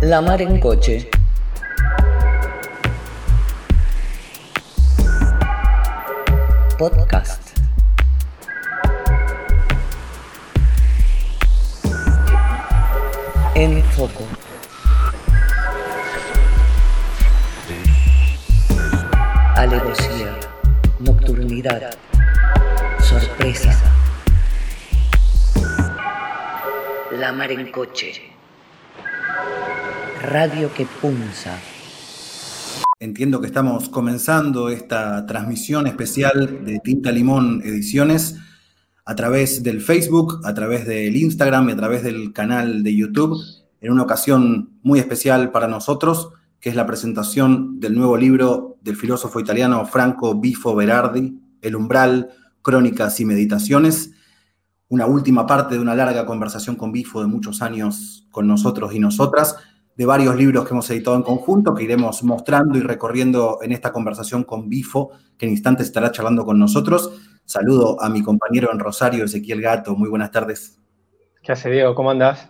La 0.00 0.20
mar 0.20 0.40
en 0.40 0.60
coche. 0.60 1.10
Podcast. 6.78 7.58
En 13.56 13.82
foco. 13.82 14.22
Alevosía. 19.56 20.38
Nocturnidad. 21.00 21.90
Sorpresa. 23.00 23.76
La 27.10 27.32
mar 27.32 27.50
en 27.50 27.72
coche. 27.72 28.27
Radio 30.22 30.72
que 30.74 30.86
punza. 31.00 31.58
Entiendo 32.98 33.40
que 33.40 33.46
estamos 33.46 33.88
comenzando 33.88 34.68
esta 34.68 35.24
transmisión 35.26 35.86
especial 35.86 36.64
de 36.64 36.80
Tinta 36.80 37.12
Limón 37.12 37.62
Ediciones 37.64 38.36
a 39.04 39.14
través 39.14 39.62
del 39.62 39.80
Facebook, 39.80 40.40
a 40.44 40.52
través 40.54 40.86
del 40.86 41.14
Instagram 41.16 41.68
y 41.68 41.72
a 41.72 41.76
través 41.76 42.02
del 42.02 42.32
canal 42.32 42.82
de 42.82 42.96
YouTube, 42.96 43.40
en 43.80 43.92
una 43.92 44.02
ocasión 44.02 44.70
muy 44.82 44.98
especial 44.98 45.52
para 45.52 45.68
nosotros, 45.68 46.30
que 46.58 46.70
es 46.70 46.74
la 46.74 46.86
presentación 46.86 47.78
del 47.78 47.94
nuevo 47.94 48.16
libro 48.16 48.76
del 48.82 48.96
filósofo 48.96 49.38
italiano 49.38 49.86
Franco 49.86 50.34
Bifo 50.34 50.74
Berardi, 50.74 51.40
El 51.62 51.76
umbral, 51.76 52.30
crónicas 52.60 53.20
y 53.20 53.24
meditaciones, 53.24 54.12
una 54.88 55.06
última 55.06 55.46
parte 55.46 55.76
de 55.76 55.80
una 55.80 55.94
larga 55.94 56.26
conversación 56.26 56.74
con 56.74 56.90
Bifo 56.90 57.20
de 57.20 57.28
muchos 57.28 57.62
años 57.62 58.26
con 58.30 58.48
nosotros 58.48 58.92
y 58.94 58.98
nosotras, 58.98 59.56
de 59.98 60.06
varios 60.06 60.36
libros 60.36 60.64
que 60.64 60.74
hemos 60.74 60.88
editado 60.90 61.16
en 61.16 61.24
conjunto, 61.24 61.74
que 61.74 61.82
iremos 61.82 62.22
mostrando 62.22 62.78
y 62.78 62.82
recorriendo 62.82 63.58
en 63.62 63.72
esta 63.72 63.92
conversación 63.92 64.44
con 64.44 64.68
Bifo, 64.68 65.10
que 65.36 65.44
en 65.44 65.50
instantes 65.50 65.88
estará 65.88 66.12
charlando 66.12 66.44
con 66.44 66.56
nosotros. 66.56 67.20
Saludo 67.44 68.00
a 68.00 68.08
mi 68.08 68.22
compañero 68.22 68.70
en 68.72 68.78
Rosario, 68.78 69.24
Ezequiel 69.24 69.60
Gato. 69.60 69.96
Muy 69.96 70.08
buenas 70.08 70.30
tardes. 70.30 70.78
¿Qué 71.42 71.50
hace, 71.50 71.68
Diego? 71.68 71.96
¿Cómo 71.96 72.12
andás? 72.12 72.48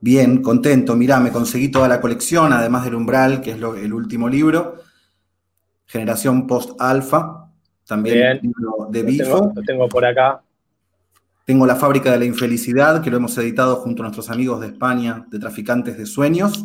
Bien, 0.00 0.42
contento. 0.42 0.96
Mirá, 0.96 1.20
me 1.20 1.30
conseguí 1.30 1.70
toda 1.70 1.86
la 1.86 2.00
colección, 2.00 2.52
además 2.52 2.84
del 2.84 2.96
Umbral, 2.96 3.40
que 3.40 3.52
es 3.52 3.56
el 3.56 3.92
último 3.92 4.28
libro. 4.28 4.74
Generación 5.86 6.48
Post-Alfa, 6.48 7.52
también 7.86 8.40
libro 8.42 8.88
de 8.90 9.02
Bifo. 9.04 9.52
lo 9.54 9.62
tengo 9.62 9.88
por 9.88 10.04
acá. 10.04 10.42
Tengo 11.44 11.66
La 11.66 11.76
fábrica 11.76 12.10
de 12.10 12.18
la 12.18 12.24
infelicidad, 12.24 13.02
que 13.02 13.10
lo 13.10 13.18
hemos 13.18 13.36
editado 13.36 13.76
junto 13.76 14.02
a 14.02 14.04
nuestros 14.04 14.30
amigos 14.30 14.62
de 14.62 14.68
España, 14.68 15.26
de 15.30 15.38
Traficantes 15.38 15.98
de 15.98 16.06
Sueños. 16.06 16.64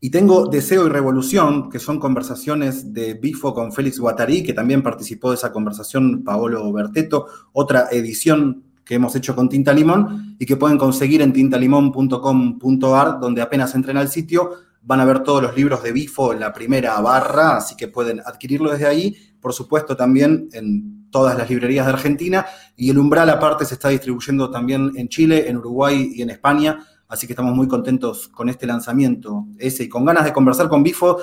Y 0.00 0.10
tengo 0.10 0.46
Deseo 0.46 0.86
y 0.86 0.88
Revolución, 0.88 1.70
que 1.70 1.78
son 1.78 2.00
conversaciones 2.00 2.92
de 2.92 3.14
Bifo 3.14 3.54
con 3.54 3.72
Félix 3.72 4.00
Guattari, 4.00 4.42
que 4.42 4.54
también 4.54 4.82
participó 4.82 5.30
de 5.30 5.36
esa 5.36 5.52
conversación 5.52 6.24
Paolo 6.24 6.72
Berteto, 6.72 7.26
otra 7.52 7.88
edición 7.92 8.64
que 8.84 8.96
hemos 8.96 9.14
hecho 9.14 9.36
con 9.36 9.48
Tinta 9.48 9.72
Limón 9.72 10.36
y 10.38 10.44
que 10.44 10.56
pueden 10.56 10.76
conseguir 10.76 11.22
en 11.22 11.32
tintalimón.com.ar, 11.32 13.20
donde 13.20 13.42
apenas 13.42 13.72
entren 13.74 13.98
al 13.98 14.08
sitio 14.08 14.50
van 14.82 15.00
a 15.00 15.04
ver 15.04 15.22
todos 15.22 15.42
los 15.42 15.54
libros 15.54 15.82
de 15.82 15.92
Bifo 15.92 16.32
en 16.32 16.40
la 16.40 16.52
primera 16.52 17.00
barra, 17.00 17.58
así 17.58 17.76
que 17.76 17.88
pueden 17.88 18.20
adquirirlo 18.20 18.70
desde 18.70 18.86
ahí. 18.86 19.16
Por 19.40 19.52
supuesto, 19.52 19.96
también 19.96 20.48
en 20.52 20.97
todas 21.10 21.36
las 21.36 21.48
librerías 21.48 21.86
de 21.86 21.92
Argentina 21.92 22.46
y 22.76 22.90
el 22.90 22.98
umbral 22.98 23.30
aparte 23.30 23.64
se 23.64 23.74
está 23.74 23.88
distribuyendo 23.88 24.50
también 24.50 24.92
en 24.96 25.08
Chile, 25.08 25.48
en 25.48 25.56
Uruguay 25.56 26.12
y 26.14 26.22
en 26.22 26.30
España, 26.30 26.86
así 27.08 27.26
que 27.26 27.32
estamos 27.32 27.54
muy 27.54 27.68
contentos 27.68 28.28
con 28.28 28.48
este 28.48 28.66
lanzamiento 28.66 29.46
ese 29.58 29.84
y 29.84 29.88
con 29.88 30.04
ganas 30.04 30.24
de 30.24 30.32
conversar 30.32 30.68
con 30.68 30.82
Bifo. 30.82 31.18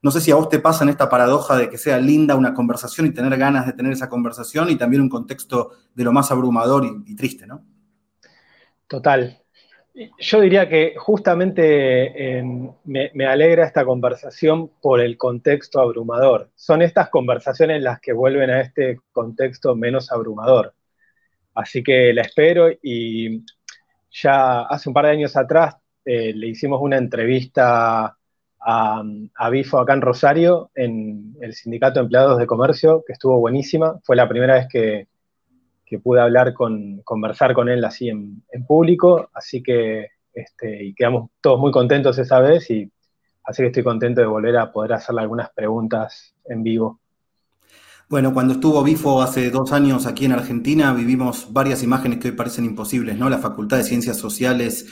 No 0.00 0.10
sé 0.10 0.20
si 0.20 0.30
a 0.30 0.36
vos 0.36 0.48
te 0.48 0.60
pasa 0.60 0.84
en 0.84 0.90
esta 0.90 1.08
paradoja 1.08 1.56
de 1.56 1.68
que 1.68 1.78
sea 1.78 1.98
linda 1.98 2.36
una 2.36 2.54
conversación 2.54 3.06
y 3.06 3.10
tener 3.10 3.36
ganas 3.36 3.66
de 3.66 3.72
tener 3.72 3.92
esa 3.92 4.08
conversación 4.08 4.70
y 4.70 4.76
también 4.76 5.02
un 5.02 5.08
contexto 5.08 5.72
de 5.94 6.04
lo 6.04 6.12
más 6.12 6.30
abrumador 6.30 6.84
y, 6.84 7.12
y 7.12 7.16
triste, 7.16 7.46
¿no? 7.46 7.64
Total, 8.86 9.42
yo 10.18 10.40
diría 10.40 10.68
que 10.68 10.94
justamente 10.96 12.38
em, 12.38 12.70
me, 12.84 13.26
alegra 13.26 13.64
esta 13.64 13.84
conversación 13.84 14.70
por 14.80 15.00
el 15.00 15.16
contexto 15.16 15.80
abrumador. 15.80 16.50
Son 16.54 16.82
estas 16.82 17.10
conversaciones 17.10 17.82
las 17.82 18.00
que 18.00 18.12
vuelven 18.12 18.50
a 18.50 18.60
este 18.60 19.00
contexto 19.12 19.74
menos 19.74 20.12
abrumador. 20.12 20.74
Así 21.54 21.82
que 21.82 22.12
la 22.12 22.22
espero 22.22 22.70
y 22.82 23.44
ya 24.10 24.62
hace 24.62 24.88
un 24.88 24.94
par 24.94 25.06
de 25.06 25.12
años 25.12 25.36
atrás 25.36 25.76
eh, 26.04 26.32
le 26.34 26.48
hicimos 26.48 26.80
una 26.80 26.96
entrevista 26.96 28.16
a, 28.60 29.02
a, 29.36 29.50
Bifo 29.50 29.78
acá 29.78 29.94
en 29.94 30.00
Rosario, 30.00 30.70
en 30.74 31.36
el 31.40 31.54
Sindicato 31.54 31.98
de 32.00 32.04
Empleados 32.04 32.38
de 32.38 32.46
Comercio, 32.46 33.02
que 33.06 33.12
estuvo 33.12 33.38
buenísima. 33.38 33.98
Fue 34.04 34.16
la 34.16 34.28
primera 34.28 34.54
vez 34.54 34.68
que, 34.70 35.08
que 35.88 35.98
pude 35.98 36.20
hablar 36.20 36.54
con, 36.54 37.00
conversar 37.02 37.54
con 37.54 37.68
él 37.68 37.84
así 37.84 38.08
en, 38.08 38.42
público, 38.66 39.30
así 39.32 39.62
que 39.62 40.08
este, 40.32 40.84
y 40.84 40.94
quedamos 40.94 41.30
todos 41.40 41.58
muy 41.58 41.72
contentos 41.72 42.18
esa 42.18 42.40
vez 42.40 42.70
y 42.70 42.90
así 43.44 43.62
que 43.62 43.68
estoy 43.68 43.82
contento 43.82 44.20
de 44.20 44.26
volver 44.26 44.56
a 44.58 44.70
poder 44.70 44.92
hacerle 44.92 45.22
algunas 45.22 45.50
preguntas 45.50 46.34
en 46.44 46.62
vivo. 46.62 47.00
Bueno, 48.08 48.32
cuando 48.32 48.54
estuvo 48.54 48.82
Bifo 48.82 49.20
hace 49.20 49.50
dos 49.50 49.72
años 49.72 50.06
aquí 50.06 50.24
en 50.24 50.32
Argentina, 50.32 50.94
vivimos 50.94 51.52
varias 51.52 51.82
imágenes 51.82 52.18
que 52.18 52.28
hoy 52.28 52.34
parecen 52.34 52.64
imposibles, 52.64 53.18
¿no? 53.18 53.28
La 53.28 53.38
Facultad 53.38 53.76
de 53.76 53.84
Ciencias 53.84 54.16
Sociales 54.16 54.86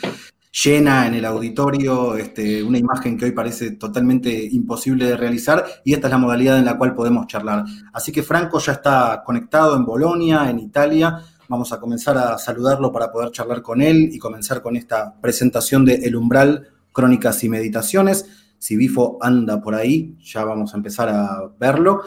llena 0.53 1.07
en 1.07 1.15
el 1.15 1.25
auditorio, 1.25 2.17
este, 2.17 2.63
una 2.63 2.79
imagen 2.79 3.19
que 3.19 3.27
hoy 3.27 3.33
parece 3.33 3.73
totalmente 3.73 4.49
imposible 4.53 5.07
de 5.07 5.17
realizar 5.17 5.65
y 5.85 5.93
esta 5.93 6.07
es 6.07 6.11
la 6.11 6.19
modalidad 6.19 6.59
en 6.59 6.65
la 6.65 6.79
cual 6.79 6.95
podemos 6.95 7.27
charlar. 7.27 7.65
Así 7.93 8.13
que 8.13 8.23
Franco 8.23 8.59
ya 8.59 8.73
está 8.73 9.23
conectado 9.25 9.77
en 9.77 9.85
Bolonia, 9.85 10.49
en 10.49 10.59
Italia. 10.59 11.21
Vamos 11.49 11.73
a 11.73 11.79
comenzar 11.79 12.17
a 12.19 12.39
saludarlo 12.39 12.91
para 12.91 13.13
poder 13.13 13.31
charlar 13.31 13.63
con 13.63 13.81
él 13.81 14.11
y 14.13 14.19
comenzar 14.19 14.63
con 14.63 14.77
esta 14.77 15.15
presentación 15.21 15.85
de 15.85 15.95
El 15.97 16.17
Umbral, 16.17 16.69
Crónicas 16.93 17.45
y 17.45 17.49
Meditaciones. 17.49 18.27
Si 18.59 18.77
Bifo 18.77 19.19
anda 19.21 19.61
por 19.61 19.75
ahí, 19.75 20.17
ya 20.23 20.45
vamos 20.45 20.75
a 20.75 20.77
empezar 20.77 21.09
a 21.09 21.51
verlo. 21.59 22.03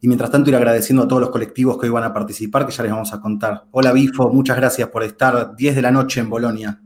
Y 0.00 0.08
mientras 0.08 0.32
tanto 0.32 0.50
ir 0.50 0.56
agradeciendo 0.56 1.04
a 1.04 1.08
todos 1.08 1.22
los 1.22 1.30
colectivos 1.30 1.78
que 1.78 1.86
hoy 1.86 1.92
van 1.92 2.02
a 2.02 2.12
participar, 2.12 2.66
que 2.66 2.72
ya 2.72 2.82
les 2.82 2.90
vamos 2.90 3.14
a 3.14 3.20
contar. 3.20 3.64
Hola 3.70 3.92
Bifo, 3.92 4.30
muchas 4.30 4.56
gracias 4.56 4.88
por 4.88 5.04
estar 5.04 5.54
10 5.54 5.76
de 5.76 5.82
la 5.82 5.92
noche 5.92 6.20
en 6.20 6.28
Bolonia. 6.28 6.80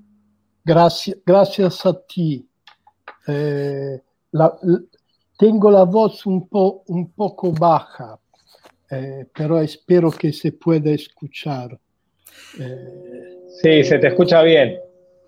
Gracias, 0.67 1.17
gracias 1.25 1.87
a 1.87 1.93
ti. 1.93 2.45
Eh, 3.29 4.01
tengo 5.39 5.71
la 5.71 5.85
voz 5.85 6.27
un, 6.27 6.49
po, 6.49 6.83
un 6.89 7.13
poco 7.13 7.53
baja, 7.53 8.19
eh, 8.91 9.27
pero 9.33 9.61
espero 9.61 10.11
que 10.11 10.33
se 10.33 10.51
pueda 10.51 10.91
escuchar. 10.91 11.79
Eh, 12.59 13.47
sí, 13.63 13.85
se 13.85 14.01
te 14.01 14.09
escucha 14.09 14.43
bien. 14.43 14.77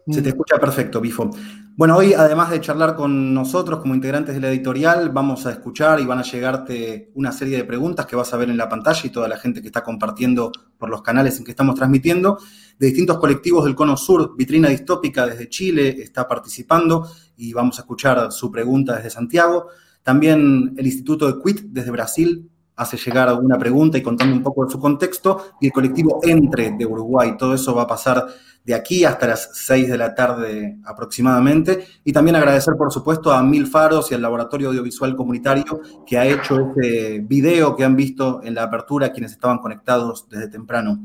Se 0.09 0.23
te 0.23 0.31
escucha 0.31 0.59
perfecto, 0.59 1.01
Bifo. 1.01 1.31
Bueno, 1.77 1.97
hoy 1.97 2.15
además 2.15 2.51
de 2.51 2.61
charlar 2.61 2.97
con 2.97 3.33
nosotros 3.33 3.79
como 3.79 3.95
integrantes 3.95 4.35
de 4.35 4.41
la 4.41 4.49
editorial, 4.49 5.11
vamos 5.11 5.47
a 5.47 5.53
escuchar 5.53 6.01
y 6.01 6.07
van 6.07 6.19
a 6.19 6.25
llegarte 6.25 7.13
una 7.15 7.31
serie 7.31 7.57
de 7.57 7.63
preguntas 7.63 8.07
que 8.07 8.17
vas 8.17 8.35
a 8.35 8.37
ver 8.37 8.51
en 8.51 8.57
la 8.57 8.69
pantalla 8.69 9.01
y 9.05 9.11
toda 9.11 9.29
la 9.29 9.37
gente 9.37 9.61
que 9.61 9.69
está 9.69 9.85
compartiendo 9.85 10.51
por 10.77 10.91
los 10.91 11.03
canales 11.03 11.39
en 11.39 11.45
que 11.45 11.53
estamos 11.53 11.77
transmitiendo, 11.77 12.39
de 12.79 12.87
distintos 12.87 13.19
colectivos 13.19 13.65
del 13.65 13.75
Cono 13.75 13.97
Sur. 13.97 14.35
Vitrina 14.37 14.69
Distópica 14.69 15.27
desde 15.27 15.49
Chile 15.49 15.97
está 16.01 16.29
participando 16.29 17.09
y 17.37 17.53
vamos 17.53 17.79
a 17.79 17.83
escuchar 17.83 18.31
su 18.33 18.51
pregunta 18.51 18.97
desde 18.97 19.11
Santiago. 19.11 19.69
También 20.03 20.75
el 20.77 20.87
Instituto 20.87 21.27
de 21.27 21.43
Quit 21.43 21.61
desde 21.71 21.91
Brasil 21.91 22.49
hace 22.77 22.97
llegar 22.97 23.29
alguna 23.29 23.59
pregunta 23.59 23.99
y 23.99 24.03
contando 24.03 24.35
un 24.37 24.43
poco 24.43 24.65
de 24.65 24.71
su 24.71 24.79
contexto. 24.79 25.53
Y 25.61 25.67
el 25.67 25.73
colectivo 25.73 26.21
Entre 26.23 26.71
de 26.71 26.87
Uruguay. 26.87 27.37
Todo 27.37 27.55
eso 27.55 27.75
va 27.75 27.83
a 27.83 27.87
pasar 27.87 28.27
de 28.65 28.75
aquí 28.75 29.05
hasta 29.05 29.27
las 29.27 29.51
6 29.53 29.89
de 29.89 29.99
la 29.99 30.15
tarde 30.15 30.79
aproximadamente. 30.85 31.85
Y 32.05 32.13
también 32.13 32.37
agradecer, 32.37 32.75
por 32.77 32.93
supuesto, 32.93 33.33
a 33.33 33.43
Mil 33.43 33.67
Faros 33.67 34.11
y 34.13 34.15
al 34.15 34.23
Laboratorio 34.23 34.69
Audiovisual 34.69 35.17
Comunitario 35.17 35.81
que 36.07 36.17
ha 36.17 36.27
hecho 36.27 36.61
este 36.61 37.19
video 37.21 37.75
que 37.75 37.85
han 37.85 37.97
visto 37.97 38.41
en 38.45 38.55
la 38.55 38.63
apertura 38.63 39.13
quienes 39.13 39.33
estaban 39.33 39.59
conectados 39.59 40.29
desde 40.29 40.49
temprano. 40.49 41.03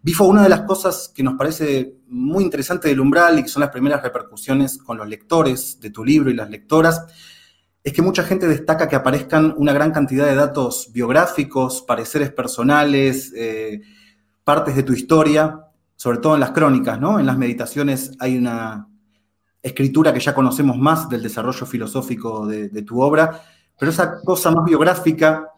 Bifo, 0.00 0.24
una 0.24 0.42
de 0.42 0.48
las 0.48 0.62
cosas 0.62 1.12
que 1.14 1.22
nos 1.22 1.34
parece 1.34 1.96
muy 2.06 2.44
interesante 2.44 2.88
del 2.88 3.00
umbral 3.00 3.38
y 3.38 3.42
que 3.42 3.48
son 3.48 3.60
las 3.60 3.70
primeras 3.70 4.02
repercusiones 4.02 4.78
con 4.78 4.96
los 4.96 5.08
lectores 5.08 5.80
de 5.80 5.90
tu 5.90 6.04
libro 6.04 6.30
y 6.30 6.34
las 6.34 6.48
lectoras, 6.50 7.04
es 7.82 7.92
que 7.92 8.02
mucha 8.02 8.22
gente 8.22 8.46
destaca 8.46 8.88
que 8.88 8.96
aparezcan 8.96 9.54
una 9.56 9.72
gran 9.72 9.90
cantidad 9.90 10.26
de 10.26 10.34
datos 10.34 10.90
biográficos, 10.92 11.82
pareceres 11.82 12.30
personales, 12.30 13.32
eh, 13.36 13.80
partes 14.44 14.76
de 14.76 14.82
tu 14.82 14.92
historia, 14.92 15.64
sobre 15.96 16.18
todo 16.18 16.34
en 16.34 16.40
las 16.40 16.52
crónicas, 16.52 17.00
¿no? 17.00 17.18
En 17.18 17.26
las 17.26 17.36
meditaciones 17.36 18.12
hay 18.20 18.38
una 18.38 18.88
escritura 19.62 20.12
que 20.12 20.20
ya 20.20 20.34
conocemos 20.34 20.76
más 20.76 21.08
del 21.08 21.22
desarrollo 21.22 21.66
filosófico 21.66 22.46
de, 22.46 22.82
tu 22.82 23.00
obra, 23.00 23.42
pero 23.78 23.90
esa 23.90 24.20
cosa 24.22 24.50
más 24.50 24.64
biográfica 24.64 25.48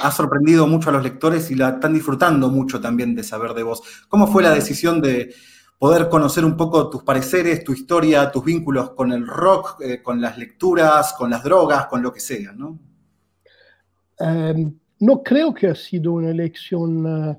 ha 0.00 0.10
sorprendido 0.10 0.66
mucho 0.66 0.90
a 0.90 0.92
los 0.92 1.02
lectores 1.02 1.50
y 1.50 1.54
la 1.54 1.70
están 1.70 1.94
disfrutando 1.94 2.48
mucho 2.48 2.80
también 2.80 3.14
de 3.14 3.24
saber 3.24 3.54
de 3.54 3.62
vos. 3.62 3.82
¿Cómo 4.08 4.26
fue 4.26 4.42
la 4.42 4.50
decisión 4.50 5.00
de 5.00 5.34
poder 5.78 6.08
conocer 6.08 6.44
un 6.44 6.56
poco 6.56 6.88
tus 6.88 7.02
pareceres, 7.02 7.64
tu 7.64 7.72
historia, 7.72 8.30
tus 8.30 8.44
vínculos 8.44 8.90
con 8.90 9.10
el 9.10 9.26
rock, 9.26 9.80
eh, 9.80 10.00
con 10.00 10.20
las 10.20 10.38
lecturas, 10.38 11.12
con 11.14 11.30
las 11.30 11.42
drogas, 11.42 11.86
con 11.86 12.02
lo 12.02 12.12
que 12.12 12.20
sea, 12.20 12.52
¿no? 12.52 12.78
Um, 14.20 14.78
no 15.00 15.22
creo 15.24 15.52
que 15.52 15.66
ha 15.66 15.74
sido 15.74 16.12
una 16.12 16.30
elección 16.30 17.04
uh, 17.04 17.36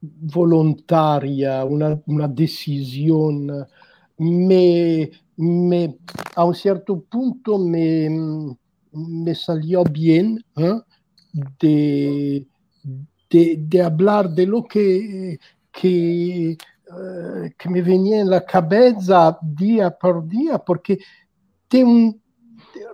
volontaria, 0.00 1.62
una, 1.66 2.00
una 2.06 2.28
decisión. 2.28 3.66
Me, 4.16 5.10
me, 5.36 5.98
a 6.34 6.44
un 6.44 6.54
cierto 6.54 6.98
punto 7.00 7.58
me, 7.58 8.08
me 8.92 9.34
salió 9.34 9.84
bien 9.84 10.42
¿eh? 10.56 10.80
De, 11.60 12.46
de, 13.30 13.56
de, 13.58 13.82
hablar 13.82 14.30
de 14.30 14.46
lo 14.46 14.64
que, 14.64 15.38
que 15.72 16.56
Eh, 16.86 17.52
que 17.58 17.68
me 17.68 17.82
venía 17.82 18.20
en 18.20 18.30
la 18.30 18.44
cabeza 18.44 19.36
día 19.42 19.90
por 19.90 20.24
día, 20.28 20.56
porque 20.58 20.96
de, 21.68 21.82
un, 21.82 22.22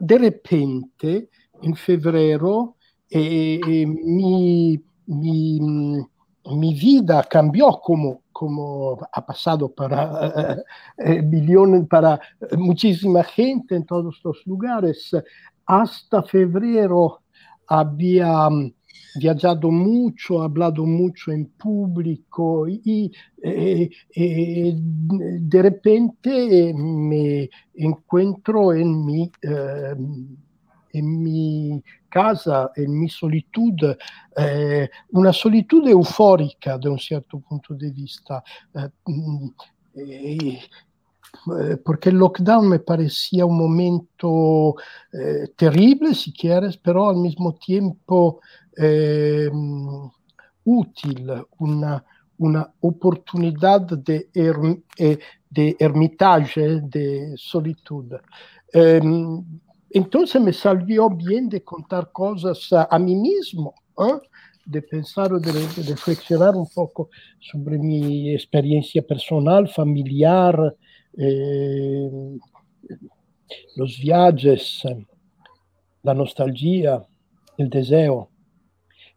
de 0.00 0.18
repente, 0.18 1.28
en 1.60 1.76
febrero, 1.76 2.76
eh, 3.10 3.60
eh, 3.68 3.86
mi, 3.86 4.82
mi, 5.06 5.60
mi, 6.56 6.74
vida 6.74 7.22
cambió 7.24 7.70
como, 7.82 8.22
como 8.32 8.98
ha 9.12 9.26
pasado 9.26 9.68
para 9.68 10.56
eh, 10.96 11.20
millones, 11.20 11.86
para 11.86 12.18
muchísima 12.56 13.22
gente 13.22 13.76
en 13.76 13.84
todos 13.84 14.22
los 14.24 14.46
lugares. 14.46 15.10
Hasta 15.66 16.22
febrero 16.22 17.20
había 17.80 18.48
viajado 19.14 19.70
mucho, 19.70 20.42
hablado 20.42 20.84
mucho 20.84 21.32
en 21.32 21.46
público 21.46 22.66
y 22.68 23.10
eh, 23.42 23.90
eh, 24.14 24.74
de 24.76 25.62
repente 25.62 26.74
me 26.74 27.48
encuentro 27.74 28.72
en 28.74 29.04
mi, 29.04 29.30
eh, 29.42 29.94
en 30.92 31.22
mi 31.22 31.82
casa, 32.08 32.70
en 32.76 32.98
mi 33.00 33.08
solitud, 33.08 33.96
eh, 34.36 34.88
una 35.12 35.32
solitud 35.32 35.88
eufórica 35.88 36.76
da 36.76 36.90
un 36.90 36.98
certo 36.98 37.38
punto 37.38 37.74
di 37.74 37.90
vista. 37.90 38.42
Eh, 41.58 41.76
porque 41.76 42.10
el 42.10 42.16
lockdown 42.16 42.68
me 42.68 42.78
parecía 42.78 43.44
un 43.44 43.58
momento 43.58 44.76
eh, 45.12 45.48
terrible, 45.56 46.14
si 46.14 46.32
quieres, 46.32 46.76
pero 46.76 47.08
al 47.08 47.16
mismo 47.16 47.54
tiempo 47.54 48.40
eh, 48.76 49.50
útil, 50.64 51.32
una, 51.58 52.04
una 52.38 52.72
oportunidad 52.80 53.80
de, 53.80 54.28
er, 54.32 54.56
de 55.50 55.76
ermitage, 55.78 56.80
de 56.82 57.34
solitud. 57.36 58.14
Eh, 58.72 59.00
entonces 59.90 60.40
me 60.40 60.52
salió 60.52 61.10
bien 61.10 61.48
de 61.48 61.62
contar 61.62 62.10
cosas 62.12 62.68
a, 62.72 62.98
mí 62.98 63.14
mismo, 63.14 63.74
¿eh? 63.98 64.18
de 64.64 64.80
pensar, 64.80 65.30
de, 65.32 65.52
de, 65.52 65.82
reflexionar 65.90 66.54
un 66.54 66.68
poco 66.68 67.10
sobre 67.38 67.78
mi 67.78 68.32
experiencia 68.32 69.02
personal, 69.02 69.68
familiar, 69.68 70.74
eh, 71.18 72.38
los 73.76 73.98
viajes, 73.98 74.82
la 76.02 76.14
nostalgia, 76.14 77.04
el 77.56 77.70
deseo. 77.70 78.28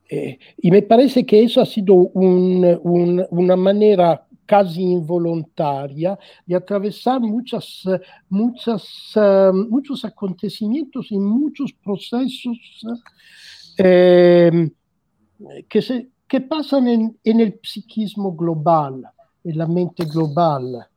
Eh, 0.10 0.38
y 0.58 0.70
me 0.70 0.84
parece 0.84 1.26
que 1.26 1.44
eso 1.44 1.62
ha 1.62 1.66
sido 1.66 1.96
un, 1.96 2.80
un, 2.84 3.26
una 3.32 3.56
manera 3.56 4.26
casi 4.46 4.82
involuntaria 4.82 6.18
de 6.46 6.56
atravesar 6.56 7.20
muchas, 7.20 7.84
muchas, 8.30 9.16
uh, 9.16 9.54
muchos 9.54 10.06
acontecimientos 10.06 11.12
y 11.12 11.18
muchos 11.18 11.74
procesos 11.74 12.58
eh, 13.78 14.70
que, 15.68 15.82
se, 15.82 16.10
que 16.28 16.42
pasan 16.42 16.88
en, 16.88 17.20
en, 17.24 17.60
psiquismo 17.64 18.36
global, 18.36 19.04
en 19.44 19.74
mente 19.74 20.06
global, 20.06 20.88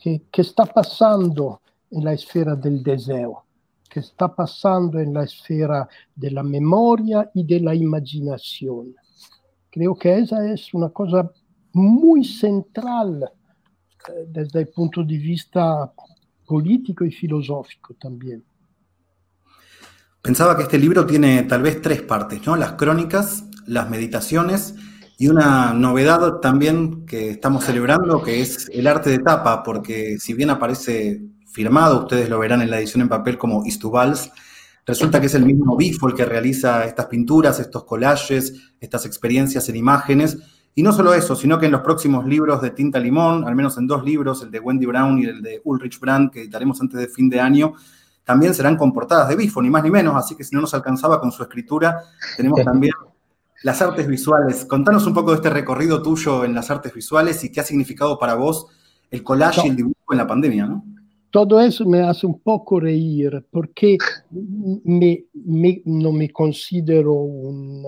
que, 0.00 0.22
que 0.30 0.42
está 0.42 0.64
pasando 0.66 1.60
en 1.90 2.04
la 2.04 2.12
esfera 2.12 2.54
del 2.54 2.82
deseo. 2.82 3.44
que 3.88 4.00
está 4.00 4.28
pasando 4.28 4.98
en 4.98 5.14
la 5.14 5.24
esfera 5.24 5.88
de 6.14 6.30
la 6.30 6.42
memoria 6.42 7.30
y 7.32 7.42
de 7.42 7.58
la 7.60 7.74
imaginación. 7.74 8.94
Creo 9.70 9.94
que 9.94 10.18
esa 10.18 10.46
es 10.46 10.74
una 10.74 10.90
cosa 10.90 11.30
muy 11.72 12.22
central 12.22 13.24
eh, 14.08 14.26
desde 14.28 14.60
el 14.60 14.68
punto 14.68 15.02
de 15.02 15.16
vista 15.16 15.90
político 16.46 17.04
y 17.06 17.10
filosófico 17.10 17.94
también. 17.94 18.44
Pensaba 20.20 20.54
que 20.54 20.64
este 20.64 20.78
libro 20.78 21.06
tiene 21.06 21.44
tal 21.44 21.62
vez 21.62 21.80
tres 21.80 22.02
partes, 22.02 22.46
¿no? 22.46 22.56
Las 22.56 22.72
crónicas, 22.72 23.44
las 23.66 23.88
meditaciones 23.88 24.74
y 25.20 25.26
una 25.26 25.74
novedad 25.74 26.34
también 26.34 27.04
que 27.04 27.30
estamos 27.30 27.64
celebrando, 27.64 28.22
que 28.22 28.40
es 28.40 28.70
el 28.72 28.86
arte 28.86 29.10
de 29.10 29.18
tapa, 29.18 29.64
porque 29.64 30.16
si 30.20 30.32
bien 30.32 30.48
aparece 30.48 31.20
firmado, 31.44 32.02
ustedes 32.02 32.28
lo 32.28 32.38
verán 32.38 32.62
en 32.62 32.70
la 32.70 32.78
edición 32.78 33.02
en 33.02 33.08
papel 33.08 33.36
como 33.36 33.66
Istubals. 33.66 34.30
Resulta 34.86 35.20
que 35.20 35.26
es 35.26 35.34
el 35.34 35.44
mismo 35.44 35.76
Bifo 35.76 36.06
el 36.06 36.14
que 36.14 36.24
realiza 36.24 36.84
estas 36.84 37.06
pinturas, 37.06 37.58
estos 37.58 37.82
collages, 37.82 38.70
estas 38.78 39.06
experiencias 39.06 39.68
en 39.68 39.74
imágenes. 39.74 40.38
Y 40.76 40.84
no 40.84 40.92
solo 40.92 41.12
eso, 41.12 41.34
sino 41.34 41.58
que 41.58 41.66
en 41.66 41.72
los 41.72 41.80
próximos 41.80 42.24
libros 42.24 42.62
de 42.62 42.70
Tinta 42.70 43.00
Limón, 43.00 43.44
al 43.44 43.56
menos 43.56 43.76
en 43.76 43.88
dos 43.88 44.04
libros, 44.04 44.42
el 44.42 44.52
de 44.52 44.60
Wendy 44.60 44.86
Brown 44.86 45.18
y 45.18 45.24
el 45.24 45.42
de 45.42 45.60
Ulrich 45.64 45.98
Brandt, 45.98 46.32
que 46.32 46.42
editaremos 46.42 46.80
antes 46.80 47.00
de 47.00 47.08
fin 47.08 47.28
de 47.28 47.40
año, 47.40 47.74
también 48.22 48.54
serán 48.54 48.76
con 48.76 48.92
portadas 48.92 49.28
de 49.28 49.34
Bifo, 49.34 49.60
ni 49.60 49.68
más 49.68 49.82
ni 49.82 49.90
menos. 49.90 50.14
Así 50.14 50.36
que 50.36 50.44
si 50.44 50.54
no 50.54 50.60
nos 50.60 50.74
alcanzaba 50.74 51.20
con 51.20 51.32
su 51.32 51.42
escritura, 51.42 52.04
tenemos 52.36 52.60
también 52.64 52.92
las 53.62 53.82
artes 53.82 54.06
visuales. 54.06 54.64
Contanos 54.64 55.06
un 55.06 55.14
poco 55.14 55.30
de 55.30 55.36
este 55.36 55.50
recorrido 55.50 56.02
tuyo 56.02 56.44
en 56.44 56.54
las 56.54 56.70
artes 56.70 56.92
visuales 56.94 57.42
y 57.44 57.52
qué 57.52 57.60
ha 57.60 57.64
significado 57.64 58.18
para 58.18 58.34
vos 58.34 58.66
el 59.10 59.22
collage 59.22 59.62
y 59.64 59.70
el 59.70 59.76
dibujo 59.76 60.12
en 60.12 60.18
la 60.18 60.26
pandemia, 60.26 60.66
¿no? 60.66 60.84
todo 61.30 61.60
eso 61.60 61.84
me 61.84 62.00
hace 62.00 62.26
un 62.26 62.40
poco 62.40 62.80
reír 62.80 63.46
porque 63.50 63.98
me, 64.84 65.24
me, 65.32 65.82
no 65.84 66.12
me 66.12 66.30
considero 66.30 67.12
un, 67.12 67.84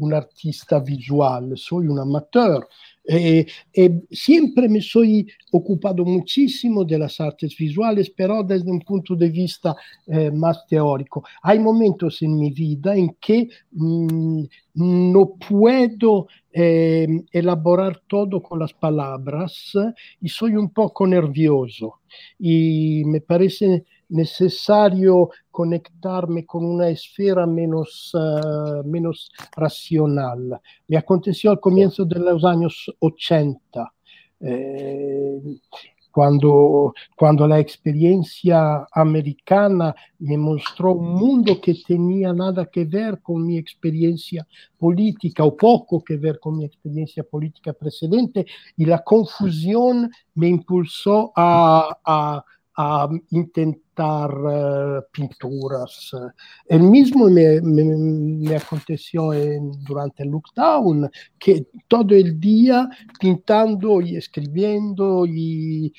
un, 0.00 0.14
artista 0.14 0.80
visual, 0.80 1.52
soy 1.56 1.86
un 1.86 1.98
amateur. 1.98 2.66
Eh, 3.04 3.46
eh, 3.72 4.02
siempre 4.10 4.68
me 4.68 4.80
soy 4.80 5.26
ocupado 5.52 6.04
muchísimo 6.04 6.84
de 6.84 6.98
las 6.98 7.20
artes 7.20 7.56
visuales, 7.56 8.10
pero 8.10 8.40
un 8.66 8.80
punto 8.80 9.16
de 9.16 9.28
vista 9.30 9.74
eh, 10.06 10.30
más 10.30 10.66
teórico. 10.66 11.24
Hay 11.42 11.58
momentos 11.58 12.22
en 12.22 12.38
mi 12.38 12.50
vida 12.50 12.94
en 12.94 13.16
que 13.20 13.48
mmm, 13.72 14.44
no 14.74 15.34
puedo 15.48 16.28
eh, 16.52 17.06
elaborar 17.32 18.02
todo 18.06 18.42
con 18.42 18.58
las 18.58 18.72
palabras 18.72 19.72
y 20.20 20.28
soy 20.28 20.56
un 20.56 20.70
poco 20.70 21.06
nervioso 21.06 22.00
y 22.38 23.02
me 23.06 23.20
parece 23.20 23.84
necesario 24.10 25.30
conectarme 25.50 26.44
con 26.44 26.64
una 26.64 26.88
esfera 26.88 27.46
menos, 27.46 28.12
uh, 28.14 28.86
menos 28.86 29.30
racional. 29.56 30.60
Me 30.88 30.96
aconteció 30.96 31.50
al 31.50 31.60
comienzo 31.60 32.04
de 32.04 32.18
los 32.18 32.44
años 32.44 32.92
80. 32.98 33.92
Eh, 34.40 35.40
cuando, 36.10 36.92
cuando 37.16 37.46
la 37.46 37.60
experiencia 37.60 38.86
americana 38.92 39.94
me 40.18 40.36
mostró 40.36 40.94
un 40.94 41.14
mundo 41.14 41.60
que 41.60 41.74
tenía 41.86 42.32
nada 42.32 42.66
que 42.66 42.84
ver 42.84 43.20
con 43.20 43.46
mi 43.46 43.56
experiencia 43.56 44.46
política 44.76 45.44
o 45.44 45.56
poco 45.56 46.02
que 46.02 46.16
ver 46.16 46.40
con 46.40 46.58
mi 46.58 46.64
experiencia 46.64 47.22
política 47.22 47.72
precedente 47.72 48.44
y 48.76 48.86
la 48.86 49.04
confusión 49.04 50.10
me 50.34 50.48
impulsó 50.48 51.32
a, 51.36 51.96
a, 52.04 52.44
a 52.76 53.08
intentar 53.30 53.89
uh, 54.00 55.02
pinturas. 55.12 56.10
El 56.66 56.82
mismo 56.82 57.28
me, 57.28 57.60
me, 57.60 57.84
me 57.84 58.56
aconteció 58.56 59.30
durante 59.86 60.22
el 60.22 60.30
lockdown, 60.30 61.10
que 61.38 61.66
todo 61.88 62.14
el 62.14 62.40
día 62.40 62.88
pintando 63.18 64.00
y 64.00 64.16
escribiendo 64.16 65.24
y 65.26 65.92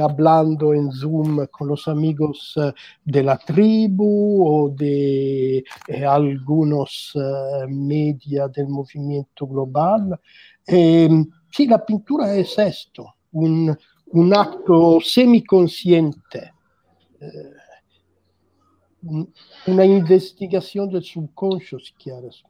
hablando 0.00 0.74
en 0.74 0.90
Zoom 0.92 1.46
con 1.50 1.68
los 1.68 1.86
amigos 1.88 2.56
uh, 2.56 2.72
de 3.04 3.22
la 3.22 3.38
tribu 3.38 4.46
o 4.46 4.70
de 4.70 5.64
eh, 5.86 6.04
algunos 6.04 7.14
uh, 7.14 7.68
media 7.68 8.48
del 8.48 8.68
movimiento 8.68 9.46
global. 9.46 10.18
Eh, 10.66 11.08
sí, 11.50 11.66
la 11.66 11.84
pintura 11.84 12.34
es 12.34 12.58
esto, 12.58 13.14
un, 13.32 13.76
un 14.06 14.34
acto 14.34 14.98
semiconsciente, 15.00 16.38
eh, 16.38 16.52
una 19.66 19.84
investigación 19.84 20.90
del 20.90 21.02
subconscio, 21.02 21.78
si 21.78 21.92
quieres. 21.94 22.42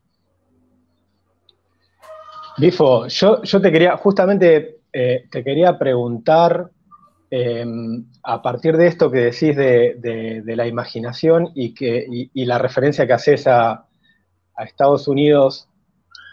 Bifo, 2.59 3.07
yo, 3.07 3.43
yo 3.43 3.61
te 3.61 3.71
quería, 3.71 3.97
justamente 3.97 4.79
eh, 4.93 5.27
te 5.31 5.45
quería 5.45 5.79
preguntar, 5.79 6.71
em, 7.31 8.07
a 8.23 8.43
partir 8.43 8.77
de 8.77 8.87
esto 8.87 9.11
que 9.11 9.19
decís 9.19 9.55
de, 9.55 10.43
la 10.45 10.67
imaginación 10.67 11.51
y, 11.55 11.75
que, 11.75 12.31
la 12.35 12.59
referencia 12.59 13.07
que 13.07 13.13
haces 13.13 13.47
a, 13.47 13.85
Estados 14.59 15.07
Unidos 15.07 15.69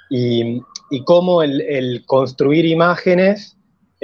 y, 0.09 0.61
cómo 1.05 1.43
el, 1.43 2.03
construir 2.07 2.65
imágenes 2.65 3.54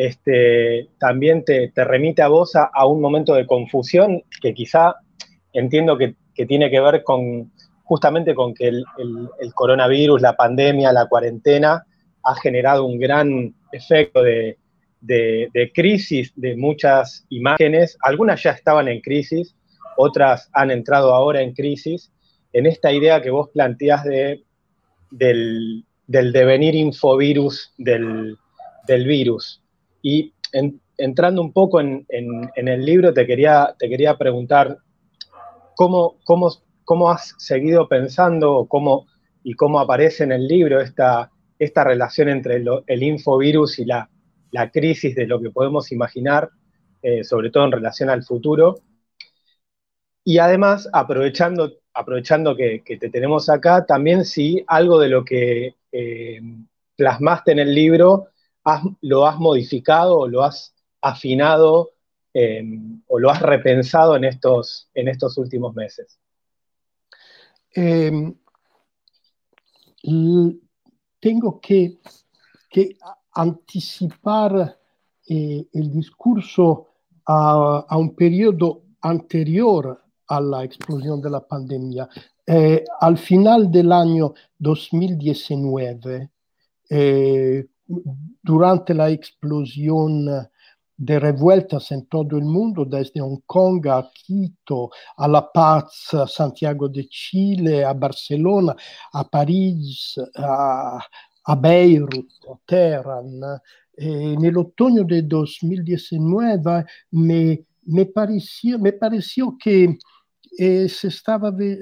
este, 0.04 0.90
también 1.00 1.46
te, 1.46 1.72
remite 1.76 2.24
a 2.24 2.28
vos 2.28 2.54
a, 2.56 2.86
un 2.88 3.02
momento 3.02 3.36
de 3.36 3.46
confusión 3.46 4.24
que 4.42 4.52
quizá 4.52 4.96
entiendo 5.54 5.96
que, 5.98 6.16
tiene 6.48 6.72
que 6.72 6.80
ver 6.80 7.04
con 7.04 7.52
justamente 7.84 8.34
con 8.34 8.56
que 8.56 8.68
el, 8.70 8.84
coronavirus, 9.54 10.20
la 10.20 10.36
pandemia, 10.36 10.92
la 10.92 11.06
cuarentena 11.06 11.86
ha 12.24 12.36
generado 12.42 12.86
un 12.86 12.98
gran 12.98 13.54
efecto 13.72 14.24
de, 14.24 14.58
crisis 15.76 16.34
de 16.36 16.56
muchas 16.56 17.24
imágenes. 17.30 17.96
Algunas 18.02 18.42
ya 18.42 18.52
estaban 18.52 18.88
en 18.88 19.02
crisis, 19.02 19.56
otras 19.98 20.50
han 20.54 20.72
entrado 20.72 21.14
ahora 21.14 21.42
en 21.42 21.54
crisis, 21.54 22.12
en 22.54 22.66
esta 22.66 22.92
idea 22.92 23.22
que 23.22 23.30
vos 23.30 23.50
planteás 23.54 24.04
de, 24.04 24.42
del, 25.12 25.86
devenir 26.08 26.74
infovirus 26.74 27.72
del, 27.78 28.36
virus. 28.88 29.62
Y 30.02 30.34
entrando 30.98 31.42
un 31.42 31.54
poco 31.54 31.80
en, 31.80 32.06
el 32.56 32.86
libro, 32.86 33.14
te 33.14 33.26
quería, 33.26 33.76
te 33.78 33.90
quería 33.90 34.18
preguntar 34.18 34.78
cómo, 35.76 36.18
cómo, 36.24 36.52
cómo 36.84 37.10
has 37.10 37.36
seguido 37.38 37.88
pensando 37.88 38.66
cómo, 38.70 39.08
y 39.44 39.54
cómo 39.54 39.80
aparece 39.80 40.24
en 40.24 40.32
el 40.32 40.48
libro 40.48 40.82
esta, 40.82 41.32
esta 41.58 41.84
relación 41.84 42.30
entre 42.30 42.64
el 42.88 43.04
infovirus 43.04 43.80
y 43.80 43.86
la, 43.86 44.10
crisis 44.74 45.16
de 45.16 45.28
lo 45.28 45.40
que 45.40 45.50
podemos 45.50 45.92
imaginar, 45.92 46.50
eh, 47.02 47.24
sobre 47.24 47.50
todo 47.50 47.66
en 47.66 47.72
relación 47.72 48.10
al 48.10 48.24
futuro. 48.24 48.82
Y 50.24 50.38
además, 50.40 50.90
aprovechando, 50.92 51.72
aprovechando 51.94 52.56
que, 52.56 52.84
te 52.86 53.10
tenemos 53.10 53.50
acá, 53.50 53.86
también 53.86 54.26
si 54.26 54.64
algo 54.68 55.00
de 55.00 55.10
lo 55.10 55.24
que 55.24 55.76
eh, 55.92 56.42
plasmaste 56.96 57.54
en 57.54 57.60
el 57.60 57.74
libro 57.74 58.28
lo 59.02 59.28
has 59.28 59.38
modificado 59.38 60.20
o 60.20 60.28
lo 60.28 60.44
has 60.44 60.74
afinado 61.02 61.92
eh, 62.34 62.64
o 63.08 63.20
lo 63.20 63.30
has 63.30 63.42
repensado 63.42 64.16
en 64.16 64.24
estos, 64.24 64.90
en 64.94 65.08
estos 65.08 65.38
últimos 65.38 65.76
meses. 65.76 66.20
Em, 67.74 68.36
tengo 71.20 71.60
que, 71.62 72.00
anticipar 73.34 74.78
eh, 75.28 75.66
el 75.72 75.92
discurso 75.92 76.88
a, 77.26 77.98
un 77.98 78.14
periodo 78.16 78.84
anterior 79.02 80.02
a 80.28 80.42
la 80.42 80.64
explosión 80.64 81.22
de 81.22 81.30
la 81.30 81.46
pandemia. 81.46 82.10
Eh, 82.46 82.84
al 83.00 83.18
final 83.18 83.72
del 83.72 83.92
año 83.92 84.34
2019, 84.58 86.30
eh, 86.90 87.68
durante 88.42 88.94
la 88.94 89.10
explosión 89.10 90.28
de 91.02 91.20
revueltas 91.20 91.92
en 91.92 92.06
todo 92.06 92.38
el 92.38 92.46
mundo, 92.46 92.86
desde 92.86 93.22
Hong 93.22 93.42
Kong 93.48 93.88
a 93.88 94.08
Quito, 94.14 94.92
a 95.18 95.28
La 95.28 95.52
Paz, 95.52 96.14
a 96.14 96.28
Santiago 96.28 96.88
de 96.88 97.08
Chile, 97.08 97.84
a 97.84 97.94
Barcelona, 97.94 98.76
a 99.14 99.24
París, 99.28 100.16
a, 100.36 101.00
a 101.46 101.56
Beirut, 101.56 102.30
a 102.48 102.60
Teheran. 102.66 103.42
Eh, 103.98 104.36
nell'otoño 104.40 105.04
del 105.04 105.28
2019 105.28 106.86
me, 107.12 107.66
me, 107.88 108.06
pareció, 108.06 108.80
me 108.80 108.94
pareció 108.94 109.58
que 109.58 109.98
eh, 110.58 110.88
se 110.88 111.08
estaba 111.08 111.52
ve 111.52 111.78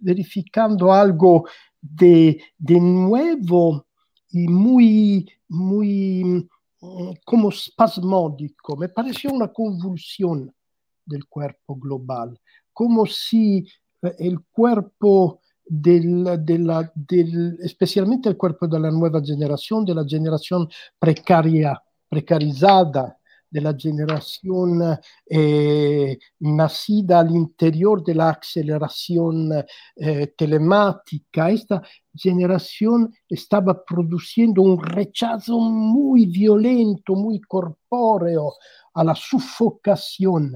verificando 0.00 0.92
algo 0.92 1.44
de, 1.80 2.40
de 2.56 2.80
nuevo 2.80 3.86
y 4.32 4.48
muy, 4.48 5.30
muy 5.48 6.48
Mm, 6.82 7.12
como 7.24 7.50
spasmódico, 7.50 8.74
me 8.76 8.88
pareció 8.88 9.30
una 9.32 9.48
convulsión 9.52 10.50
del 11.04 11.26
cuerpo 11.26 11.76
global, 11.76 12.40
como 12.72 13.04
si 13.04 13.66
eh, 14.02 14.14
el 14.18 14.40
cuerpo 14.50 15.40
del, 15.66 16.24
de 16.42 16.58
la, 16.58 16.90
del, 16.94 17.58
especialmente 17.60 18.30
el 18.30 18.38
cuerpo 18.38 18.66
de 18.66 18.80
la 18.80 18.90
nueva 18.90 19.20
generación, 19.22 19.84
de 19.84 19.94
la 19.94 20.04
generación 20.06 20.68
precaria, 20.98 21.80
precarizada, 22.08 23.18
de 23.50 23.60
la 23.60 23.74
generación 23.76 24.80
eh, 25.28 26.18
nacida 26.38 27.20
al 27.20 27.30
interior 27.32 28.02
de 28.04 28.14
la 28.14 28.30
aceleración 28.30 29.50
eh, 29.96 30.26
telemática. 30.36 31.50
Esta 31.50 31.82
generación 32.14 33.12
estaba 33.28 33.84
produciendo 33.84 34.62
un 34.62 34.82
rechazo 34.82 35.58
muy 35.58 36.26
violento, 36.26 37.14
muy 37.14 37.40
corpóreo 37.40 38.54
a 38.94 39.04
la 39.04 39.14
sufocación 39.14 40.54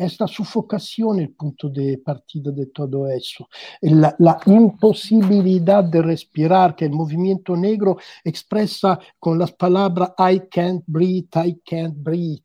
esta 0.00 0.26
sufocación 0.26 1.20
el 1.20 1.30
punto 1.30 1.68
de 1.68 1.98
partida 1.98 2.50
de 2.50 2.66
todo 2.66 3.06
eso. 3.08 3.48
La, 3.82 4.14
la, 4.18 4.40
imposibilidad 4.46 5.84
de 5.84 6.02
respirar 6.02 6.74
que 6.74 6.86
el 6.86 6.92
movimiento 6.92 7.56
negro 7.56 7.98
expresa 8.24 8.98
con 9.18 9.38
las 9.38 9.52
palabras 9.52 10.12
I 10.18 10.40
can't 10.50 10.82
breathe, 10.86 11.28
I 11.34 11.60
can't 11.64 11.94
breathe. 11.96 12.42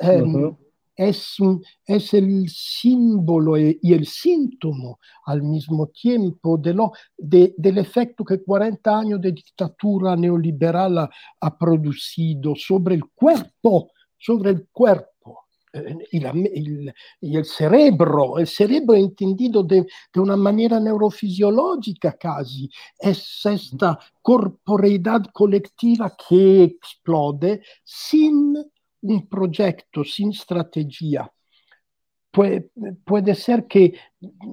Um, 0.00 0.56
es, 0.94 1.40
un, 1.40 1.62
es, 1.86 2.12
el 2.12 2.48
símbolo 2.48 3.56
y, 3.56 3.78
y, 3.80 3.94
el 3.94 4.06
síntoma 4.06 4.96
al 5.24 5.42
mismo 5.42 5.86
tiempo 5.86 6.58
de 6.58 6.74
lo, 6.74 6.92
de, 7.16 7.54
del 7.56 7.78
efecto 7.78 8.24
que 8.24 8.42
40 8.42 8.98
años 8.98 9.20
de 9.20 9.32
dictadura 9.32 10.16
neoliberal 10.16 10.98
ha, 10.98 11.10
ha 11.40 11.56
producido 11.56 12.54
sobre 12.56 12.96
el 12.96 13.04
cuerpo, 13.14 13.92
sobre 14.18 14.50
el 14.50 14.68
cuerpo 14.72 15.17
y, 16.10 16.20
la, 16.20 16.32
il, 16.34 16.92
il, 17.20 17.44
cerebro, 17.44 18.38
il 18.38 18.46
cerebro 18.46 18.94
entendido 18.94 19.62
de, 19.62 19.86
una 20.16 20.36
manera 20.36 20.78
neurofisiológica 20.78 22.16
casi, 22.16 22.68
es 22.98 23.44
esta 23.44 23.98
corporeidad 24.22 25.26
colectiva 25.32 26.14
que 26.16 26.62
explode 26.62 27.62
sin 27.84 28.54
un 29.00 29.28
proyecto, 29.28 30.04
sin 30.04 30.30
estrategia. 30.30 31.30
Puede, 32.30 32.70
puede 33.04 33.34
ser 33.34 33.66
que, 33.66 33.94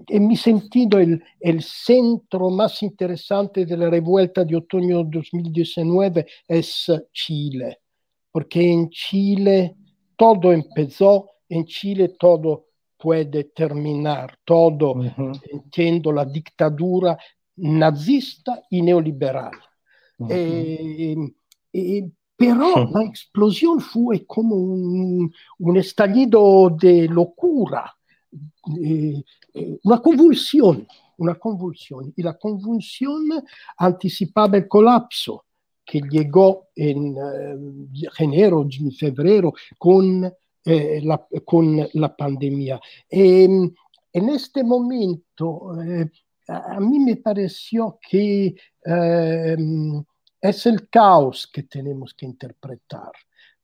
mi 0.08 0.38
sentido, 0.38 0.98
el, 0.98 1.22
el, 1.40 1.62
centro 1.62 2.50
más 2.50 2.82
interesante 2.82 3.66
de 3.66 3.76
la 3.78 3.90
revuelta 3.90 4.46
de 4.46 4.56
otoño 4.56 5.04
2019 5.04 6.26
es 6.48 6.92
Chile, 7.12 7.80
porque 8.32 8.72
en 8.72 8.90
Chile 8.90 9.76
todo 10.18 10.52
empezó, 10.52 11.30
en 11.50 11.66
Chile 11.66 12.16
todo 12.20 12.66
puede 12.98 13.46
terminar, 13.46 14.40
todo, 14.44 14.92
uh 14.94 15.04
-huh. 15.04 15.42
entiendo, 15.52 16.12
la 16.12 16.26
dictadura 16.26 17.18
nazista 17.58 18.64
y 18.70 18.82
neoliberal. 18.82 19.52
Uh 20.18 20.28
-huh. 20.28 20.32
eh, 20.32 21.16
eh, 21.74 22.10
pero 22.38 22.90
la 22.92 23.04
explosión 23.04 23.80
fue 23.80 24.26
como 24.26 24.56
un, 24.56 25.34
un 25.60 25.78
estallido 25.78 26.70
de 26.70 27.08
locura, 27.08 27.96
eh, 28.82 29.24
una 29.84 30.00
convulsión, 30.02 30.86
una 31.18 31.36
convulsión. 31.36 32.14
Y 32.18 32.22
la 32.22 32.38
convulsión 32.38 33.24
anticipaba 33.78 34.58
el 34.58 34.68
colapso 34.68 35.45
que 35.86 36.02
llegó 36.02 36.70
en 36.76 37.16
uh, 37.16 37.90
enero, 38.18 38.68
febrero, 38.98 39.54
con, 39.78 40.26
eh, 40.66 41.00
la, 41.04 41.26
con 41.46 41.88
la 41.94 42.16
pandemia. 42.16 42.80
E, 43.10 43.44
en 43.44 44.30
este 44.30 44.64
momento, 44.64 45.80
eh, 45.82 46.10
a 46.48 46.80
mí 46.80 47.00
me 47.00 47.18
pareció 47.18 48.00
que 48.02 48.56
eh, 48.86 49.58
es 50.42 50.66
el 50.66 50.90
caos 50.90 51.50
que 51.52 51.64
tenemos 51.64 52.14
que 52.14 52.26
interpretar. 52.26 53.12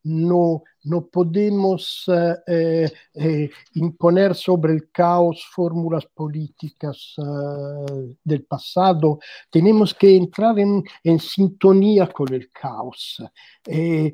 No, 0.04 0.64
no 0.84 1.06
podemos 1.08 2.06
eh, 2.48 2.92
eh, 3.14 3.50
imponer 3.76 4.34
sobre 4.36 4.74
el 4.74 4.90
caos 4.92 5.46
fórmulas 5.52 6.06
políticas 6.08 7.16
eh, 7.18 8.16
del 8.24 8.44
pasado, 8.46 9.20
tenemos 9.50 9.94
que 9.94 10.16
entrar 10.16 10.58
en, 10.60 10.84
en 11.04 11.20
sintonía 11.20 12.08
con 12.08 12.34
el 12.34 12.52
caos. 12.52 13.22
Eh, 13.68 14.12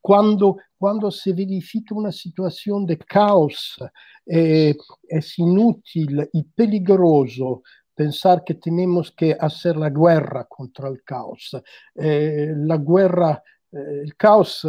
cuando, 0.00 0.56
cuando 0.76 1.10
se 1.10 1.32
verifica 1.32 1.94
una 1.94 2.12
situación 2.12 2.84
de 2.84 2.98
caos, 2.98 3.76
eh, 4.26 4.74
es 5.08 5.38
inútil 5.38 6.28
y 6.32 6.42
peligroso 6.42 7.62
pensar 7.94 8.42
que 8.44 8.54
tenemos 8.54 9.12
que 9.12 9.36
hacer 9.38 9.76
la 9.76 9.88
guerra 9.88 10.46
contra 10.48 10.88
el 10.88 11.02
caos. 11.02 11.56
Eh, 11.94 12.52
la 12.56 12.76
guerra 12.76 13.42
el 13.72 14.16
caos 14.16 14.66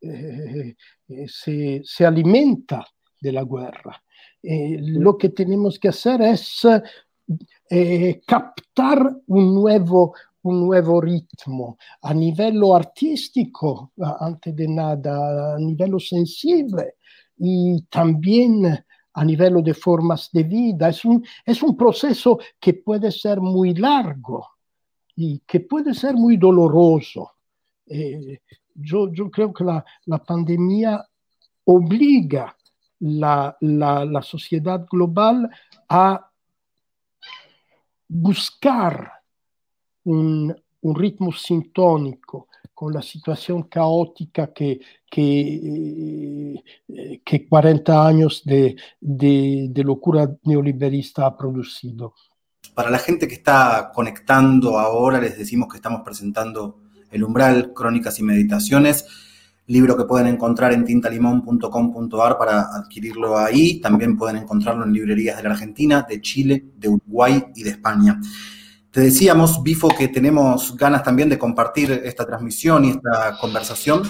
se, 0.00 1.82
se, 1.84 2.06
alimenta 2.06 2.86
de 3.20 3.32
la 3.32 3.44
guerra. 3.44 4.02
lo 4.42 5.16
que 5.16 5.30
tenemos 5.30 5.78
que 5.78 5.88
hacer 5.88 6.22
es 6.22 6.66
captar 8.26 9.16
un 9.26 9.54
nuevo, 9.54 10.14
un 10.42 10.60
nuevo 10.60 11.00
ritmo 11.00 11.78
a 12.02 12.14
livello 12.14 12.74
artístico, 12.74 13.92
antes 14.20 14.54
de 14.54 14.68
nada, 14.68 15.54
a 15.54 15.58
livello 15.58 15.98
sensible 15.98 16.94
y 17.36 17.82
también 17.90 18.84
a 19.18 19.24
nivel 19.24 19.62
de 19.62 19.74
formas 19.74 20.30
de 20.32 20.44
vida. 20.44 20.88
Es 20.88 21.04
un, 21.04 21.24
es 21.44 21.62
un 21.62 21.76
proceso 21.76 22.38
que 22.60 22.74
puede 22.74 23.10
ser 23.10 23.40
muy 23.40 23.74
largo 23.74 24.46
y 25.16 25.40
que 25.40 25.60
puede 25.60 25.92
ser 25.94 26.14
muy 26.14 26.36
doloroso. 26.36 27.32
Eh, 27.86 28.40
yo, 28.78 29.12
yo, 29.12 29.30
creo 29.30 29.52
que 29.52 29.64
la, 29.64 29.84
la 30.06 30.18
pandemia 30.18 31.04
obliga 31.64 32.56
la, 33.00 33.56
la, 33.60 34.04
la 34.04 34.22
sociedad 34.22 34.86
global 34.90 35.48
a 35.88 36.30
buscar 38.08 39.12
un, 40.04 40.56
un 40.80 40.94
ritmo 40.94 41.32
sintónico 41.32 42.48
con 42.72 42.92
la 42.92 43.02
situación 43.02 43.64
caótica 43.64 44.52
que, 44.52 44.80
que, 45.10 46.54
eh, 46.88 47.20
que 47.24 47.48
40 47.48 48.06
años 48.06 48.42
de, 48.44 48.76
de, 49.00 49.66
de, 49.70 49.84
locura 49.84 50.30
neoliberista 50.44 51.26
ha 51.26 51.36
producido. 51.36 52.14
Para 52.74 52.90
la 52.90 52.98
gente 52.98 53.26
que 53.26 53.34
está 53.34 53.90
conectando 53.92 54.78
ahora, 54.78 55.20
les 55.20 55.36
decimos 55.36 55.68
que 55.68 55.78
estamos 55.78 56.02
presentando 56.04 56.87
El 57.10 57.24
Umbral, 57.24 57.72
Crónicas 57.74 58.18
y 58.18 58.22
Meditaciones, 58.22 59.04
libro 59.68 59.96
que 59.96 60.04
pueden 60.04 60.26
encontrar 60.26 60.72
en 60.72 60.84
tintalimón.com.ar 60.84 62.38
para 62.38 62.60
adquirirlo 62.74 63.38
ahí. 63.38 63.80
También 63.80 64.16
pueden 64.16 64.36
encontrarlo 64.36 64.84
en 64.84 64.92
librerías 64.92 65.36
de 65.36 65.42
la 65.42 65.50
Argentina, 65.50 66.06
de 66.08 66.20
Chile, 66.20 66.64
de 66.76 66.88
Uruguay 66.88 67.44
y 67.54 67.62
de 67.62 67.70
España. 67.70 68.20
Te 68.90 69.02
decíamos, 69.02 69.62
Bifo, 69.62 69.88
que 69.88 70.08
tenemos 70.08 70.74
ganas 70.76 71.02
también 71.02 71.28
de 71.28 71.38
compartir 71.38 71.92
esta 72.04 72.26
transmisión 72.26 72.84
y 72.86 72.90
esta 72.90 73.36
conversación 73.38 74.02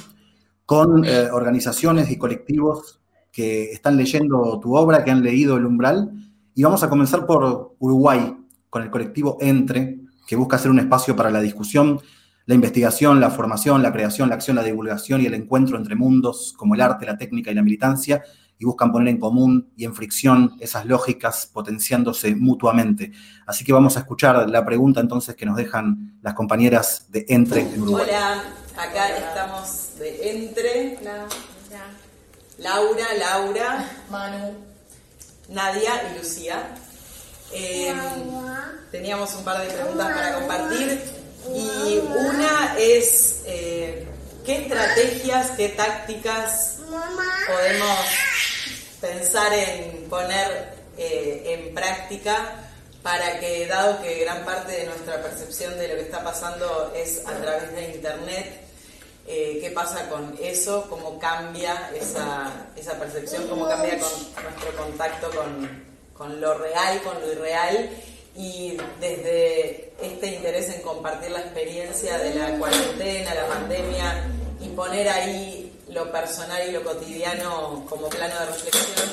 con 0.65 1.05
eh, 1.05 1.29
organizaciones 1.33 2.11
y 2.11 2.17
colectivos 2.17 3.01
que 3.33 3.73
están 3.73 3.97
leyendo 3.97 4.59
tu 4.61 4.77
obra, 4.77 5.05
que 5.05 5.11
han 5.11 5.23
leído 5.23 5.57
El 5.57 5.67
Umbral. 5.67 6.13
Y 6.55 6.63
vamos 6.63 6.83
a 6.83 6.89
comenzar 6.89 7.27
por 7.27 7.75
Uruguay, 7.79 8.37
con 8.71 8.83
el 8.83 8.91
colectivo 8.91 9.37
Entre, 9.41 9.99
que 10.27 10.37
busca 10.37 10.59
ser 10.59 10.71
un 10.71 10.79
espacio 10.79 11.17
para 11.17 11.31
la 11.31 11.41
discusión, 11.41 12.01
la 12.49 12.55
investigación, 12.55 13.21
la 13.21 13.31
formación, 13.31 13.83
la 13.83 13.93
creación, 13.93 14.31
la 14.31 14.37
acción, 14.37 14.57
la 14.57 14.63
divulgación 14.63 15.21
y 15.21 15.27
el 15.27 15.35
encuentro 15.35 15.77
entre 15.77 15.95
mundos 15.95 16.55
como 16.57 16.75
el 16.75 16.81
arte, 16.81 17.05
la 17.05 17.19
técnica 17.19 17.51
y 17.51 17.55
la 17.55 17.61
militancia, 17.61 18.25
y 18.59 18.65
buscan 18.65 18.91
poner 18.91 19.09
en 19.09 19.21
común 19.21 19.71
y 19.77 19.85
en 19.85 19.95
fricción 19.95 20.57
esas 20.59 20.87
lógicas 20.87 21.47
potenciándose 21.53 22.35
mutuamente. 22.35 23.13
Así 23.47 23.67
que 23.67 23.75
vamos 23.75 23.99
a 23.99 24.01
escuchar 24.01 24.49
la 24.49 24.65
pregunta 24.65 25.01
entonces 25.01 25.37
que 25.37 25.45
nos 25.45 25.59
dejan 25.59 26.19
las 26.23 26.33
compañeras 26.33 27.05
de 27.11 27.27
Entre 27.29 27.61
en 27.61 27.83
Uruguay. 27.83 28.07
Hola, 28.09 28.43
acá 28.79 29.11
estamos 29.11 29.99
de 29.99 30.31
Entre. 30.31 30.99
Laura, 32.57 33.07
Laura, 33.19 33.91
Manu, 34.11 34.55
Nadia 35.51 35.93
y 36.11 36.19
Lucía. 36.19 36.75
Eh, 37.53 37.93
teníamos 38.91 39.35
un 39.35 39.45
par 39.45 39.61
de 39.61 39.69
preguntas 39.71 40.07
para 40.15 40.35
compartir 40.35 41.18
y 41.47 41.99
una 41.99 42.77
es 42.79 43.43
eh, 43.47 44.07
qué 44.45 44.63
estrategias, 44.63 45.51
qué 45.53 45.69
tácticas 45.71 46.79
podemos 47.47 47.99
pensar 49.01 49.53
en 49.53 50.09
poner 50.09 50.75
eh, 50.97 51.43
en 51.47 51.75
práctica 51.75 52.69
para 53.03 53.39
que, 53.39 53.67
dado 53.67 54.03
que 54.03 54.21
gran 54.21 54.45
parte 54.45 54.73
de 54.73 54.87
nuestra 54.87 55.23
percepción 55.23 55.79
de 55.79 55.89
lo 55.89 55.95
que 55.95 56.03
está 56.03 56.25
pasando 56.25 56.93
es 56.97 57.23
a 57.27 57.33
través 57.35 57.73
de 57.75 57.95
Internet, 57.95 58.61
eh, 59.27 59.59
qué 59.61 59.71
pasa 59.71 60.09
con 60.09 60.37
eso, 60.43 60.87
cómo 60.91 61.19
cambia 61.19 61.91
esa, 61.95 62.51
esa 62.77 62.99
percepción, 62.99 63.47
cómo 63.49 63.69
cambia 63.69 63.97
nuestro 63.97 64.77
contacto 64.77 65.31
con, 65.31 65.85
con 66.15 66.41
lo 66.41 66.55
real, 66.55 67.01
con 67.03 67.21
lo 67.21 67.33
irreal, 67.33 67.91
y 68.39 68.79
desde 69.01 69.93
este 70.01 70.27
interés 70.29 70.69
en 70.73 70.81
compartir 70.83 71.33
la 71.33 71.41
experiencia 71.41 72.19
de 72.19 72.37
la 72.37 72.57
cuarentena, 72.57 73.35
la 73.35 73.49
pandemia, 73.49 74.31
y 74.61 74.69
poner 74.69 75.09
ahí 75.09 75.77
lo 75.89 76.13
personal 76.13 76.69
y 76.69 76.71
lo 76.71 76.85
cotidiano 76.85 77.85
como 77.89 78.09
plano 78.09 78.39
de 78.39 78.47
reflexión, 78.47 79.09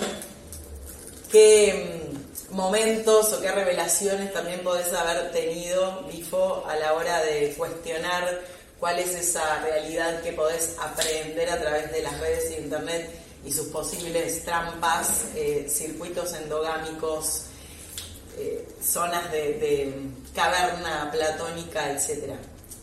qué 1.32 2.12
mm, 2.52 2.56
momentos 2.56 3.34
o 3.34 3.42
qué 3.42 3.52
revelaciones 3.52 4.32
también 4.32 4.60
podés 4.64 4.94
haber 4.94 5.32
tenido, 5.32 6.04
Bifo, 6.04 6.64
a 6.68 6.76
la 6.76 6.94
hora 6.94 7.20
de 7.24 7.52
cuestionar 7.58 8.42
cuál 8.80 9.00
es 9.00 9.16
esa 9.16 9.60
realidad 9.64 10.22
que 10.22 10.34
podés 10.34 10.76
aprender 10.80 11.50
a 11.50 11.60
través 11.60 11.92
de 11.92 12.04
las 12.04 12.20
redes 12.20 12.50
de 12.50 12.60
Internet 12.60 13.10
y 13.44 13.52
sus 13.52 13.70
posibles 13.70 14.46
trampas, 14.46 15.26
eh, 15.36 15.66
circuitos 15.68 16.32
endogámicos, 16.34 17.46
eh, 18.38 18.68
zonas 18.82 19.32
de, 19.32 19.94
caverna 20.34 21.10
platónica, 21.12 21.90
etcétera. 21.92 22.36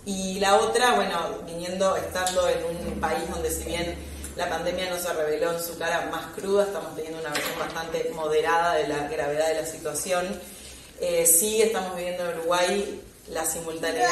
Y 0.06 0.40
la 0.40 0.56
otra, 0.56 0.94
bueno, 0.94 1.40
viniendo, 1.44 1.94
estando 1.96 2.48
en 2.48 2.64
un 2.64 3.00
país 3.00 3.22
donde 3.30 3.50
si 3.50 3.64
bien 3.64 3.94
la 4.36 4.48
pandemia 4.48 4.88
no 4.88 4.98
se 4.98 5.12
reveló 5.12 5.52
en 5.52 5.62
su 5.62 5.76
cara 5.76 6.08
más 6.10 6.34
cruda, 6.34 6.64
estamos 6.64 6.94
teniendo 6.96 7.20
una 7.20 7.28
versión 7.28 7.58
bastante 7.58 8.10
moderada 8.14 8.74
de 8.76 8.88
la 8.88 9.06
gravedad 9.08 9.48
de 9.48 9.60
la 9.60 9.66
situación. 9.66 10.40
Eh, 10.98 11.26
sí 11.26 11.60
estamos 11.60 11.94
viviendo 11.94 12.24
en 12.24 12.38
Uruguay 12.38 13.02
la 13.28 13.44
simultaneidad 13.44 14.08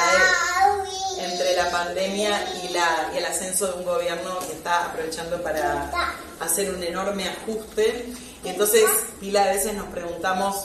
entre 1.17 1.55
la 1.55 1.69
pandemia 1.69 2.39
y 2.63 3.17
el 3.17 3.25
ascenso 3.25 3.67
de 3.67 3.79
un 3.79 3.85
gobierno 3.85 4.39
que 4.39 4.53
está 4.53 4.85
aprovechando 4.85 5.41
para 5.41 5.91
hacer 6.39 6.73
un 6.73 6.83
enorme 6.83 7.27
ajuste. 7.27 8.05
Y 8.43 8.49
entonces, 8.49 8.85
pila 9.19 9.45
de 9.45 9.55
veces 9.55 9.73
nos 9.73 9.87
preguntamos 9.87 10.55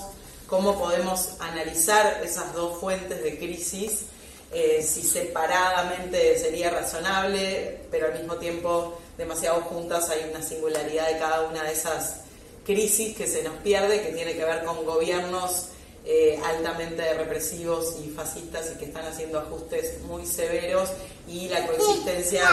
cómo 0.47 0.79
podemos 0.79 1.37
analizar 1.41 2.23
esas 2.25 2.53
dos 2.55 2.79
fuentes 2.79 3.23
de 3.23 3.39
crisis 3.39 4.07
eh, 4.53 4.83
si 4.83 5.03
separadamente 5.03 6.39
sería 6.39 6.71
razonable, 6.71 7.81
pero 7.91 8.07
al 8.07 8.15
mismo 8.15 8.37
tiempo 8.37 8.99
demasiado 9.19 9.61
juntas 9.63 10.09
hay 10.09 10.31
una 10.31 10.43
singularidad 10.43 11.09
de 11.09 11.19
cada 11.19 11.43
una 11.43 11.65
de 11.65 11.73
esas 11.73 12.21
crisis 12.65 13.17
que 13.17 13.27
se 13.27 13.43
nos 13.43 13.57
pierde, 13.57 14.03
que 14.03 14.13
tiene 14.13 14.35
que 14.35 14.45
ver 14.45 14.65
con 14.65 14.85
gobiernos 14.85 15.69
eh, 16.05 16.39
altamente 16.45 17.13
represivos 17.15 17.97
y 18.05 18.11
fascistas 18.11 18.71
y 18.73 18.79
que 18.79 18.85
están 18.87 19.05
haciendo 19.05 19.41
ajustes 19.41 20.01
muy 20.03 20.25
severos 20.25 20.91
y 21.27 21.49
la 21.49 21.67
coexistencia 21.67 22.49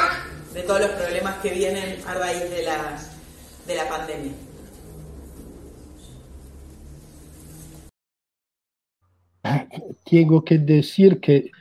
de 0.52 0.64
todos 0.64 0.82
los 0.82 0.92
problemas 0.92 1.40
que 1.42 1.52
vienen 1.52 2.04
a 2.08 2.16
raíz 2.16 2.50
de 2.50 2.64
la, 2.64 3.00
de 3.68 3.76
la 3.76 3.88
pandemia. 3.88 4.34
Tengo 10.06 10.44
que 10.44 10.58
decir 10.58 11.20
que 11.20 11.52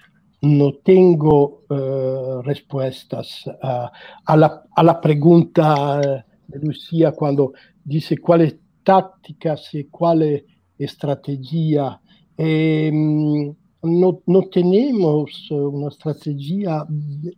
no 0.43 0.75
tengo 0.75 1.63
uh, 1.69 2.43
respuestas 2.43 3.47
uh, 3.47 3.89
a, 4.25 4.37
la, 4.37 4.63
a, 4.75 4.83
la, 4.83 5.01
pregunta 5.01 6.01
de 6.49 6.59
Lucía 6.59 7.13
cuando 7.13 7.53
dice 7.85 8.19
cuáles 8.19 8.57
tácticas 8.83 9.73
y 9.75 9.85
cuál 9.85 10.45
estrategia. 10.79 12.01
Eh, 12.37 12.91
no, 12.93 14.21
no, 14.27 14.43
tenemos 14.43 15.51
una 15.51 15.89
estrategia 15.89 16.85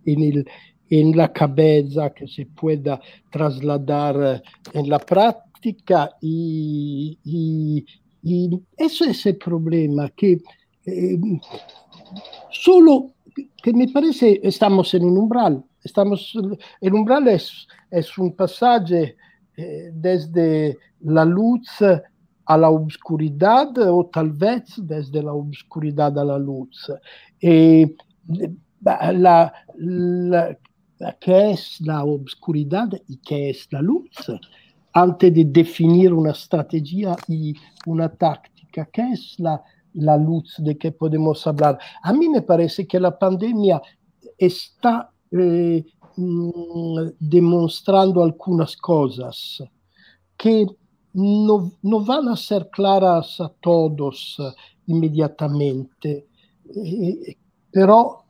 en, 0.04 0.22
el, 0.22 0.46
en 0.90 1.16
la 1.16 1.32
cabeza 1.32 2.10
que 2.10 2.28
se 2.28 2.46
pueda 2.46 3.00
trasladar 3.30 4.42
en 4.72 4.88
la 4.88 4.98
práctica 4.98 6.10
y, 6.20 7.18
y, 7.24 7.86
y 8.24 8.58
eso 8.78 9.04
es 9.04 9.26
el 9.26 9.36
problema, 9.36 10.08
que 10.08 10.40
eh, 10.86 11.18
solo 12.50 13.12
que 13.62 13.72
me 13.74 13.86
parece 13.88 14.40
estamos 14.42 14.94
en 14.94 15.04
un 15.04 15.18
umbral. 15.18 15.62
Estamos, 15.82 16.32
el 16.80 16.94
umbral 16.94 17.28
es, 17.28 17.66
es 17.90 18.16
un 18.16 18.34
pasaje 18.34 19.16
eh, 19.58 19.90
desde 19.92 20.78
la 21.00 21.26
luz 21.26 21.68
a 22.46 22.56
la 22.56 22.70
oscuridad 22.70 23.76
o 23.78 24.06
tal 24.06 24.30
vez 24.30 24.64
desde 24.78 25.22
la 25.22 25.34
oscuridad 25.34 26.18
a 26.18 26.24
la 26.24 26.38
luz. 26.38 26.90
Eh, 27.42 27.94
la, 28.80 29.52
la, 29.76 30.58
¿Qué 31.20 31.50
es 31.50 31.78
la 31.82 32.04
oscuridad 32.04 32.88
y 33.06 33.18
qué 33.18 33.50
es 33.50 33.70
la 33.70 33.82
luz? 33.82 34.08
Antes 34.94 35.34
de 35.34 35.44
definir 35.44 36.12
una 36.12 36.30
estrategia 36.30 37.16
y 37.28 37.54
una 37.86 38.08
táctica, 38.08 38.88
¿qué 38.92 39.12
es 39.12 39.34
la, 39.38 39.62
la 39.94 40.16
luz 40.16 40.54
de 40.58 40.76
que 40.76 40.92
podemos 40.92 41.46
hablar. 41.46 41.78
A 42.02 42.12
mí 42.12 42.28
me 42.28 42.42
parece 42.42 42.86
que 42.86 43.00
la 43.00 43.16
pandemia 43.18 43.80
está 44.36 45.10
eh, 45.30 45.84
mm, 46.16 46.98
demostrando 47.18 48.22
algunas 48.22 48.76
cosas 48.76 49.62
que 50.36 50.66
no, 51.12 51.72
no, 51.82 52.04
van 52.04 52.28
a 52.28 52.36
ser 52.36 52.68
claras 52.70 53.40
a 53.40 53.48
todos 53.60 54.36
inmediatamente, 54.86 56.26
eh, 56.74 57.36
pero 57.70 58.24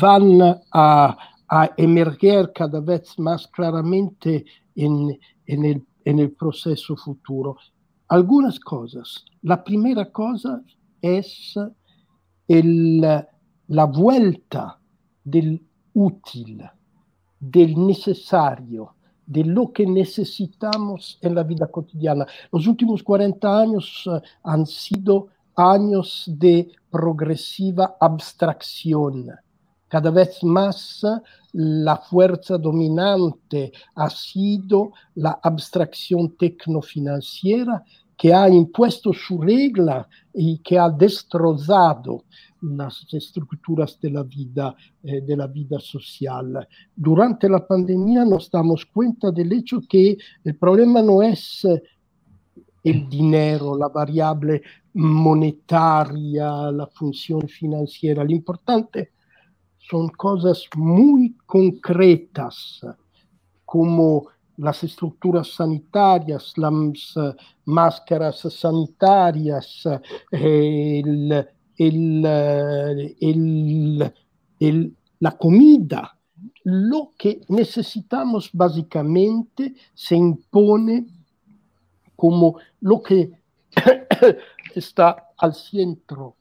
van 0.00 0.42
a, 0.42 1.16
a, 1.48 1.70
emerger 1.76 2.52
cada 2.52 2.80
vez 2.80 3.16
más 3.18 3.46
claramente 3.46 4.44
en, 4.74 5.16
en, 5.46 5.86
en 6.06 6.20
el 6.20 6.30
proceso 6.30 6.96
futuro. 6.96 7.56
Algunas 8.08 8.58
cosas. 8.60 9.24
La 9.42 9.62
primera 9.62 10.10
cosa 10.10 10.62
el, 12.48 13.00
la 13.00 13.84
vuelta 13.84 14.78
del 15.24 15.60
útil, 15.94 16.62
del 17.40 17.86
necesario, 17.86 18.94
de 19.26 19.44
lo 19.44 19.72
que 19.72 19.84
necesitamos 19.84 21.18
en 21.20 21.34
la 21.34 21.42
vida 21.42 21.66
cotidiana. 21.66 22.24
Los 22.52 22.68
últimos 22.68 23.02
40 23.02 23.60
años 23.60 24.06
uh, 24.06 24.20
han 24.44 24.64
sido 24.64 25.28
años 25.56 26.24
de 26.28 26.70
progresiva 26.88 27.96
abstracción. 28.00 29.32
Cada 29.88 30.10
vez 30.10 30.42
más 30.42 31.02
la 31.52 31.96
fuerza 31.96 32.58
dominante 32.58 33.72
ha 33.94 34.10
sido 34.10 34.92
la 35.14 35.38
abstracción 35.42 36.36
tecnofinanciera 36.36 37.84
que 38.16 38.32
ha 38.32 38.48
impuesto 38.48 39.12
su 39.12 39.40
regla 39.40 40.08
y 40.32 40.58
que 40.58 40.78
ha 40.78 40.88
destrozado 40.88 42.24
las 42.62 43.06
estructuras 43.12 43.98
de 44.00 44.10
la 44.10 44.22
vida, 44.22 44.74
eh, 45.02 45.20
de 45.20 45.36
la 45.36 45.46
vida 45.46 45.78
social. 45.78 46.66
Durante 46.94 47.48
la 47.48 47.64
pandemia 47.66 48.24
nos 48.24 48.50
damos 48.50 48.86
cuenta 48.86 49.30
del 49.30 49.52
hecho 49.52 49.82
que 49.88 50.16
el 50.42 50.56
problema 50.56 51.02
no 51.02 51.22
es 51.22 51.64
eh, 51.64 51.82
el 52.82 53.08
dinero, 53.08 53.76
la 53.76 53.88
variable 53.88 54.62
monetaria, 54.94 56.70
la 56.72 56.86
función 56.86 57.46
financiera. 57.48 58.24
Lo 58.24 58.30
importante 58.30 59.12
son 59.88 60.08
cosas 60.08 60.64
muy 60.76 61.36
concretas 61.46 62.80
como 63.64 64.28
las 64.56 64.82
estructuras 64.84 65.48
sanitarias, 65.48 66.54
las 66.56 67.16
uh, 67.16 67.34
máscaras 67.66 68.40
sanitarias, 68.40 69.84
el, 70.30 71.46
el, 71.76 72.26
el, 73.20 74.12
el, 74.60 74.96
la 75.20 75.36
comida, 75.36 76.18
lo 76.64 77.12
que 77.16 77.42
necesitamos 77.48 78.50
básicamente 78.52 79.74
se 79.94 80.16
impone 80.16 81.06
como 82.14 82.58
lo 82.80 83.02
que 83.02 83.30
está 84.74 85.28
al 85.36 85.54
centro 85.54 86.34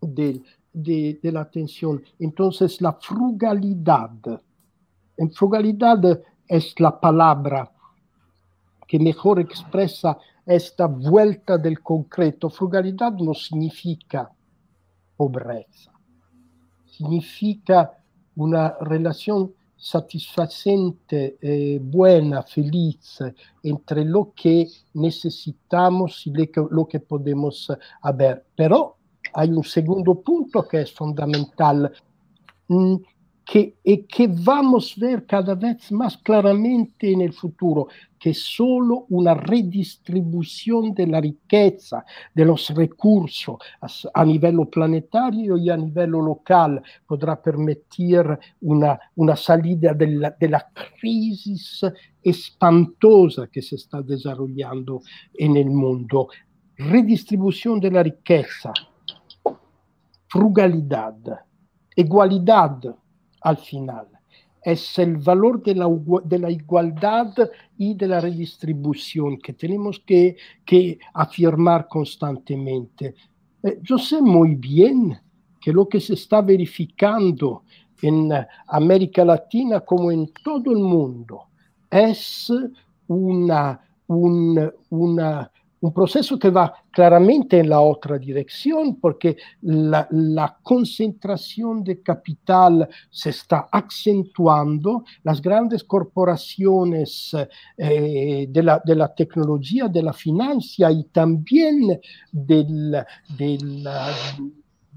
de, 0.00 0.42
de, 0.72 1.18
la 1.22 1.42
atención. 1.42 2.02
Entonces, 2.18 2.80
la 2.80 2.92
frugalidad. 2.92 4.10
En 5.16 5.30
frugalidad 5.30 6.22
es 6.46 6.78
la 6.78 6.98
palabra 6.98 7.70
que 8.86 8.98
mejor 8.98 9.40
expresa 9.40 10.18
esta 10.44 10.86
vuelta 10.86 11.58
del 11.58 11.80
concreto. 11.80 12.50
Frugalidad 12.50 13.12
no 13.12 13.34
significa 13.34 14.30
pobreza, 15.16 15.92
significa 16.86 17.92
una 18.36 18.74
relación 18.80 19.52
satisfacente, 19.76 21.38
eh, 21.40 21.78
buena, 21.82 22.42
feliz 22.42 23.18
entre 23.62 24.04
lo 24.04 24.32
que 24.34 24.68
necesitamos 24.94 26.26
y 26.26 26.32
lo 26.70 26.86
que 26.86 27.00
podemos 27.00 27.72
haber. 28.02 28.44
Pero 28.54 28.96
hay 29.32 29.50
un 29.50 29.64
segundo 29.64 30.20
punto 30.20 30.66
que 30.66 30.82
es 30.82 30.92
fundamental. 30.92 31.92
Mm, 32.68 32.96
que, 33.50 33.78
y 33.82 34.04
que 34.04 34.28
vamos 34.28 34.94
a 34.96 35.06
ver 35.06 35.26
cada 35.26 35.56
vez 35.56 35.90
más 35.90 36.16
claramente 36.18 37.10
en 37.10 37.22
el 37.22 37.32
futuro, 37.32 37.88
que 38.16 38.32
solo 38.32 39.06
una 39.08 39.34
redistribución 39.34 40.94
de 40.94 41.08
la 41.08 41.20
riqueza, 41.20 42.04
recursos 42.68 43.56
a, 43.80 43.88
a 44.20 44.24
nivel 44.24 44.68
planetario 44.68 45.56
y 45.56 45.68
a 45.68 45.76
nivel 45.76 46.10
local 46.10 46.80
podrá 47.04 47.42
permitir 47.42 48.24
una, 48.60 49.00
una 49.16 49.34
salida 49.34 49.94
de 49.94 50.06
la, 50.06 50.36
de 50.38 50.48
espantosa 52.22 53.48
que 53.48 53.62
se 53.62 53.74
está 53.74 54.00
desarrollando 54.00 55.02
en 55.34 55.56
el 55.56 55.70
mundo. 55.70 56.28
Redistribución 56.76 57.80
de 57.80 57.90
la 57.90 58.04
riqueza, 58.04 58.72
frugalidad, 60.30 61.16
igualdad 61.96 62.78
al 63.42 63.56
final. 63.58 64.06
Es 64.62 64.98
el 64.98 65.16
valor 65.16 65.62
de 65.62 65.74
la, 65.74 65.88
de 66.24 66.38
la 66.38 66.50
igualdad 66.50 67.34
y 67.76 67.94
de 67.94 68.06
la 68.06 68.20
redistribución 68.20 69.38
que 69.38 69.54
tenemos 69.54 70.00
que, 70.00 70.36
que 70.64 70.98
afirmar 71.14 71.88
constantemente. 71.88 73.14
Eh, 73.62 73.80
yo 73.82 73.98
sé 73.98 74.20
muy 74.20 74.54
bien 74.54 75.18
que 75.60 75.72
lo 75.72 75.88
que 75.88 75.98
se 75.98 76.14
está 76.14 76.42
verificando 76.42 77.64
en 78.02 78.30
América 78.68 79.24
Latina 79.24 79.80
como 79.80 80.10
en 80.10 80.30
todo 80.44 80.72
el 80.72 80.78
mundo 80.78 81.48
es 81.90 82.52
una, 83.08 83.80
un, 84.06 84.72
una 84.90 85.50
un 85.80 85.92
proceso 85.94 86.38
que 86.38 86.50
va 86.50 86.72
claramente 86.90 87.58
en 87.58 87.70
la 87.70 87.80
otra 87.80 88.18
dirección 88.18 88.96
porque 88.96 89.36
la, 89.62 90.08
concentración 90.62 91.82
de 91.82 92.02
capital 92.02 92.88
se 93.10 93.30
está 93.30 93.68
acentuando, 93.72 95.04
las 95.22 95.40
grandes 95.40 95.84
corporaciones 95.84 97.34
eh, 97.76 98.46
de, 98.48 98.62
la, 98.62 99.14
tecnología, 99.14 99.88
de 99.88 100.02
la 100.02 100.12
financia 100.12 100.90
y 100.92 101.04
también 101.04 102.00
de 102.30 103.04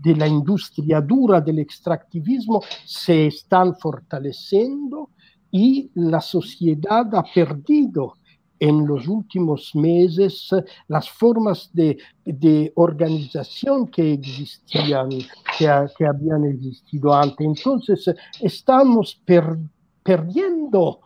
la 0.04 0.28
industria 0.28 1.00
dura, 1.02 1.39
del 1.39 1.60
extractivismo, 1.60 2.62
se 2.86 3.28
están 3.28 3.76
fortaleciendo 3.76 5.10
y 5.50 5.91
la 5.96 6.19
sociedad 6.19 7.13
ha 7.15 7.24
perdido 7.24 8.15
en 8.63 8.88
los 8.88 9.10
últimos 9.10 9.76
meses 9.76 10.49
las 10.88 11.10
formas 11.10 11.69
de, 11.73 11.97
de 12.23 12.71
organización 12.76 13.88
que 13.88 14.13
existían, 14.13 15.10
que, 15.58 15.67
que, 15.97 16.06
habían 16.06 16.45
existido 16.45 17.13
antes. 17.13 17.45
Entonces, 17.45 18.15
estamos 18.39 19.19
per, 19.26 19.58
perdiendo 20.02 21.02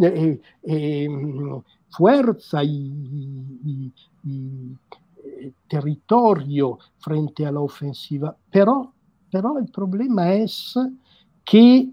eh, 0.00 0.40
eh, 0.62 1.08
fuerza 1.90 2.62
y, 2.62 3.92
eh, 4.28 5.52
territorio 5.66 6.78
frente 6.98 7.46
a 7.46 7.50
la 7.50 7.60
ofensiva, 7.60 8.36
pero, 8.48 8.92
el 9.32 9.70
problema 9.72 10.32
es 10.32 10.74
que 11.44 11.90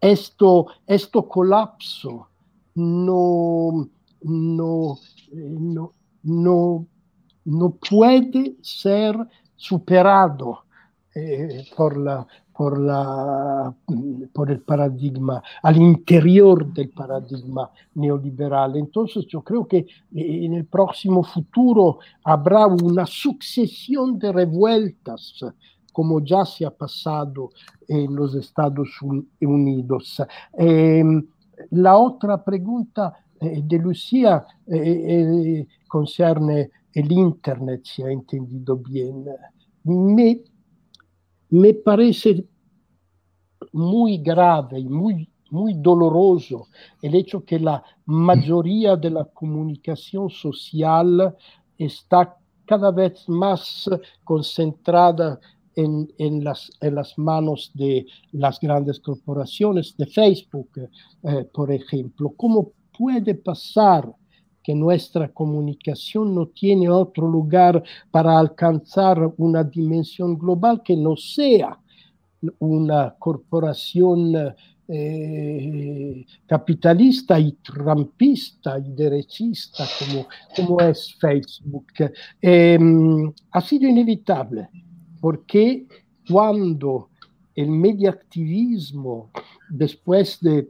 esto, 0.00 0.66
esto 0.86 1.26
colapso 1.26 2.28
no 2.74 3.88
no, 4.22 4.98
eh, 5.32 5.56
no, 5.58 5.92
no, 6.22 6.86
no 7.44 7.70
puede 7.70 8.56
ser 8.62 9.16
superado 9.56 10.64
eh, 11.14 11.64
por, 11.76 11.96
la, 11.96 12.26
por, 12.52 12.78
la, 12.78 13.74
por 14.32 14.50
el 14.50 14.60
paradigma, 14.60 15.42
al 15.62 15.76
interior 15.76 16.72
del 16.72 16.90
paradigma 16.90 17.70
neoliberal. 17.94 18.76
Entonces 18.76 19.26
yo 19.26 19.42
creo 19.42 19.66
que 19.66 19.78
eh, 19.78 19.86
en 20.14 20.54
el 20.54 20.66
próximo 20.66 21.22
futuro 21.22 22.00
habrá 22.24 22.66
una 22.66 23.06
sucesión 23.06 24.18
de 24.18 24.32
revueltas 24.32 25.42
como 25.96 26.20
ya 26.20 26.44
se 26.44 26.66
ha 26.66 26.70
pasado 26.70 27.52
en 27.88 28.14
los 28.14 28.34
Estados 28.34 28.90
Unidos. 29.40 30.22
Eh, 30.58 31.02
la 31.70 31.96
otra 31.96 32.44
pregunta 32.44 33.14
de 33.40 33.78
Lucía 33.78 34.46
eh, 34.66 34.76
eh, 34.76 35.66
concerne 35.88 36.70
el 36.92 37.12
Internet, 37.12 37.82
si 37.84 38.02
ha 38.02 38.10
entendido 38.10 38.76
bien. 38.76 39.26
Me, 39.84 40.40
me 41.50 41.74
parece 41.74 42.44
muy 43.72 44.18
grave 44.18 44.80
y 44.80 44.88
muy, 44.88 45.28
muy 45.50 45.74
doloroso 45.74 46.68
el 47.02 47.14
hecho 47.14 47.44
que 47.44 47.58
la 47.58 47.82
mayoría 48.06 48.96
de 48.96 49.10
la 49.10 49.24
comunicación 49.24 50.30
social 50.30 51.36
está 51.78 52.36
cada 52.64 52.90
vez 52.90 53.28
más 53.28 53.88
concentrada 54.24 55.38
en, 55.76 56.10
en, 56.18 56.42
las, 56.42 56.70
en 56.80 56.94
las 56.94 57.16
manos 57.18 57.70
de 57.74 58.06
las 58.32 58.58
grandes 58.58 58.98
corporaciones, 58.98 59.94
de 59.96 60.06
Facebook, 60.06 60.70
eh, 61.22 61.48
por 61.52 61.70
ejemplo. 61.70 62.32
¿Cómo 62.36 62.72
puede 62.96 63.34
pasar 63.34 64.12
que 64.62 64.74
nuestra 64.74 65.32
comunicación 65.32 66.34
no 66.34 66.48
tiene 66.48 66.88
otro 66.88 67.28
lugar 67.28 67.82
para 68.10 68.38
alcanzar 68.38 69.32
una 69.36 69.62
dimensión 69.62 70.36
global 70.36 70.82
que 70.82 70.96
no 70.96 71.16
sea 71.16 71.78
una 72.58 73.14
corporación 73.18 74.34
eh, 74.88 76.24
capitalista 76.46 77.38
y 77.38 77.52
trampista 77.52 78.78
y 78.78 78.92
derechista 78.92 79.84
como, 80.56 80.80
es 80.80 81.14
Facebook. 81.20 81.86
Eh, 82.40 82.78
ha 83.52 83.60
sido 83.60 83.88
inevitable 83.88 84.68
porque 85.20 85.86
cuando 86.28 87.10
el 87.54 87.70
mediactivismo, 87.70 89.30
después 89.68 90.38
de, 90.40 90.66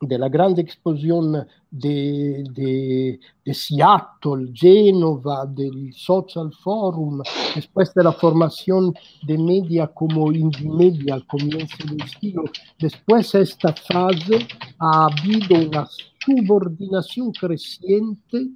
de 0.00 0.18
la 0.18 0.28
gran 0.28 0.58
explosión 0.58 1.46
de, 1.70 2.44
de, 2.52 3.18
de, 3.44 3.54
Seattle, 3.54 4.52
Génova, 4.54 5.46
del 5.46 5.92
Social 5.94 6.52
Forum, 6.62 7.22
después 7.54 7.92
de 7.94 8.04
la 8.04 8.12
formación 8.12 8.94
de 9.26 9.38
media 9.38 9.86
como 9.88 10.32
indie 10.32 10.68
media 10.68 11.14
al 11.14 11.26
comienzo 11.26 11.76
del 11.88 12.08
siglo, 12.20 12.44
después 12.78 13.32
de 13.32 13.42
esta 13.42 13.72
fase 13.72 14.46
ha 14.78 15.06
habido 15.06 15.68
una 15.68 15.88
subordinación 16.24 17.32
creciente 17.32 18.50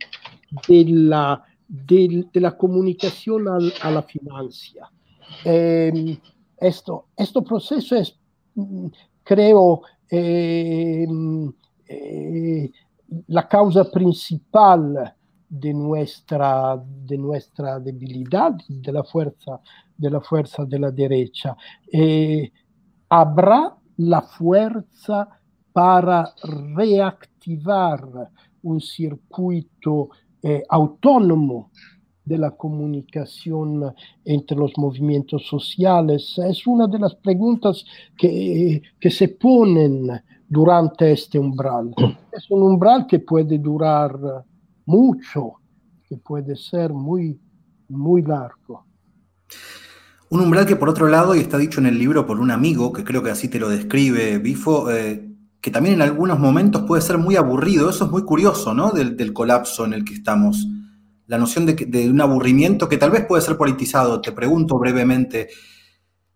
de 0.68 0.85
la, 0.85 1.42
de, 1.66 2.26
de 2.33 2.46
al, 2.46 3.72
a 3.83 3.90
la 3.90 4.03
financia. 4.03 4.90
Eh, 5.44 6.18
esto, 6.59 7.07
este 7.16 7.40
proceso 7.40 7.96
es, 7.96 8.14
creo, 9.22 9.83
eh, 10.10 11.06
eh, 11.86 12.70
la 13.28 13.48
causa 13.48 13.90
principal 13.90 15.14
de 15.48 15.74
nuestra, 15.74 16.80
de 16.84 17.18
nuestra 17.18 17.80
debilidad, 17.80 18.54
de 18.68 18.92
la 18.92 19.02
fuerza 19.02 19.60
de 20.00 20.10
la, 20.10 20.20
fuerza 20.20 20.64
de 20.64 20.78
la 20.78 20.90
derecha. 20.90 21.56
Eh, 21.92 22.50
habrá 23.10 23.76
la 23.98 24.22
fuerza 24.22 25.28
para 25.72 26.32
reactivar 26.74 28.30
un 28.62 28.80
circuito 28.80 30.08
eh, 30.42 30.62
autónomo 30.68 31.70
de 32.24 32.38
la 32.38 32.50
comunicación 32.52 33.94
entre 34.24 34.56
los 34.56 34.72
movimientos 34.76 35.46
sociales. 35.46 36.38
Es 36.38 36.66
una 36.66 36.87
de 36.87 36.98
las 36.98 37.14
preguntas 37.14 37.85
que, 38.16 38.83
que 38.98 39.11
se 39.11 39.28
ponen 39.28 40.11
durante 40.48 41.12
este 41.12 41.38
umbral. 41.38 41.94
Es 42.33 42.50
un 42.50 42.62
umbral 42.62 43.06
que 43.09 43.18
puede 43.18 43.59
durar 43.59 44.16
mucho, 44.87 45.54
que 46.09 46.16
puede 46.16 46.56
ser 46.56 46.92
muy, 46.92 47.40
muy 47.88 48.22
largo. 48.22 48.87
Un 50.28 50.40
umbral 50.40 50.64
que 50.64 50.76
por 50.76 50.88
otro 50.88 51.09
lado, 51.09 51.35
y 51.35 51.40
está 51.40 51.59
dicho 51.59 51.80
en 51.80 51.87
el 51.87 51.98
libro 51.98 52.24
por 52.24 52.38
un 52.38 52.52
amigo, 52.52 52.92
que 52.92 53.02
creo 53.02 53.22
que 53.22 53.30
así 53.30 53.48
te 53.48 53.59
lo 53.59 53.68
describe 53.68 54.38
Bifo, 54.38 54.90
eh, 54.90 55.28
que 55.61 55.70
también 55.72 55.96
en 55.96 56.02
algunos 56.02 56.38
momentos 56.38 56.85
puede 56.85 57.02
ser 57.02 57.18
muy 57.18 57.35
aburrido. 57.35 57.90
Eso 57.90 58.04
es 58.04 58.11
muy 58.11 58.22
curioso, 58.22 58.72
¿no? 58.72 58.92
Del, 58.92 59.16
del 59.16 59.33
colapso 59.33 59.85
en 59.85 59.92
el 59.92 60.04
que 60.04 60.14
estamos 60.14 60.68
la 61.30 61.38
noción 61.38 61.64
de, 61.64 62.10
un 62.10 62.20
aburrimiento 62.20 62.88
que 62.88 62.96
tal 62.96 63.12
vez 63.12 63.24
puede 63.24 63.40
ser 63.40 63.56
politizado. 63.56 64.20
Te 64.20 64.32
pregunto 64.32 64.76
brevemente, 64.80 65.48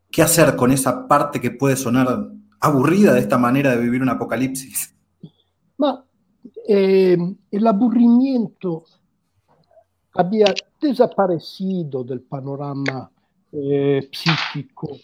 ¿qué 0.09 0.23
hacer 0.23 0.55
con 0.55 0.71
esa 0.71 1.09
parte 1.09 1.41
que 1.41 1.51
puede 1.51 1.75
sonar 1.75 2.29
aburrida 2.61 3.13
de 3.13 3.19
esta 3.19 3.37
manera 3.37 3.73
de 3.73 3.83
vivir 3.83 4.03
un 4.03 4.11
apocalipsis? 4.11 4.95
Eh, 6.69 7.19
el 7.51 7.67
aburrimiento 7.67 8.85
había 10.13 10.55
desaparecido 10.81 12.05
del 12.05 12.21
panorama 12.21 13.11
eh, 13.51 14.09
psíquico 14.13 14.97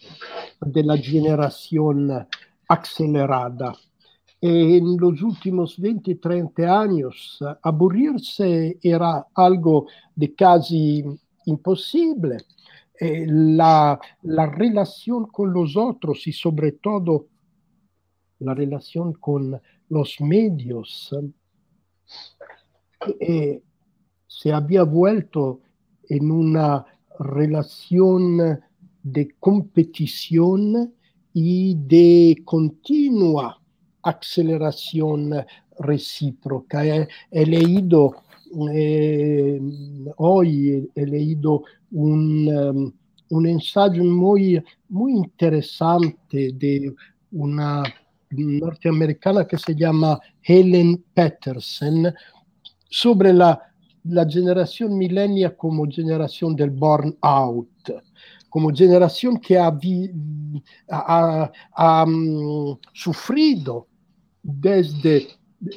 de 0.61 0.85
la 0.85 0.97
generación 0.99 2.29
acelerada 2.69 3.75
en 4.41 4.97
los 4.97 5.21
últimos 5.23 5.79
20, 5.79 6.15
30 6.15 6.81
años 6.81 7.39
aburrirse 7.63 8.79
era 8.83 9.27
algo 9.35 9.87
de 10.15 10.35
casi 10.35 11.05
imposible. 11.45 12.39
Eh, 12.99 13.27
la, 13.27 13.99
la, 14.23 14.47
relación 14.47 15.27
con 15.27 15.53
los 15.53 15.75
otros 15.75 16.27
sobre 16.33 16.73
todo 16.73 17.29
la 18.41 18.53
relación 18.53 19.15
con 19.15 19.59
los 19.89 20.21
medios 20.21 21.11
eh, 23.19 23.63
se 24.27 24.53
había 24.53 24.83
vuelto 24.83 25.61
en 26.09 26.31
una 26.31 26.85
relación 27.19 28.61
de 29.03 29.35
competición 29.39 30.95
y 31.33 31.75
de 31.75 32.43
continua 32.45 33.60
aceleración 34.03 35.33
recíproca. 35.79 36.85
He, 36.85 37.09
he 37.31 37.47
leído 37.47 38.17
eh, 38.73 39.61
hoy, 40.17 40.91
he 40.95 41.07
leído 41.07 41.63
un, 41.93 42.49
um, 42.49 42.93
un, 43.31 43.47
ensayo 43.47 44.03
muy, 44.03 44.63
muy 44.89 45.13
interesante 45.13 46.55
una 47.33 47.83
norteamericana 48.31 49.47
que 49.47 49.57
se 49.57 49.75
llama 49.75 50.19
Helen 50.43 51.05
Peterson 51.15 52.13
sobre 52.89 53.33
la, 53.33 53.61
la 54.05 54.29
generación 54.29 54.99
milenia 54.99 55.57
como 55.57 55.87
generación 55.89 56.57
del 56.57 56.71
burnout 56.71 57.69
como 58.49 58.71
generación 58.75 59.39
que 59.39 59.57
ha, 59.57 59.73
ha, 60.91 61.53
ha 61.77 62.05
um, 62.05 62.77
sufrido 62.93 63.87
desde 64.43 65.29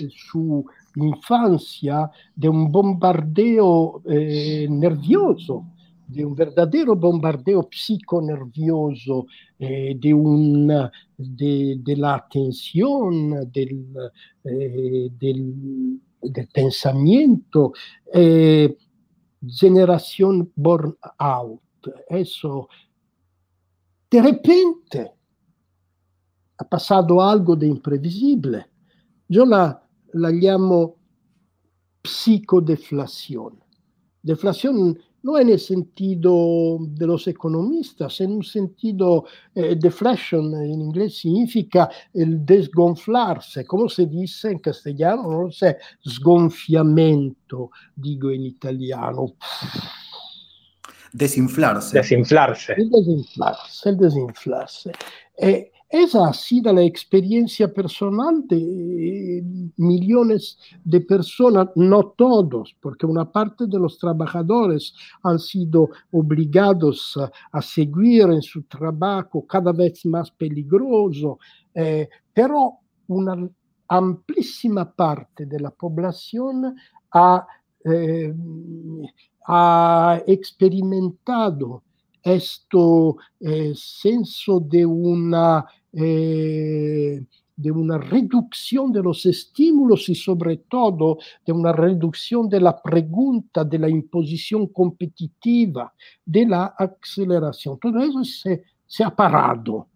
su 0.10 0.66
infancia 0.96 2.10
de 2.36 2.50
un 2.50 2.72
bombardeo 2.72 4.02
eh, 4.06 4.68
nervioso, 4.70 5.66
de 6.08 6.26
un 6.26 6.36
verdadero 6.36 6.96
bombardeo 6.96 7.68
psiconervioso, 7.72 9.26
eh, 9.58 9.96
de, 10.00 10.14
de, 11.18 11.76
de, 11.80 11.96
del, 13.52 13.88
eh, 14.44 15.10
del, 15.20 16.00
del 16.22 16.48
pensamiento, 16.48 17.74
eh, 18.14 18.78
generación 19.48 20.52
burnout. 20.56 21.62
Eso, 22.08 22.70
de 24.10 24.22
repente, 24.22 25.12
ha 26.64 26.70
pasado 26.70 27.22
algo 27.22 27.56
de 27.56 27.68
imprevisible. 27.68 28.66
Yo 29.28 29.46
la, 29.46 29.82
la 30.14 30.32
llamo 30.32 30.96
psicodeflación. 32.04 33.62
Deflación 34.22 34.98
no 35.24 35.38
en 35.40 35.50
el 35.50 35.60
sentido 35.60 36.78
de 36.82 37.08
los 37.08 37.28
economistas, 37.28 38.20
en 38.22 38.34
un 38.34 38.44
sentido, 38.44 39.26
eh, 39.56 39.76
deflation 39.80 40.54
en 40.54 40.82
inglés 40.82 41.18
significa 41.18 41.90
el 42.14 42.46
desgonflarse, 42.46 43.66
como 43.66 43.88
se 43.88 44.06
dice 44.06 44.52
en 44.52 44.60
castellano, 44.60 45.44
no 45.44 45.52
sé, 45.52 45.78
sgonfiamento, 46.06 47.72
digo 47.96 48.32
en 48.32 48.46
italiano. 48.48 49.36
Desinflarse. 51.14 51.98
Desinflarse. 52.00 52.74
El 52.74 52.90
desinflarse, 52.90 53.90
el 53.90 53.98
desinflarse. 53.98 54.92
Eh, 55.38 55.72
esa 55.94 56.28
ha 56.28 56.34
sido 56.34 56.74
la 56.74 56.82
experiencia 56.82 57.72
personal 57.72 58.48
de 58.48 58.58
eh, 58.58 59.44
millones 59.78 60.58
de 60.84 61.02
personas, 61.02 61.68
no 61.76 62.16
todos, 62.18 62.76
porque 62.82 63.06
una 63.06 63.32
parte 63.32 63.68
de 63.68 63.78
los 63.78 64.00
trabajadores 64.00 64.96
han 65.22 65.38
sido 65.38 65.92
obligados 66.12 67.16
a, 67.52 67.62
seguir 67.62 68.24
en 68.24 68.42
su 68.42 68.64
trabajo 68.64 69.46
cada 69.46 69.72
vez 69.72 70.04
más 70.08 70.32
peligroso, 70.32 71.38
eh, 71.76 72.10
pero 72.34 72.80
una 73.08 73.48
amplísima 73.88 74.92
parte 74.92 75.46
de 75.46 75.60
la 75.60 75.70
población 75.70 76.76
ha, 77.12 77.46
eh, 77.86 78.34
experimentado 80.26 81.84
esto 82.24 83.18
eh, 83.40 83.74
senso 83.76 84.60
de 84.60 84.86
una 84.86 85.66
eh, 85.94 87.24
de 87.56 87.72
una 87.72 87.98
reducción 87.98 88.92
de 88.92 89.04
los 89.04 89.26
estímulos 89.26 90.10
y 90.10 90.16
sobre 90.16 90.58
todo 90.58 91.20
de 91.46 91.54
una 91.54 91.72
reducción 91.72 92.50
de 92.50 92.60
la 92.60 92.82
pregunta, 92.82 93.64
de 93.64 93.80
la 93.80 93.90
imposición 93.90 94.68
competitiva, 94.68 95.94
de 96.26 96.46
la 96.48 96.74
aceleración. 96.78 97.78
Todo 97.80 98.00
eso 98.00 98.24
se, 98.24 98.64
se 98.86 99.04
ha 99.04 99.16
parado 99.16 99.88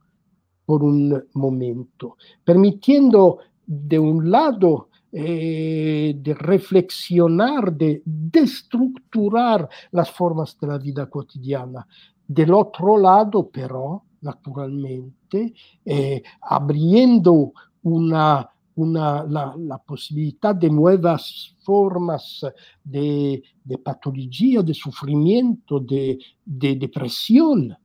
por 0.65 0.83
un 0.83 1.23
momento, 1.33 2.17
permitiendo 2.43 3.39
de 3.65 3.97
un 3.97 4.29
lado 4.29 4.89
eh, 5.09 6.13
de 6.17 6.33
reflexionar, 6.33 7.73
de 7.73 8.01
destructurar 8.05 9.67
las 9.91 10.11
formas 10.11 10.57
de 10.59 10.67
la 10.67 10.77
vida 10.77 11.09
cotidiana. 11.09 11.87
Del 12.27 12.53
otro 12.53 12.97
lado, 12.97 13.49
pero, 13.49 14.03
naturalmente, 14.21 15.53
eh, 15.85 16.21
abriendo 16.41 17.53
una, 17.83 18.49
una, 18.75 19.23
la, 19.23 19.55
la, 19.57 19.77
posibilidad 19.77 20.55
de 20.55 20.69
nuevas 20.69 21.55
formas 21.63 22.45
de, 22.83 23.41
de 23.63 23.77
patología, 23.77 24.61
de 24.61 24.73
sufrimiento, 24.73 25.79
de, 25.79 26.17
de, 26.45 26.75
depresión. 26.75 27.75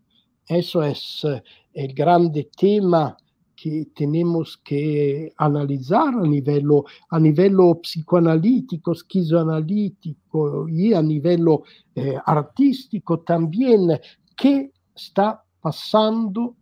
Eso 0.47 0.83
es 0.83 1.25
eh, 1.25 1.43
el 1.73 1.95
grande 1.95 2.51
tema 2.57 3.17
que 3.63 3.91
tenemos 3.95 4.57
que 4.57 5.33
analizar 5.37 6.15
a 6.15 6.23
nivel, 6.27 6.67
a 7.11 7.21
nivel 7.21 7.57
psicoanalítico, 7.81 8.91
esquizoanalítico 8.91 10.69
y 10.69 10.93
a 10.93 11.01
nivel 11.01 11.47
eh, 11.95 12.17
artístico 12.27 13.21
también, 13.21 14.01
qué 14.37 14.73
está 14.95 15.45
pasando 15.63 16.57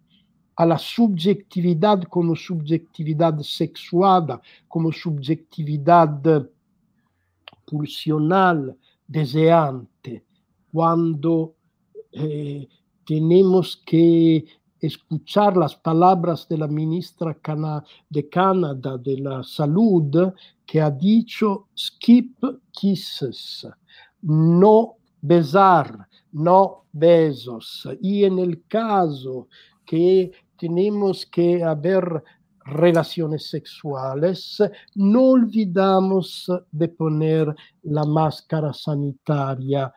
a 0.56 0.66
la 0.66 0.78
subjetividad 0.78 2.02
como 2.04 2.36
subjetividad 2.36 3.40
sexuada, 3.40 4.40
como 4.68 4.92
subjetividad 4.92 6.46
pulsional, 7.64 8.76
deseante, 9.06 10.24
cuando 10.70 11.54
eh, 12.12 12.68
tenemos 13.04 13.82
que 13.84 14.44
escuchar 14.80 15.56
las 15.56 15.74
palabras 15.74 16.46
de 16.48 16.58
la 16.58 16.66
ministra 16.66 17.36
de 18.08 18.28
Canadá 18.28 18.96
de 18.98 19.18
la 19.18 19.42
Salud 19.42 20.32
que 20.64 20.80
ha 20.80 20.90
dicho 20.90 21.68
skip 21.76 22.38
kisses, 22.70 23.66
no 24.22 24.96
besar, 25.20 26.08
no 26.32 26.84
besos. 26.92 27.88
Y 28.00 28.24
en 28.24 28.38
el 28.38 28.66
caso 28.66 29.48
que 29.84 30.30
tenemos 30.56 31.26
que 31.26 31.62
haber 31.64 32.22
relaciones 32.64 33.48
sexuales, 33.48 34.62
no 34.94 35.30
olvidamos 35.30 36.50
de 36.70 36.88
poner 36.88 37.54
la 37.82 38.04
máscara 38.04 38.72
sanitaria. 38.72 39.92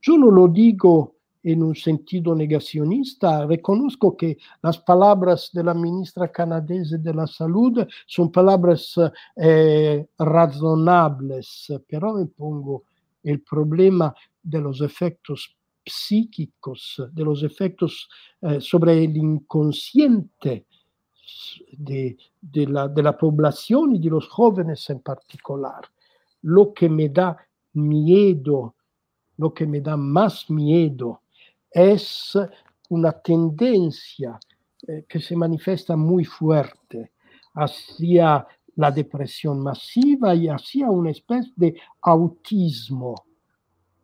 Yo 0.00 0.18
no 0.18 0.30
lo 0.30 0.48
digo 0.48 1.14
en 1.42 1.62
un 1.62 1.74
sentido 1.74 2.34
negacionista, 2.34 3.46
reconozco 3.46 4.16
que 4.16 4.38
las 4.62 4.78
palabras 4.78 5.50
de 5.52 5.62
la 5.62 5.74
ministra 5.74 6.32
canadiense 6.32 6.96
de 6.96 7.12
la 7.12 7.26
salud 7.26 7.86
son 8.06 8.32
palabras 8.32 8.94
eh, 9.36 10.06
razonables, 10.18 11.70
pero 11.86 12.14
me 12.14 12.26
pongo 12.26 12.84
el 13.22 13.42
problema 13.42 14.14
de 14.42 14.60
los 14.60 14.80
efectos 14.80 15.54
psíquicos, 15.84 17.02
de 17.12 17.24
los 17.24 17.42
efectos 17.42 18.08
eh, 18.40 18.60
sobre 18.60 19.04
el 19.04 19.16
inconsciente 19.16 20.66
de, 21.72 22.16
de, 22.40 22.66
la, 22.66 22.88
de 22.88 23.02
la 23.02 23.16
población 23.16 23.94
y 23.94 23.98
de 23.98 24.10
los 24.10 24.28
jóvenes 24.28 24.88
en 24.90 25.00
particular. 25.00 25.82
Lo 26.42 26.72
que 26.72 26.88
me 26.88 27.08
da 27.08 27.36
miedo, 27.74 28.74
lo 29.36 29.52
que 29.52 29.66
me 29.66 29.80
da 29.80 29.96
más 29.96 30.50
miedo 30.50 31.22
es 31.70 32.38
una 32.90 33.12
tendencia 33.12 34.38
eh, 34.86 35.04
que 35.08 35.20
se 35.20 35.34
manifiesta 35.34 35.96
muy 35.96 36.24
fuerte 36.24 37.12
hacia 37.54 38.46
la 38.76 38.90
depresión 38.90 39.60
masiva 39.60 40.34
y 40.34 40.48
hacia 40.48 40.90
una 40.90 41.10
especie 41.10 41.52
de 41.56 41.76
autismo. 42.02 43.14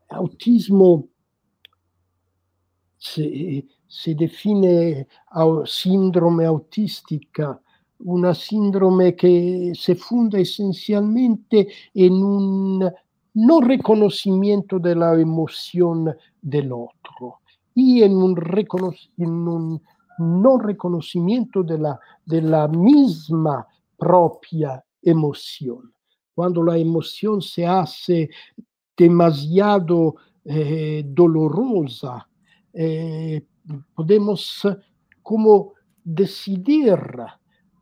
Autismo 0.08 1.08
se, 3.02 3.66
si 3.86 4.14
define 4.14 5.06
sindrome 5.64 6.44
autistica, 6.44 7.58
una 8.02 8.34
sindrome 8.34 9.14
che 9.14 9.70
si 9.72 9.94
funda 9.94 10.38
essenzialmente 10.38 11.66
in 11.92 12.12
un 12.12 12.92
non 13.32 13.66
riconoscimento 13.66 14.78
della 14.78 15.18
emozione 15.18 16.18
dell'altro 16.38 17.40
e 17.72 18.04
in 18.04 18.14
un, 18.16 18.34
riconos- 18.34 19.10
in 19.14 19.46
un 19.46 19.80
non 20.18 20.58
riconoscimento 20.58 21.62
della, 21.62 21.98
della 22.22 22.68
misma 22.68 23.66
propria 23.96 24.82
emozione. 25.00 25.92
Quando 26.34 26.62
la 26.62 26.76
emozione 26.76 27.40
si 27.40 27.62
hace 27.64 28.28
demasiado 28.94 30.16
eh, 30.42 31.02
dolorosa, 31.06 32.26
eh, 32.72 33.44
podemos 33.94 34.66
como 35.22 35.72
decidir 36.04 36.98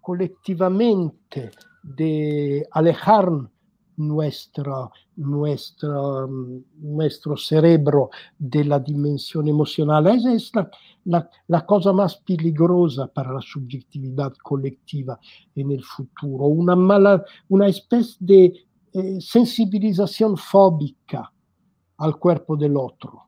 colectivamente 0.00 1.50
de 1.82 2.66
alejarnos 2.70 3.50
nuestro, 3.98 4.92
nuestro, 5.16 6.28
nuestro 6.76 7.36
cerebro 7.36 8.10
de 8.38 8.64
la 8.64 8.78
dimensión 8.78 9.48
emocional. 9.48 10.06
Esa 10.06 10.32
es 10.32 10.54
la, 10.54 10.70
la, 11.04 11.30
la, 11.48 11.66
cosa 11.66 11.92
más 11.92 12.16
peligrosa 12.16 13.08
para 13.08 13.32
la 13.32 13.40
subjetividad 13.40 14.32
colectiva 14.42 15.18
en 15.54 15.72
el 15.72 15.82
futuro, 15.82 16.46
una, 16.46 16.76
mala, 16.76 17.24
una 17.48 17.66
especie 17.66 18.16
de 18.20 18.52
eh, 18.92 19.20
sensibilización 19.20 20.36
fóbica 20.36 21.32
al 21.98 22.18
cuerpo 22.18 22.56
del 22.56 22.76
otro. 22.76 23.27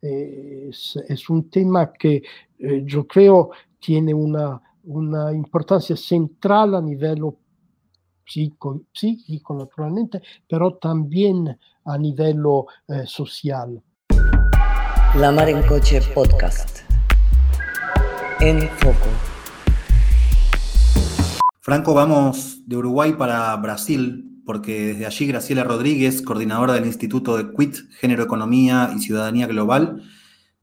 Es, 0.00 0.96
es 1.08 1.30
un 1.30 1.50
tema 1.50 1.92
que 1.92 2.22
eh, 2.58 2.82
yo 2.84 3.06
creo 3.06 3.50
tiene 3.78 4.12
una, 4.12 4.60
una 4.84 5.32
importancia 5.32 5.96
central 5.96 6.74
a 6.74 6.80
nivel 6.80 7.22
psico, 8.24 8.82
psíquico 8.92 9.54
naturalmente, 9.54 10.20
pero 10.48 10.74
también 10.74 11.58
a 11.84 11.98
nivel 11.98 12.42
eh, 12.88 13.04
social. 13.06 13.80
La 15.16 15.32
Mar 15.32 15.48
en 15.48 15.62
Coche 15.62 16.00
Podcast. 16.14 16.80
En 18.40 18.68
foco. 18.68 19.08
Franco, 21.60 21.94
vamos 21.94 22.60
de 22.66 22.76
Uruguay 22.76 23.14
para 23.14 23.56
Brasil, 23.56 24.35
porque 24.46 24.94
desde 24.94 25.06
allí 25.06 25.26
Graciela 25.26 25.64
Rodríguez, 25.64 26.22
coordinadora 26.22 26.74
del 26.74 26.86
Instituto 26.86 27.36
de 27.36 27.50
QUIT, 27.50 27.90
Género, 27.98 28.22
Economía 28.22 28.92
y 28.96 29.00
Ciudadanía 29.00 29.46
Global, 29.48 30.02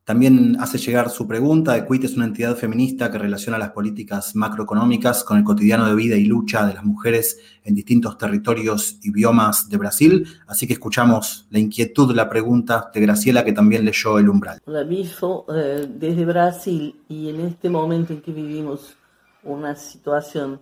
también 0.06 0.58
hace 0.60 0.78
llegar 0.78 1.10
su 1.10 1.28
pregunta. 1.28 1.78
EQUIT 1.78 2.04
es 2.04 2.15
una 2.15 2.26
entidad 2.26 2.58
feminista 2.58 3.10
que 3.10 3.17
relaciona 3.17 3.58
las 3.58 3.72
políticas 3.72 4.36
macroeconómicas 4.36 5.24
con 5.24 5.38
el 5.38 5.46
cotidiano 5.46 5.86
de 5.88 5.96
vida 5.96 6.17
y 6.17 6.26
lucha 6.26 6.65
de 6.65 6.74
las 6.74 6.84
mujeres 6.84 7.39
en 7.63 7.74
distintos 7.74 8.17
territorios 8.17 8.98
y 9.02 9.12
biomas 9.12 9.69
de 9.69 9.78
Brasil. 9.78 10.28
Así 10.48 10.67
que 10.67 10.74
escuchamos 10.74 11.48
la 11.52 11.60
inquietud, 11.60 12.13
la 12.13 12.30
pregunta 12.30 12.89
de 12.93 13.00
Graciela, 13.00 13.46
que 13.46 13.54
también 13.54 13.86
leyó 13.86 14.19
El 14.19 14.28
Umbral. 14.28 14.60
Hola, 14.65 14.84
Bifo, 14.84 15.46
eh, 15.54 15.88
desde 15.89 16.26
Brasil 16.26 17.02
y 17.08 17.30
en 17.30 17.39
este 17.41 17.69
momento 17.69 18.12
en 18.12 18.22
que 18.22 18.34
vivimos 18.34 18.98
una 19.43 19.76
situación 19.76 20.60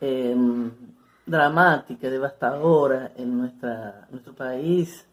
em, 0.00 0.70
dramática, 1.26 2.10
devastadora 2.10 3.12
en 3.16 3.38
nuestra, 3.38 4.06
nuestro 4.10 4.34
país, 4.34 5.06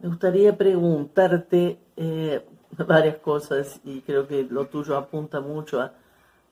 me 0.00 0.08
gustaría 0.08 0.56
preguntarte 0.56 1.78
eh, 1.96 2.46
varias 2.86 3.16
cosas 3.16 3.80
y 3.84 4.00
creo 4.02 4.28
que 4.28 4.44
lo 4.44 4.66
tuyo 4.66 4.96
apunta 4.96 5.40
mucho 5.40 5.80
a, 5.80 5.92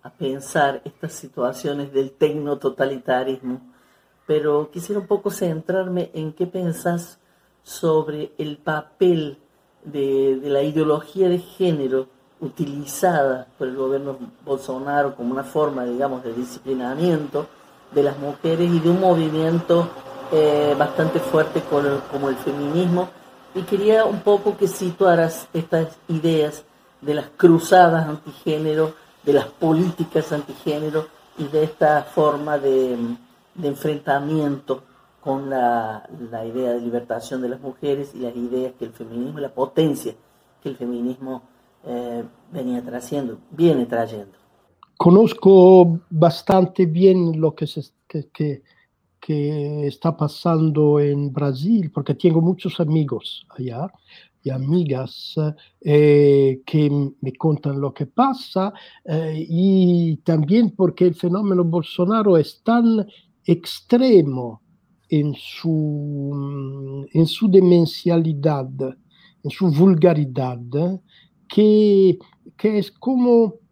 a 0.02 0.10
pensar 0.10 0.82
estas 0.84 1.12
situaciones 1.12 1.92
del 1.92 2.12
tecno-totalitarismo. 2.12 3.60
Pero 4.26 4.70
quisiera 4.72 5.00
un 5.00 5.06
poco 5.06 5.30
centrarme 5.30 6.10
en 6.12 6.32
qué 6.32 6.48
pensás 6.48 7.20
sobre 7.62 8.32
el 8.38 8.56
papel 8.56 9.38
de, 9.84 10.36
de 10.36 10.50
la 10.50 10.62
ideología 10.62 11.28
de 11.28 11.38
género 11.38 12.08
utilizada 12.40 13.46
por 13.56 13.68
el 13.68 13.76
gobierno 13.76 14.18
Bolsonaro 14.44 15.14
como 15.14 15.32
una 15.32 15.44
forma, 15.44 15.84
digamos, 15.84 16.24
de 16.24 16.32
disciplinamiento 16.32 17.46
de 17.92 18.02
las 18.02 18.18
mujeres 18.18 18.70
y 18.70 18.80
de 18.80 18.90
un 18.90 19.00
movimiento 19.00 19.88
eh, 20.32 20.74
bastante 20.78 21.20
fuerte 21.20 21.62
como 22.10 22.28
el 22.28 22.36
feminismo 22.36 23.08
y 23.56 23.62
quería 23.62 24.04
un 24.04 24.20
poco 24.20 24.56
que 24.56 24.68
situaras 24.68 25.48
estas 25.54 25.96
ideas 26.08 26.64
de 27.00 27.14
las 27.14 27.30
cruzadas 27.36 28.06
antigénero, 28.06 28.94
de 29.24 29.32
las 29.32 29.46
políticas 29.46 30.30
antigénero 30.30 31.06
y 31.38 31.44
de 31.44 31.64
esta 31.64 32.02
forma 32.02 32.58
de, 32.58 32.98
enfrentamiento 33.62 34.82
con 35.22 35.48
la, 35.48 36.06
idea 36.44 36.72
de 36.72 36.80
libertación 36.80 37.40
de 37.40 37.48
las 37.48 37.60
mujeres 37.60 38.14
y 38.14 38.18
las 38.18 38.36
ideas 38.36 38.74
que 38.78 38.84
el 38.84 38.92
feminismo, 38.92 39.40
la 39.40 39.48
potencia 39.48 40.14
que 40.62 40.68
el 40.68 40.76
feminismo 40.76 41.42
eh, 41.86 42.24
venía 42.52 42.82
trayendo, 42.82 43.38
viene 43.50 43.86
trayendo. 43.86 44.36
Conozco 44.96 46.00
bastante 46.10 46.86
bien 46.86 47.40
lo 47.40 47.54
que, 47.54 47.66
se, 47.66 47.82
que, 48.08 48.62
que 49.20 49.86
está 49.86 50.16
pasando 50.16 51.00
en 51.00 51.32
Brasil, 51.32 51.90
porque 51.92 52.14
tengo 52.14 52.40
muchos 52.40 52.80
amigos 52.80 53.46
allá 53.50 53.90
y 54.46 54.50
amigas 54.50 55.34
eh, 55.80 56.62
que 56.64 56.88
me 57.20 57.32
cuentan 57.32 57.80
lo 57.80 57.92
que 57.92 58.06
pasa 58.06 58.72
eh, 59.04 59.44
y 59.48 60.18
también 60.18 60.70
porque 60.70 61.06
el 61.06 61.16
fenómeno 61.16 61.64
Bolsonaro 61.64 62.36
es 62.36 62.62
tan 62.62 63.04
extremo 63.44 64.62
en 65.08 65.34
su, 65.34 67.06
en 67.12 67.26
su 67.26 67.50
demencialidad, 67.50 68.68
en 69.42 69.50
su 69.50 69.68
vulgaridad, 69.72 70.60
que, 71.48 72.16
que 72.56 72.78
es 72.78 72.92
como 72.92 73.65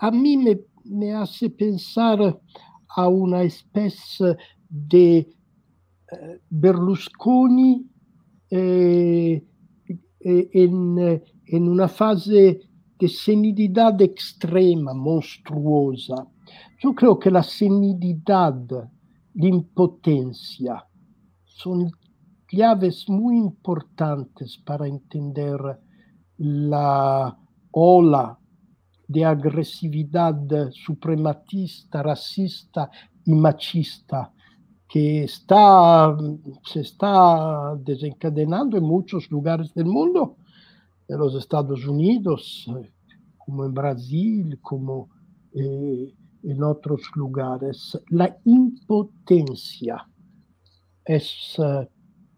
a 0.00 0.10
mí 0.10 0.36
me, 0.36 0.60
me 0.84 1.12
hace 1.12 1.50
pensar 1.50 2.40
a 2.88 3.08
una 3.08 3.42
especie 3.42 4.36
de 4.68 5.18
eh, 5.18 6.40
Berlusconi 6.48 7.84
eh, 8.50 9.44
eh, 10.20 10.50
en, 10.52 11.22
en, 11.46 11.68
una 11.68 11.88
fase 11.88 12.60
de 12.98 13.08
senilidad 13.08 14.00
extrema, 14.00 14.94
monstruosa. 14.94 16.26
Yo 16.78 16.94
creo 16.94 17.18
que 17.18 17.30
la 17.30 17.42
senilidad, 17.42 18.54
la 19.34 19.46
impotencia, 19.46 20.84
son 21.44 21.90
claves 22.46 23.08
muy 23.08 23.36
importantes 23.36 24.58
para 24.64 24.86
entender 24.86 25.58
la 26.38 27.36
ola 27.72 28.38
de 29.08 29.24
agresividad 29.24 30.36
suprematista, 30.72 32.02
racista 32.02 32.90
y 33.24 33.32
machista 33.32 34.32
que 34.88 35.24
está, 35.24 36.16
se 36.64 36.80
está 36.80 37.74
desencadenando 37.76 38.76
en 38.76 38.84
muchos 38.84 39.30
lugares 39.30 39.72
del 39.74 39.86
mundo, 39.86 40.36
en 41.08 41.18
los 41.18 41.34
Estados 41.34 41.86
Unidos, 41.86 42.66
como 43.36 43.64
en 43.64 43.74
Brasil, 43.74 44.58
como 44.60 45.08
eh, 45.54 46.14
en 46.42 46.62
otros 46.62 47.02
lugares. 47.14 47.98
La 48.10 48.36
impotencia 48.44 50.08
es, 51.04 51.56
eh, 51.58 51.88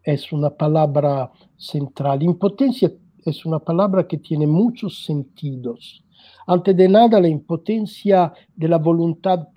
es 0.02 0.32
una 0.32 0.50
palabra 0.50 1.30
central. 1.56 2.22
Impotencia 2.22 2.92
es 3.24 3.44
una 3.44 3.58
palabra 3.58 4.06
que 4.06 4.18
tiene 4.18 4.46
muchos 4.46 5.04
sentidos. 5.04 6.04
Antes 6.50 6.74
de 6.74 6.88
nada, 6.88 7.20
la 7.20 7.28
impotencia 7.28 8.32
de 8.56 8.68
la 8.68 8.78
voluntad. 8.78 9.48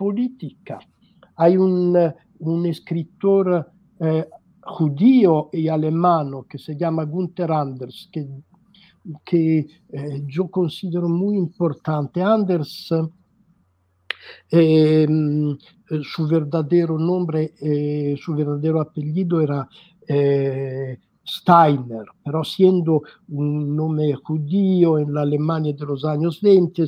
Hay 1.38 1.56
un, 1.56 1.98
un 2.40 2.66
escritor 2.66 3.72
eh, 3.98 4.28
judío 4.62 5.50
y 5.54 5.70
alemán 5.70 6.32
que 6.50 6.58
se 6.58 6.76
llama 6.76 7.06
Gunther 7.06 7.50
Anders, 7.50 8.10
que, 8.12 8.28
que 9.24 9.60
eh, 9.60 10.24
yo 10.28 10.50
considero 10.50 11.08
muy 11.08 11.38
importante. 11.38 12.22
Anders, 12.22 12.94
eh, 14.52 15.08
su 16.04 16.28
verdadero 16.28 17.00
nombre, 17.00 17.54
eh, 17.62 18.18
su 18.22 18.36
verdadero 18.36 18.82
apellido 18.82 19.40
era 19.40 19.66
eh, 20.06 21.00
Steiner, 21.26 22.06
pero 22.24 22.44
siendo 22.44 23.04
un 23.30 23.76
nombre 23.76 24.14
judío 24.16 24.98
la 24.98 25.22
Alemania 25.22 25.74
de 25.74 25.86
los 25.86 26.04
años 26.04 26.42
20, 26.42 26.86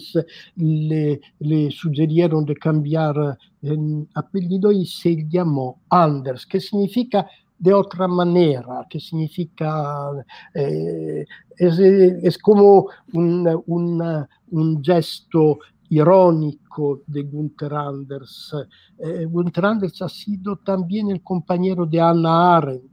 le, 0.55 1.21
le 1.39 1.71
sugirieron 1.71 2.45
de 2.45 2.55
cambiar 2.55 3.37
el 3.61 4.07
apellido 4.15 4.71
y 4.71 4.85
se 4.85 5.25
llamó 5.29 5.81
Anders, 5.89 6.45
que 6.45 6.59
significa 6.59 7.27
de 7.57 7.73
otra 7.73 8.07
manera, 8.07 8.85
que 8.89 8.99
significa, 8.99 10.11
eh, 10.53 11.25
es, 11.55 11.79
es, 11.79 12.37
como 12.37 12.87
un, 13.13 13.63
un, 13.67 14.27
un 14.51 14.83
gesto 14.83 15.59
irónico 15.89 17.03
de 17.07 17.23
Gunther 17.23 17.73
Anders. 17.73 18.53
Eh, 18.97 19.25
Gunther 19.25 19.65
Anders 19.65 20.01
ha 20.01 20.09
sido 20.09 20.57
también 20.57 21.09
el 21.09 21.21
compañero 21.21 21.85
de 21.85 22.01
Hannah 22.01 22.57
Arendt, 22.57 22.92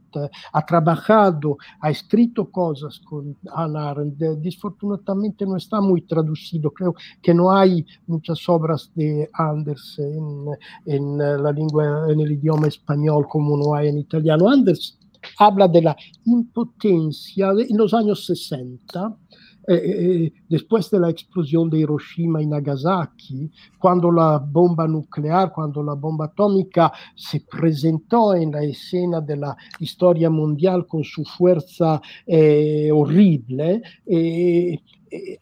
ha 0.53 0.65
trabajado, 0.65 1.57
ha 1.79 1.89
escrito 1.89 2.49
cosas 2.49 2.99
con 2.99 3.35
Arendt. 3.53 4.19
Disfortunadamente 4.39 5.45
no 5.45 5.57
está 5.57 5.81
muy 5.81 6.01
traducido, 6.01 6.71
creo 6.71 6.95
que 7.21 7.33
no 7.33 7.51
hay 7.51 7.85
muchas 8.07 8.47
obras 8.49 8.91
de 8.95 9.29
Anders 9.33 9.99
en, 9.99 10.45
en 10.85 11.17
la 11.17 11.51
lengua, 11.51 12.05
en 12.09 12.19
el 12.19 12.31
idioma 12.31 12.67
español 12.67 13.27
como 13.27 13.57
no 13.57 13.73
hay 13.75 13.89
en 13.89 13.99
italiano. 13.99 14.49
Anders 14.49 14.97
habla 15.37 15.67
de 15.67 15.81
la 15.81 15.95
impotencia 16.25 17.51
en 17.51 17.77
los 17.77 17.93
años 17.93 18.25
60 18.25 19.17
eh, 19.67 19.75
eh, 19.75 20.33
después 20.49 20.89
de 20.89 20.99
la 20.99 21.09
explosión 21.09 21.69
de 21.69 21.79
Hiroshima 21.79 22.41
y 22.41 22.47
Nagasaki, 22.47 23.51
cuando 23.77 24.11
la 24.11 24.37
bomba 24.37 24.87
nuclear, 24.87 25.51
cuando 25.51 25.83
la 25.83 25.93
bomba 25.93 26.25
atómica 26.25 26.91
se 27.15 27.41
presentó 27.41 28.33
en 28.33 28.51
la 28.51 28.63
escena 28.63 29.21
de 29.21 29.37
la 29.37 29.55
historia 29.79 30.29
mundial 30.29 30.87
con 30.87 31.03
su 31.03 31.23
fuerza 31.23 32.01
eh, 32.25 32.89
horrible, 32.91 33.83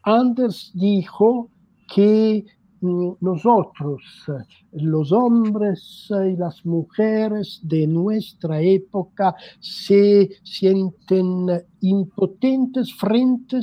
Anders 0.04 0.72
dijo 0.74 1.50
que 1.88 2.46
nosotros, 2.82 4.02
los 4.72 5.12
hombres 5.12 6.08
y 6.10 6.36
las 6.36 6.66
mujeres 6.66 7.60
de 7.64 7.88
nuestra 7.88 8.62
época, 8.62 9.36
se 9.60 10.30
sienten 10.44 11.48
impotentes 11.82 12.94
frente 12.94 13.60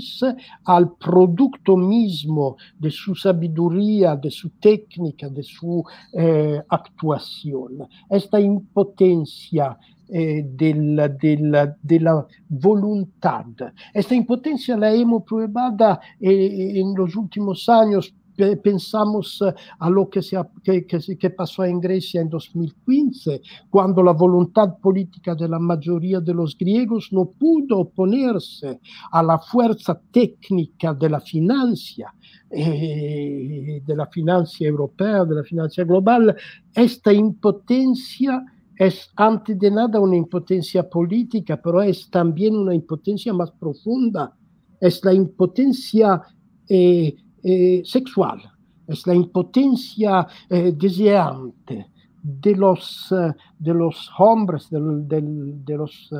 al 0.65 0.93
producto 0.97 1.77
mismo 1.77 2.57
de 2.79 2.91
su 2.91 3.15
sabiduría, 3.15 4.17
de 4.17 4.31
su 4.31 4.51
técnica, 4.51 5.29
de 5.29 5.43
su 5.43 5.85
eh, 6.13 6.63
actuación. 6.69 7.89
Esta 8.09 8.41
impotencia 8.41 9.79
eh, 10.09 10.47
della, 10.49 11.09
della, 11.09 12.27
voluntad. 12.49 13.47
Esta 13.93 14.15
impotencia 14.15 14.77
la 14.77 14.93
hemos 14.93 15.25
probada 15.25 16.01
eh, 16.21 16.75
en 16.77 16.95
los 16.95 17.17
últimos 17.17 17.69
años 17.69 18.15
pensamos 18.63 19.43
eh, 19.43 19.55
a 19.79 19.91
lo 19.91 20.09
que, 20.09 20.23
se, 20.23 20.39
que, 20.63 21.31
pasó 21.31 21.65
en 21.65 21.81
Grecia 21.81 22.21
en 22.21 22.29
2015, 22.29 23.41
cuando 23.71 24.03
la 24.03 24.13
voluntad 24.13 24.79
política 24.79 25.35
de 25.35 25.49
la 25.49 25.59
mayoría 25.59 26.21
de 26.21 26.35
los 26.35 26.57
griegos 26.57 27.09
no 27.13 27.27
pudo 27.27 27.79
oponerse 27.79 28.81
a 29.11 29.23
la 29.23 29.39
fuerza 29.39 30.01
técnica 30.11 30.95
de 30.95 31.11
la 31.11 31.21
financia, 31.21 32.15
eh, 32.51 33.83
de 33.85 33.97
la 33.97 34.07
financia 34.07 34.69
europea, 34.69 35.25
de 35.25 35.35
la 35.35 35.43
financia 35.43 35.85
global, 35.85 36.37
esta 36.75 37.13
impotencia 37.13 38.45
es 38.79 39.11
antes 39.17 39.59
de 39.59 39.71
nada 39.71 39.99
una 39.99 40.17
impotencia 40.17 40.89
política, 40.89 41.61
pero 41.63 41.83
es 41.83 42.11
también 42.11 42.55
una 42.55 42.75
impotencia 42.75 43.33
más 43.33 43.51
profunda, 43.53 44.37
es 44.81 45.03
la 45.05 45.15
impotencia 45.15 46.23
eh, 46.69 47.15
eh, 47.49 47.83
sexual, 47.85 48.43
es 48.89 49.07
la 49.07 49.15
impotencia 49.15 50.27
eh, 50.51 50.73
deseante 50.77 51.87
de 52.21 52.57
los, 52.57 53.13
eh, 53.13 53.33
de 53.57 53.73
los 53.73 54.11
hombres, 54.19 54.69
del, 54.69 55.65
de 55.65 55.77
los 55.77 56.11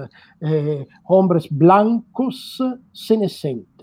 hombres 1.03 1.49
blancos 1.51 2.63
senescentes 2.93 3.76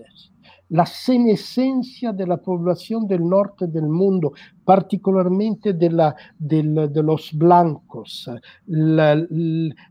la 0.68 0.84
senescenza 0.84 2.12
della 2.12 2.38
popolazione 2.38 3.06
del 3.06 3.22
nord 3.22 3.64
del 3.64 3.86
mondo, 3.86 4.34
particolarmente 4.62 5.76
della, 5.76 6.14
del, 6.36 6.88
de 6.90 7.02
los 7.02 7.32
blancos, 7.34 8.32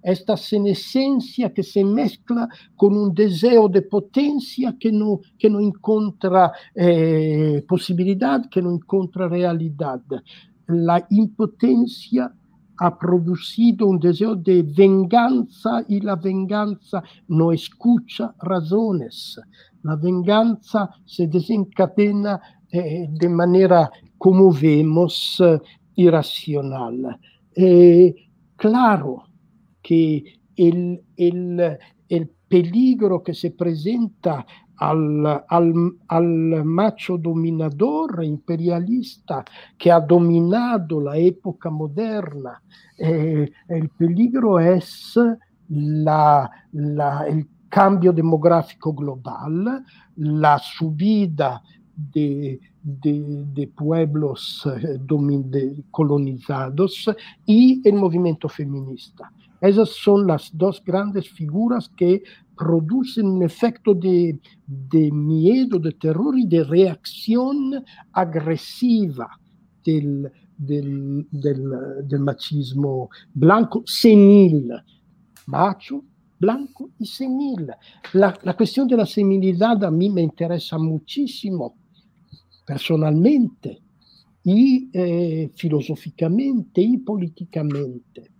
questa 0.01 0.35
senescenza 0.35 1.51
che 1.51 1.61
si 1.61 1.83
mescla 1.83 2.47
con 2.75 2.95
un 2.95 3.13
deseo 3.13 3.67
di 3.67 3.73
de 3.73 3.87
potenza 3.87 4.75
che 4.77 4.89
non 4.91 5.19
no 5.41 5.59
incontra 5.59 6.51
eh, 6.73 7.63
possibilità, 7.65 8.47
che 8.47 8.61
non 8.61 8.73
incontra 8.73 9.27
realtà. 9.27 10.01
La 10.65 11.05
impotenza 11.09 12.33
ha 12.75 12.91
producido 12.91 13.87
un 13.87 13.97
deseo 13.99 14.35
de 14.35 14.63
venganza 14.63 15.85
e 15.85 16.01
la 16.01 16.15
venganza 16.15 17.03
non 17.27 17.53
escucha 17.53 18.33
razones. 18.37 19.39
La 19.83 19.95
venganza 19.95 20.89
se 21.05 21.27
desencadena 21.27 22.41
eh, 22.71 23.07
de 23.09 23.29
manera, 23.29 23.91
como 24.17 24.51
vemos, 24.51 25.41
irracional. 25.95 27.19
Eh, 27.55 28.15
claro 28.55 29.23
que 29.81 30.23
el, 30.55 31.01
el, 31.15 31.77
el, 32.09 32.29
peligro 32.47 33.23
que 33.23 33.33
se 33.33 33.49
presenta 33.51 34.45
al, 34.77 35.25
al, 35.47 35.73
al, 36.07 36.65
macho 36.65 37.17
dominador 37.17 38.23
imperialista 38.23 39.43
que 39.75 39.91
ha 39.91 39.99
dominado 39.99 41.01
la 41.01 41.17
época 41.17 41.71
moderna, 41.71 42.61
eh, 42.97 43.51
el 43.67 43.89
peligro 43.89 44.59
es 44.59 45.17
la, 45.69 46.49
la, 46.73 47.25
el 47.27 47.47
cambio 47.73 48.13
demográfico 48.13 48.93
global, 48.93 49.83
la 50.17 50.59
subida 50.59 51.59
de, 51.95 52.59
de, 52.83 53.67
pueblos 53.75 54.67
eh, 54.67 54.99
colonizados 55.89 57.09
y 57.47 57.81
el 57.83 57.95
movimiento 57.95 58.47
feminista. 58.47 59.31
Esas 59.59 59.89
son 59.89 60.27
las 60.27 60.55
dos 60.55 60.83
grandes 60.85 61.27
figuras 61.27 61.89
que 61.89 62.21
producen 62.55 63.25
un 63.25 63.41
efecto 63.41 63.95
de, 63.95 64.39
de 64.67 65.11
miedo, 65.11 65.79
de 65.79 65.93
terror 65.93 66.37
y 66.37 66.45
de 66.45 66.63
reacción 66.63 67.83
agresiva 68.11 69.39
del, 69.83 70.31
del, 70.55 71.25
del 71.31 72.19
machismo 72.19 73.09
blanco 73.33 73.81
senil, 73.87 74.71
macho, 75.47 76.03
blanco 76.43 76.91
y 76.99 77.05
senil. 77.05 77.71
La, 78.13 78.37
la, 78.43 78.53
cuestión 78.55 78.87
de 78.87 78.97
la 78.97 79.05
senilidad 79.05 79.83
a 79.83 79.91
mí 79.91 80.09
me 80.09 80.21
interesa 80.21 80.77
muchísimo 80.77 81.75
personalmente 82.65 83.81
y 84.43 84.89
eh, 84.93 85.49
filosóficamente 85.55 86.81
y 86.81 86.97
políticamente. 86.97 88.31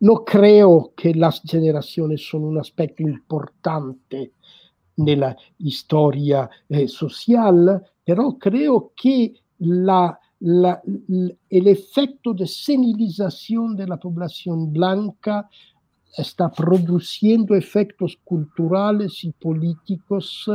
No 0.00 0.24
creo 0.24 0.92
que 0.96 1.14
las 1.14 1.40
generaciones 1.42 2.20
son 2.28 2.44
un 2.44 2.58
aspecto 2.58 3.02
importante 3.02 4.32
nella 4.96 5.34
storia 5.58 6.48
eh, 6.68 6.86
social, 6.86 7.82
però 8.04 8.34
creo 8.34 8.92
que 8.94 9.34
la, 9.58 10.16
la, 10.40 10.80
el 11.48 11.66
efecto 11.66 12.32
de 12.32 12.46
senilización 12.46 13.74
de 13.74 13.86
la 13.86 13.96
población 13.96 14.72
blanca 14.72 15.48
está 16.16 16.50
produciendo 16.50 17.54
efectos 17.54 18.18
culturales 18.24 19.24
y 19.24 19.32
políticos 19.32 20.50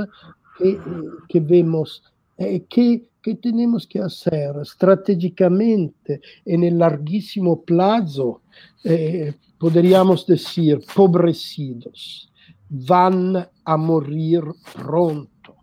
que, 0.58 0.80
que 1.28 1.40
vemos, 1.40 2.04
eh, 2.38 2.66
que, 2.70 3.10
que, 3.22 3.36
tenemos 3.36 3.86
que 3.86 4.00
hacer 4.00 4.56
estratégicamente 4.62 6.22
en 6.46 6.64
el 6.64 6.78
larguísimo 6.78 7.62
plazo, 7.62 8.42
eh, 8.84 9.34
podríamos 9.58 10.26
decir, 10.26 10.80
pobrecidos, 10.96 12.32
van 12.70 13.48
a 13.66 13.78
morir 13.78 14.44
pronto. 14.74 15.56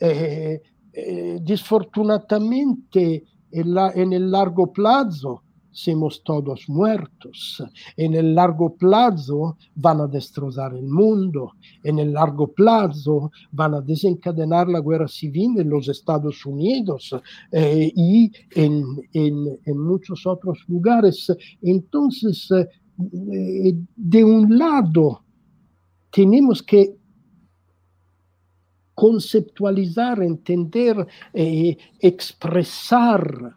Eh, 0.00 0.60
eh, 0.92 1.38
disfortunatamente, 1.40 3.24
en 3.52 4.12
el 4.12 4.30
largo 4.30 4.72
plazo, 4.72 5.42
somos 5.70 6.22
todos 6.24 6.68
muertos. 6.68 7.62
En 7.96 8.14
el 8.14 8.34
largo 8.34 8.74
plazo 8.76 9.56
van 9.74 10.00
a 10.00 10.06
destrozar 10.06 10.74
el 10.74 10.86
mundo. 10.86 11.52
En 11.82 11.98
el 11.98 12.12
largo 12.12 12.48
plazo 12.48 13.30
van 13.52 13.74
a 13.74 13.80
desencadenar 13.80 14.68
la 14.68 14.80
guerra 14.80 15.08
civil 15.08 15.58
en 15.58 15.70
los 15.70 15.88
Estados 15.88 16.44
Unidos 16.44 17.14
eh, 17.52 17.92
y 17.94 18.30
en, 18.54 18.84
muchos 19.66 20.26
otros 20.26 20.64
lugares. 20.68 21.32
Entonces, 21.62 22.48
eh, 22.50 23.74
de 23.96 24.24
un 24.24 24.58
lado, 24.58 25.22
tenemos 26.10 26.62
que 26.62 26.96
conceptualizar, 28.94 30.22
entender, 30.22 31.06
eh, 31.32 31.76
expresar 32.00 33.56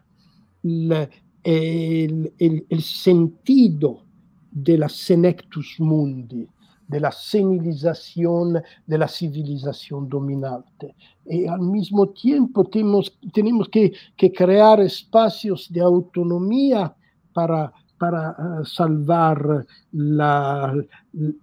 la, 0.62 1.10
el, 1.44 2.32
el, 2.38 2.66
el, 2.68 2.82
sentido 2.82 4.02
de 4.50 4.78
la 4.78 4.88
senectus 4.88 5.76
mundi, 5.78 6.48
de 6.88 7.00
la 7.00 7.12
senilización 7.12 8.62
de 8.86 8.98
la 8.98 9.08
civilización 9.08 10.08
dominante. 10.08 10.94
Y 11.26 11.46
al 11.46 11.60
mismo 11.60 12.08
tiempo 12.08 12.64
tenemos, 12.64 13.16
tenemos 13.32 13.68
que, 13.68 13.92
que 14.16 14.32
crear 14.32 14.80
espacios 14.80 15.70
de 15.70 15.80
autonomía 15.80 16.94
para, 17.32 17.72
para 17.98 18.30
uh, 18.30 18.64
salvar 18.64 19.66
la, 19.92 20.74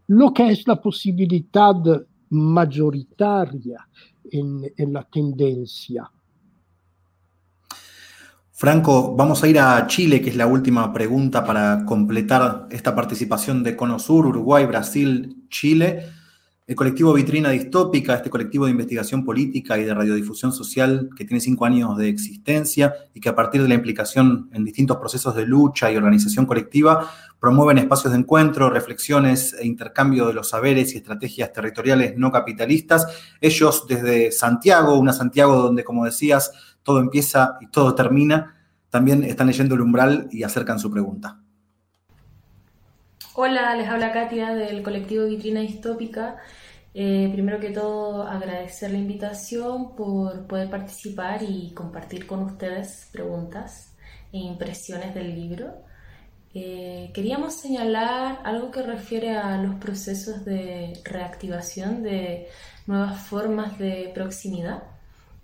lo 0.07 0.33
que 0.33 0.49
es 0.49 0.67
la 0.67 0.81
posibilidad 0.81 1.75
mayoritaria 2.29 3.87
en, 4.31 4.63
en 4.77 4.93
la 4.93 5.03
tendencia. 5.03 6.09
Franco, 8.61 9.15
vamos 9.15 9.43
a 9.43 9.47
ir 9.47 9.57
a 9.57 9.87
Chile, 9.87 10.21
que 10.21 10.29
es 10.29 10.35
la 10.35 10.45
última 10.45 10.93
pregunta 10.93 11.43
para 11.43 11.83
completar 11.83 12.67
esta 12.69 12.93
participación 12.93 13.63
de 13.63 13.75
Cono 13.75 13.97
Sur, 13.97 14.27
Uruguay, 14.27 14.67
Brasil, 14.67 15.47
Chile. 15.49 16.05
El 16.67 16.75
colectivo 16.75 17.11
Vitrina 17.11 17.49
Distópica, 17.49 18.13
este 18.13 18.29
colectivo 18.29 18.65
de 18.65 18.71
investigación 18.71 19.25
política 19.25 19.79
y 19.79 19.83
de 19.83 19.95
radiodifusión 19.95 20.53
social 20.53 21.09
que 21.17 21.25
tiene 21.25 21.41
cinco 21.41 21.65
años 21.65 21.97
de 21.97 22.09
existencia 22.09 22.93
y 23.15 23.19
que 23.19 23.29
a 23.29 23.35
partir 23.35 23.63
de 23.63 23.67
la 23.67 23.73
implicación 23.73 24.47
en 24.53 24.63
distintos 24.63 24.97
procesos 24.97 25.35
de 25.35 25.47
lucha 25.47 25.91
y 25.91 25.97
organización 25.97 26.45
colectiva 26.45 27.09
promueven 27.39 27.79
espacios 27.79 28.13
de 28.13 28.19
encuentro, 28.19 28.69
reflexiones 28.69 29.55
e 29.59 29.65
intercambio 29.65 30.27
de 30.27 30.33
los 30.33 30.49
saberes 30.49 30.93
y 30.93 30.97
estrategias 30.97 31.51
territoriales 31.51 32.15
no 32.15 32.31
capitalistas. 32.31 33.07
Ellos 33.41 33.87
desde 33.89 34.31
Santiago, 34.31 34.99
una 34.99 35.13
Santiago 35.13 35.55
donde, 35.55 35.83
como 35.83 36.05
decías, 36.05 36.51
todo 36.83 36.99
empieza 36.99 37.57
y 37.61 37.67
todo 37.67 37.95
termina, 37.95 38.57
también 38.89 39.23
están 39.23 39.47
leyendo 39.47 39.75
el 39.75 39.81
umbral 39.81 40.27
y 40.31 40.43
acercan 40.43 40.79
su 40.79 40.91
pregunta. 40.91 41.39
Hola, 43.33 43.75
les 43.75 43.87
habla 43.87 44.11
Katia 44.11 44.53
del 44.53 44.83
colectivo 44.83 45.25
Vitrina 45.25 45.61
Distópica. 45.61 46.37
Eh, 46.93 47.29
primero 47.31 47.59
que 47.59 47.69
todo, 47.69 48.23
agradecer 48.23 48.91
la 48.91 48.97
invitación 48.97 49.95
por 49.95 50.45
poder 50.47 50.69
participar 50.69 51.41
y 51.41 51.73
compartir 51.73 52.27
con 52.27 52.43
ustedes 52.43 53.07
preguntas 53.13 53.95
e 54.33 54.39
impresiones 54.39 55.15
del 55.15 55.33
libro. 55.33 55.85
Eh, 56.53 57.11
queríamos 57.13 57.53
señalar 57.53 58.41
algo 58.43 58.71
que 58.71 58.81
refiere 58.81 59.37
a 59.37 59.55
los 59.57 59.75
procesos 59.75 60.43
de 60.43 61.01
reactivación 61.05 62.03
de 62.03 62.49
nuevas 62.87 63.21
formas 63.21 63.77
de 63.79 64.11
proximidad. 64.13 64.83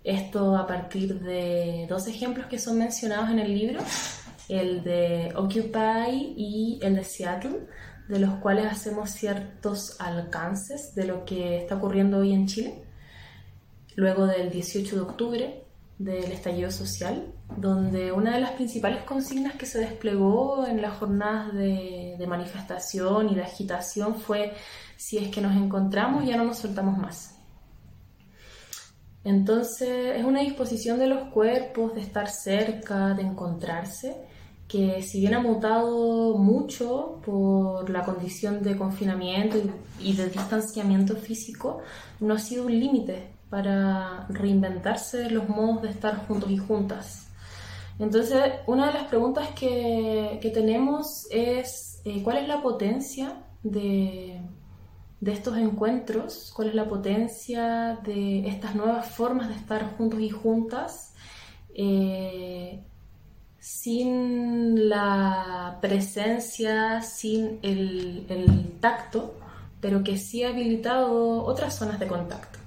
Esto 0.04 0.56
a 0.56 0.66
partir 0.66 1.20
de 1.20 1.86
dos 1.88 2.06
ejemplos 2.06 2.46
que 2.46 2.58
son 2.58 2.78
mencionados 2.78 3.30
en 3.30 3.38
el 3.38 3.54
libro, 3.54 3.80
el 4.48 4.82
de 4.82 5.32
Occupy 5.36 6.34
y 6.36 6.78
el 6.82 6.96
de 6.96 7.04
Seattle, 7.04 7.66
de 8.08 8.18
los 8.18 8.36
cuales 8.36 8.66
hacemos 8.66 9.10
ciertos 9.10 10.00
alcances 10.00 10.94
de 10.94 11.06
lo 11.06 11.24
que 11.24 11.58
está 11.58 11.76
ocurriendo 11.76 12.18
hoy 12.18 12.32
en 12.32 12.46
Chile, 12.46 12.82
luego 13.96 14.26
del 14.26 14.50
18 14.50 14.96
de 14.96 15.02
octubre 15.02 15.64
del 15.98 16.30
estallido 16.30 16.70
social, 16.70 17.34
donde 17.56 18.12
una 18.12 18.34
de 18.34 18.40
las 18.40 18.52
principales 18.52 19.02
consignas 19.02 19.56
que 19.56 19.66
se 19.66 19.80
desplegó 19.80 20.64
en 20.66 20.80
las 20.80 20.96
jornadas 20.96 21.52
de, 21.54 22.24
manifestación 22.28 23.30
y 23.30 23.34
de 23.34 23.42
agitación 23.42 24.16
fue 24.16 24.52
si 24.96 25.16
es 25.18 25.28
que 25.28 25.40
nos 25.40 25.56
encontramos 25.56 26.26
ya 26.26 26.36
no 26.36 26.44
nos 26.44 26.58
soltamos 26.58 26.98
más. 26.98 27.37
Entonces 29.28 30.16
es 30.16 30.24
una 30.24 30.40
disposición 30.40 30.98
de 30.98 31.06
los 31.06 31.28
cuerpos 31.28 31.94
de 31.94 32.00
estar 32.00 32.30
cerca, 32.30 33.12
de 33.12 33.24
encontrarse, 33.24 34.16
que 34.66 35.02
si 35.02 35.20
bien 35.20 35.34
ha 35.34 35.40
mutado 35.40 36.38
mucho 36.38 37.20
por 37.26 37.90
la 37.90 38.04
condición 38.06 38.62
de 38.62 38.78
confinamiento 38.78 39.58
y, 40.00 40.14
de 40.14 40.30
distanciamiento 40.30 41.14
físico, 41.14 41.82
no 42.20 42.32
ha 42.32 42.38
sido 42.38 42.64
un 42.64 42.80
límite 42.80 43.28
para 43.50 44.26
reinventarse 44.30 45.28
los 45.28 45.46
modos 45.46 45.82
de 45.82 45.90
estar 45.90 46.26
juntos 46.26 46.50
y 46.50 46.56
juntas. 46.56 47.28
Entonces, 47.98 48.40
una 48.66 48.86
de 48.86 48.94
las 48.94 49.04
preguntas 49.08 49.48
que, 49.50 50.40
tenemos 50.54 51.26
es 51.30 52.00
eh, 52.06 52.22
cuál 52.22 52.38
es 52.38 52.48
la 52.48 52.62
potencia 52.62 53.44
de, 53.62 54.40
de 55.20 55.32
estos 55.32 55.56
encuentros, 55.56 56.52
cuál 56.54 56.68
es 56.68 56.74
la 56.74 56.88
potencia 56.88 57.98
de 58.04 58.48
estas 58.48 58.74
nuevas 58.74 59.06
formas 59.10 59.48
de 59.48 59.54
estar 59.54 59.96
juntos 59.96 60.20
y 60.20 60.30
juntas, 60.30 61.14
eh, 61.74 62.80
sin 63.58 64.88
la 64.88 65.78
presencia, 65.80 67.02
sin 67.02 67.58
el, 67.62 68.76
tacto, 68.80 69.34
pero 69.80 70.04
que 70.04 70.16
sí 70.16 70.44
ha 70.44 70.50
habilitado 70.50 71.42
otras 71.44 71.76
zonas 71.76 71.98
de 71.98 72.06
contacto. 72.06 72.58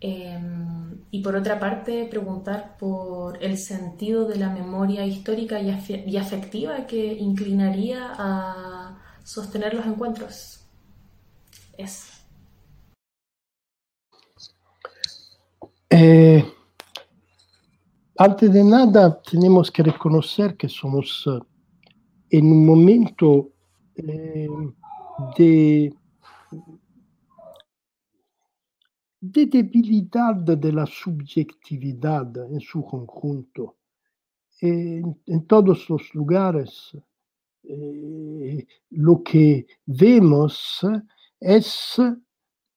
Em, 0.00 0.98
y 1.10 1.22
por 1.22 1.36
otra 1.36 1.58
parte, 1.58 2.04
preguntar 2.10 2.76
por 2.78 3.42
el 3.42 3.56
sentido 3.58 4.26
de 4.26 4.36
la 4.36 4.50
memoria 4.50 5.06
histórica 5.06 5.60
y, 5.60 6.16
afectiva 6.16 6.86
que 6.86 7.14
inclinaría 7.14 8.12
a 8.18 8.98
sostener 9.24 9.74
los 9.74 9.86
encuentros. 9.86 10.57
Es. 11.78 12.26
Eh, 15.88 16.44
antes 18.18 18.52
de 18.52 18.64
nada, 18.64 19.22
tenemos 19.22 19.70
que 19.70 19.84
reconocer 19.84 20.56
que 20.56 20.68
somos 20.68 21.24
eh, 21.28 21.38
en 22.30 22.46
un 22.50 22.66
momento 22.66 23.52
eh, 23.94 24.48
de 25.38 25.94
de 29.20 29.46
debilidad 29.46 30.34
de 30.34 30.72
la 30.72 30.86
subjetividad 30.86 32.36
en 32.52 32.60
su 32.60 32.84
conjunto. 32.84 33.76
En, 34.60 35.20
en 35.26 35.46
todos 35.46 35.88
los 35.88 36.14
lugares 36.14 36.96
eh, 37.64 38.66
lo 38.90 39.22
que 39.22 39.66
vemos 39.86 40.80
es 41.40 41.96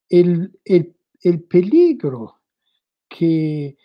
el, 0.09 0.59
el, 0.65 0.95
el 1.21 1.43
peligro 1.43 2.41
que 3.09 3.77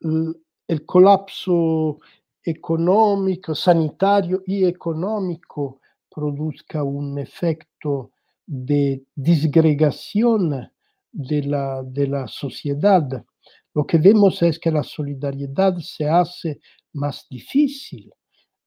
el 0.00 0.86
colapso 0.86 2.00
económico, 2.42 3.54
sanitario 3.54 4.42
y 4.46 4.64
económico 4.64 5.80
produzca 6.10 6.82
un 6.82 7.18
efecto 7.18 8.12
de 8.46 9.04
disgregación 9.14 10.70
de 11.10 11.42
la, 11.42 11.82
de 11.82 12.06
la 12.08 12.28
sociedad, 12.28 13.24
lo 13.74 13.86
que 13.86 13.98
vemos 13.98 14.42
es 14.42 14.58
que 14.58 14.70
la 14.70 14.82
solidaridad 14.82 15.76
se 15.78 16.08
hace 16.08 16.60
más 16.92 17.26
difícil. 17.28 18.12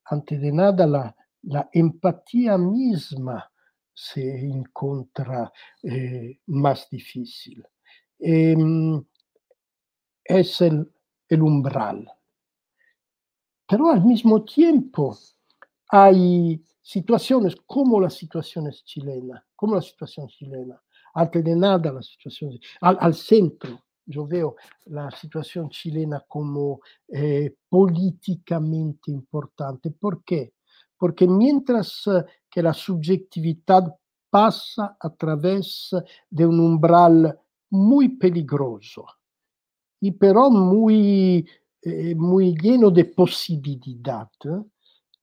Ante 0.04 0.38
de 0.38 0.52
nada, 0.52 0.86
la, 0.86 1.16
la 1.42 1.68
empatía 1.72 2.58
misma 2.58 3.50
se 4.00 4.46
encuentra 4.46 5.52
eh, 5.82 6.38
más 6.46 6.88
difícil. 6.88 7.66
Eh, 8.20 8.56
es 10.24 10.60
el, 10.60 10.88
el 11.28 11.42
umbral. 11.42 12.08
Pero 13.66 13.90
al 13.90 14.04
mismo 14.04 14.44
tiempo 14.44 15.18
hay 15.88 16.64
situaciones 16.80 17.56
como 17.66 18.00
la 18.00 18.08
situación 18.08 18.70
chilena, 18.70 19.44
como 19.56 19.74
la 19.74 19.82
situación 19.82 20.28
chilena, 20.28 20.80
antes 21.14 21.42
de 21.42 21.56
nada 21.56 21.92
la 21.92 22.02
situación, 22.02 22.56
al, 22.80 22.98
al 23.00 23.14
centro. 23.14 23.82
Yo 24.06 24.26
veo 24.28 24.54
la 24.86 25.10
situación 25.10 25.68
chilena 25.70 26.24
como 26.28 26.80
eh, 27.08 27.56
políticamente 27.68 29.10
importante. 29.10 29.90
¿Por 29.90 30.22
qué? 30.22 30.54
Porque 30.96 31.26
mientras 31.26 32.04
que 32.50 32.62
la 32.62 32.74
subjetividad 32.74 33.94
pasa 34.30 34.96
a 35.00 35.10
través 35.10 35.90
de 36.28 36.46
un 36.46 36.60
umbral 36.60 37.38
muy 37.70 38.10
peligroso 38.16 39.06
y 40.00 40.12
pero 40.12 40.50
muy, 40.50 41.46
eh, 41.82 42.14
muy 42.14 42.54
lleno 42.54 42.90
de 42.90 43.04
posibilidad, 43.06 44.30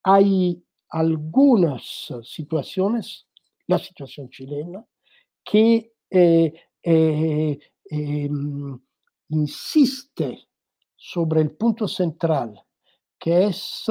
hay 0.04 0.62
algunas 0.90 2.14
situaciones, 2.24 3.28
la 3.68 3.80
situación 3.80 4.30
chilena, 4.30 4.86
que 5.44 5.94
eh, 6.10 6.54
eh, 6.84 8.30
insiste 9.30 10.48
sobre 10.96 11.42
el 11.42 11.52
punto 11.52 11.88
central, 11.88 12.62
que 13.18 13.46
es 13.46 13.86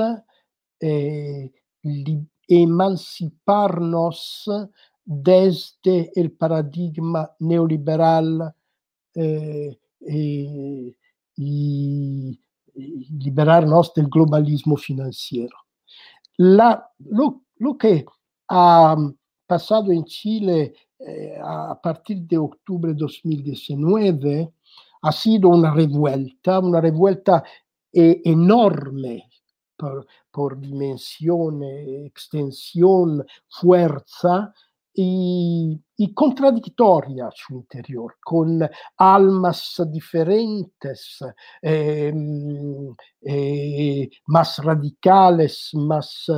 eh, 0.80 1.52
emanciparnos 2.48 4.50
desde 5.04 6.10
el 6.14 6.32
paradigma 6.32 7.30
neoliberal 7.40 8.54
y, 10.00 10.96
liberarnos 12.76 13.94
del 13.94 14.08
globalismo 14.08 14.76
financiero. 14.76 15.56
La, 16.38 16.90
lo, 16.98 17.42
lo, 17.58 17.78
que 17.78 18.04
ha 18.48 18.96
pasado 19.46 19.92
en 19.92 20.04
Chile 20.04 20.74
eh, 20.98 21.38
a 21.42 21.78
partir 21.80 22.22
de 22.22 22.38
octubre 22.38 22.92
de 22.92 22.98
2019 22.98 24.52
ha 25.02 25.12
sido 25.12 25.50
una 25.50 25.72
revuelta, 25.72 26.58
una 26.58 26.80
revuelta 26.80 27.44
eh, 27.92 28.22
enorme 28.24 29.28
por, 29.76 30.06
por, 30.30 30.60
dimensión, 30.60 31.62
extensión, 31.62 33.24
fuerza 33.48 34.52
y, 34.92 35.80
y, 35.96 36.14
contradictoria 36.14 37.28
su 37.34 37.54
interior, 37.54 38.16
con 38.22 38.60
almas 38.96 39.82
diferentes, 39.90 41.18
eh, 41.62 42.12
más 44.26 44.58
radicales, 44.58 45.70
más 45.74 46.30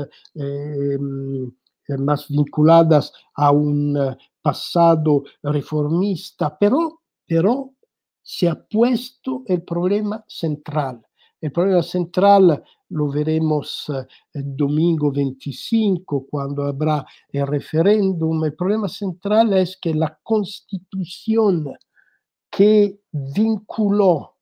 más 1.99 2.29
vinculadas 2.29 3.13
a 3.35 3.51
un 3.51 3.97
eh, 3.97 4.17
pasado 4.43 5.25
reformista, 5.43 6.57
pero, 6.59 7.03
pero 7.27 7.75
se 8.23 8.49
ha 8.49 8.57
puesto 8.57 9.43
el 9.47 9.63
problema 9.63 10.25
central. 10.27 11.03
El 11.41 11.53
problema 11.53 11.83
central 11.83 12.63
lo 12.89 13.11
veremos 13.11 13.91
eh, 13.91 14.07
domingo 14.43 15.11
25 15.13 16.27
cuando 16.31 16.65
habrá 16.65 17.05
el 17.31 17.47
referéndum. 17.47 18.45
El 18.45 18.55
problema 18.55 18.89
central 18.89 19.53
es 19.53 19.77
que 19.77 19.95
la 19.95 20.19
constitución 20.23 21.75
que 22.51 23.01
vinculó 23.11 24.37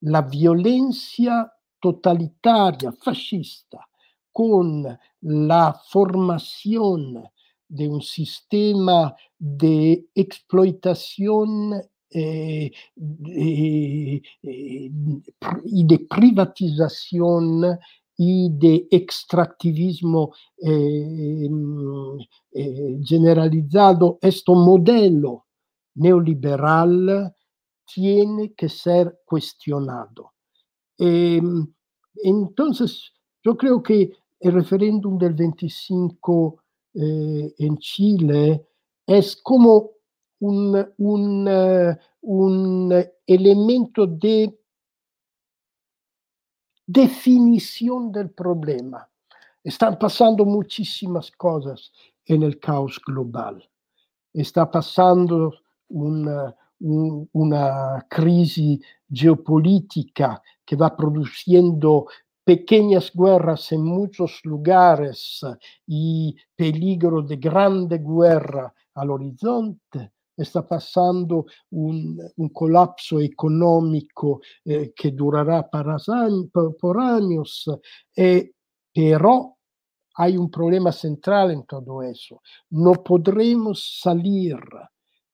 la 0.00 0.22
violencia 0.22 1.52
totalitaria, 1.78 2.92
fascista, 2.92 3.86
con 4.32 4.86
la 5.22 5.80
formación 5.88 7.22
de 7.68 7.88
un 7.88 8.02
sistema 8.02 9.14
de 9.38 10.08
explotación 10.14 11.80
eh, 12.12 12.70
eh, 13.26 14.22
eh, 14.42 14.90
de 14.90 15.98
privatización 16.08 17.78
y 18.16 18.50
de 18.52 18.88
extractivismo 18.90 20.32
generalizado, 23.04 24.18
este 24.20 24.52
modelo 24.52 25.46
neoliberal 25.94 27.34
tiene 27.92 28.52
que 28.52 28.68
ser 28.68 29.20
cuestionado. 29.24 30.32
Em, 30.98 31.66
entonces, 32.22 33.12
yo 33.42 33.56
creo 33.56 33.82
que 33.82 34.12
el 34.40 34.52
referéndum 34.52 35.18
del 35.18 35.34
25 35.34 36.62
eh, 36.94 37.54
en 37.58 37.78
Chile 37.78 38.66
es 39.06 39.36
como 39.36 39.90
un, 40.40 40.92
un, 40.98 41.48
uh, 41.48 41.96
un 42.22 43.04
elemento 43.26 44.06
de 44.06 44.58
definición 46.86 48.10
del 48.10 48.30
problema. 48.30 49.08
Están 49.62 49.98
pasando 49.98 50.44
muchísimas 50.44 51.30
cosas 51.30 51.92
en 52.24 52.42
el 52.42 52.58
caos 52.58 53.00
global. 53.06 53.62
Está 54.32 54.70
pasando 54.70 55.52
una, 55.88 56.54
un, 56.80 57.28
una 57.32 58.06
crisis 58.08 58.80
geopolítica 59.12 60.42
que 60.64 60.76
va 60.76 60.96
produciendo 60.96 62.06
pequeñas 62.44 63.12
guerras 63.14 63.70
en 63.72 63.84
muchos 63.84 64.40
lugares 64.44 65.40
y 65.86 66.34
peligro 66.56 67.22
de 67.22 67.36
grande 67.36 67.98
guerra 67.98 68.72
al 68.94 69.10
horizonte, 69.10 70.12
está 70.42 70.66
pasando 70.66 71.46
un, 71.70 72.18
un 72.36 72.48
colapso 72.50 73.20
económico 73.20 74.40
eh, 74.64 74.92
para, 75.70 75.70
por 76.78 77.00
años, 77.00 77.64
eh, 78.16 78.52
pero 78.92 79.56
hay 80.14 80.36
un 80.36 80.50
problema 80.50 80.92
central 80.92 81.50
en 81.50 81.64
todo 81.64 82.02
eso. 82.02 82.42
No 82.70 82.92
podremos 82.92 84.00
salir 84.00 84.58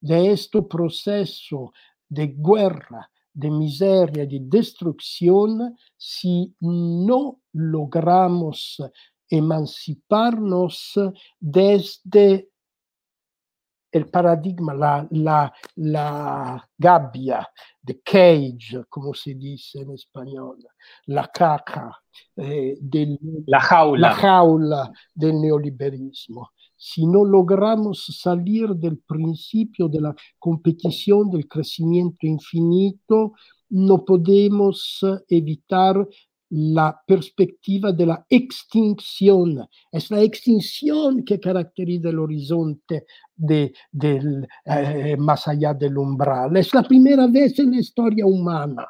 de 0.00 0.32
este 0.32 0.62
proceso 0.62 1.72
de 2.08 2.36
guerra 2.38 3.10
de 3.36 3.50
miseria, 3.50 4.24
de 4.26 4.40
destrucción, 4.40 5.76
si 5.94 6.54
no 6.60 7.40
logramos 7.52 8.82
emanciparnos 9.28 10.94
desde 11.38 12.48
el 13.90 14.06
paradigma, 14.06 14.74
la, 14.74 15.06
la, 15.10 15.52
la 15.76 16.68
gabbia, 16.76 17.48
the 17.84 18.00
cage, 18.00 18.84
como 18.88 19.14
se 19.14 19.34
dice 19.34 19.80
en 19.80 19.92
español, 19.92 20.58
la 21.06 21.28
caja, 21.28 21.96
eh, 22.36 22.76
del, 22.80 23.18
la, 23.46 23.60
jaula. 23.60 24.08
la 24.08 24.14
jaula 24.14 24.92
del 25.14 25.40
neoliberismo. 25.40 26.50
Si 26.76 27.06
no 27.06 27.24
logramos 27.24 28.04
salir 28.20 28.68
del 28.70 28.98
principio 28.98 29.88
de 29.88 30.00
la 30.00 30.14
competición, 30.38 31.30
del 31.30 31.48
crecimiento 31.48 32.26
infinito, 32.26 33.32
no 33.70 34.04
podemos 34.04 35.00
evitar 35.28 36.06
la 36.50 37.00
perspectiva 37.06 37.92
de 37.92 38.06
la 38.06 38.26
extinción. 38.28 39.66
Es 39.90 40.10
la 40.10 40.22
extinción 40.22 41.24
que 41.24 41.40
caracteriza 41.40 42.10
el 42.10 42.18
horizonte 42.18 43.06
de, 43.34 43.72
del, 43.90 44.46
eh, 44.64 45.16
más 45.18 45.48
allá 45.48 45.74
del 45.74 45.98
umbral. 45.98 46.56
Es 46.56 46.72
la 46.72 46.82
primera 46.82 47.26
vez 47.26 47.58
en 47.58 47.72
la 47.72 47.80
historia 47.80 48.26
humana 48.26 48.86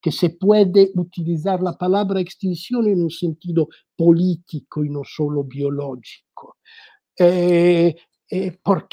que 0.00 0.12
se 0.12 0.30
puede 0.30 0.90
utilizar 0.94 1.60
la 1.60 1.76
palabra 1.76 2.20
extinción 2.20 2.86
en 2.86 3.02
un 3.02 3.10
sentido 3.10 3.68
político 3.96 4.84
y 4.84 4.88
no 4.88 5.02
solo 5.04 5.44
biológico. 5.44 6.56
Eh, 7.18 7.94
eh, 8.30 8.58
¿Por? 8.62 8.88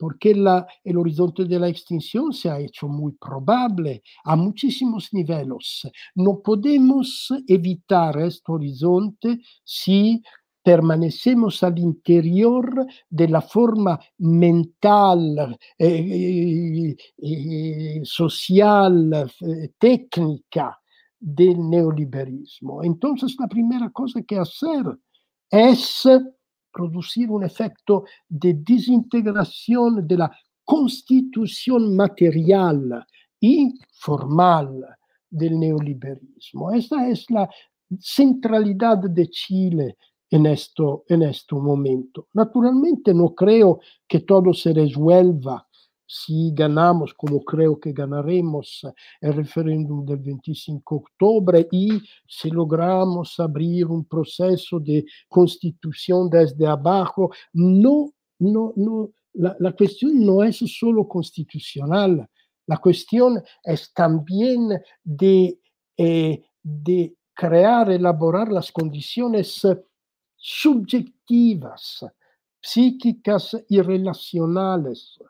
Porque 0.00 0.34
la, 0.34 0.66
el 0.82 0.96
horizonte 0.96 1.44
de 1.44 1.58
la 1.58 1.68
extinción 1.68 2.32
se 2.32 2.48
ha 2.48 2.58
hecho 2.58 2.88
muy 2.88 3.12
probable 3.12 4.02
a 4.24 4.34
muchísimos 4.34 5.10
niveles. 5.12 5.86
No 6.14 6.40
podemos 6.40 7.28
evitar 7.46 8.18
este 8.18 8.50
horizonte 8.50 9.40
si 9.62 10.22
permanecemos 10.62 11.62
al 11.62 11.78
interior 11.78 12.86
de 13.10 13.28
la 13.28 13.42
forma 13.42 14.00
mental, 14.18 15.58
eh, 15.78 16.96
eh, 17.18 18.00
social, 18.02 19.30
eh, 19.40 19.72
técnica 19.78 20.80
del 21.18 21.68
neoliberismo. 21.68 22.82
Entonces, 22.82 23.36
la 23.38 23.48
primera 23.48 23.90
cosa 23.90 24.22
que 24.22 24.38
hacer 24.38 24.86
es 25.50 26.08
producir 26.72 27.30
un 27.30 27.44
efecto 27.44 28.04
de 28.28 28.54
desintegración 28.54 30.06
de 30.06 30.16
la 30.16 30.30
constitución 30.64 31.96
material 31.96 33.04
y 33.40 33.74
formal 33.92 34.84
del 35.28 35.58
neoliberismo. 35.58 36.70
Esa 36.72 37.08
es 37.08 37.30
la 37.30 37.48
centralidad 37.98 38.98
de 38.98 39.28
Chile 39.28 39.96
en, 40.30 40.46
esto, 40.46 41.04
en 41.08 41.22
este 41.22 41.54
momento. 41.56 42.28
Naturalmente 42.34 43.12
no 43.12 43.34
creo 43.34 43.80
que 44.06 44.20
todo 44.20 44.52
se 44.52 44.72
resuelva 44.72 45.66
si 46.12 46.50
ganamos, 46.52 47.14
como 47.14 47.44
creo 47.44 47.78
que 47.78 47.92
ganaremos 47.92 48.84
el 49.20 49.32
referéndum 49.32 50.04
del 50.04 50.18
25 50.18 50.94
de 50.96 51.00
octubre 51.00 51.68
y 51.70 52.02
si 52.26 52.50
logramos 52.50 53.38
abrir 53.38 53.86
un 53.86 54.04
proceso 54.06 54.80
de 54.80 55.04
constitución 55.28 56.28
desde 56.28 56.66
abajo, 56.66 57.30
no, 57.52 58.12
no, 58.40 58.72
no, 58.74 59.10
la, 59.34 59.54
la 59.60 59.70
cuestión 59.70 60.26
no 60.26 60.42
es 60.42 60.56
solo 60.56 61.06
constitucional, 61.06 62.28
la 62.66 62.78
cuestión 62.78 63.40
es 63.62 63.92
también 63.94 64.82
de, 65.04 65.60
eh, 65.96 66.42
de 66.60 67.14
crear, 67.32 67.88
elaborar 67.88 68.50
las 68.50 68.72
condiciones 68.72 69.64
subjetivas, 70.34 72.04
psíquicas 72.60 73.56
y 73.68 73.80
relacionales 73.80 75.20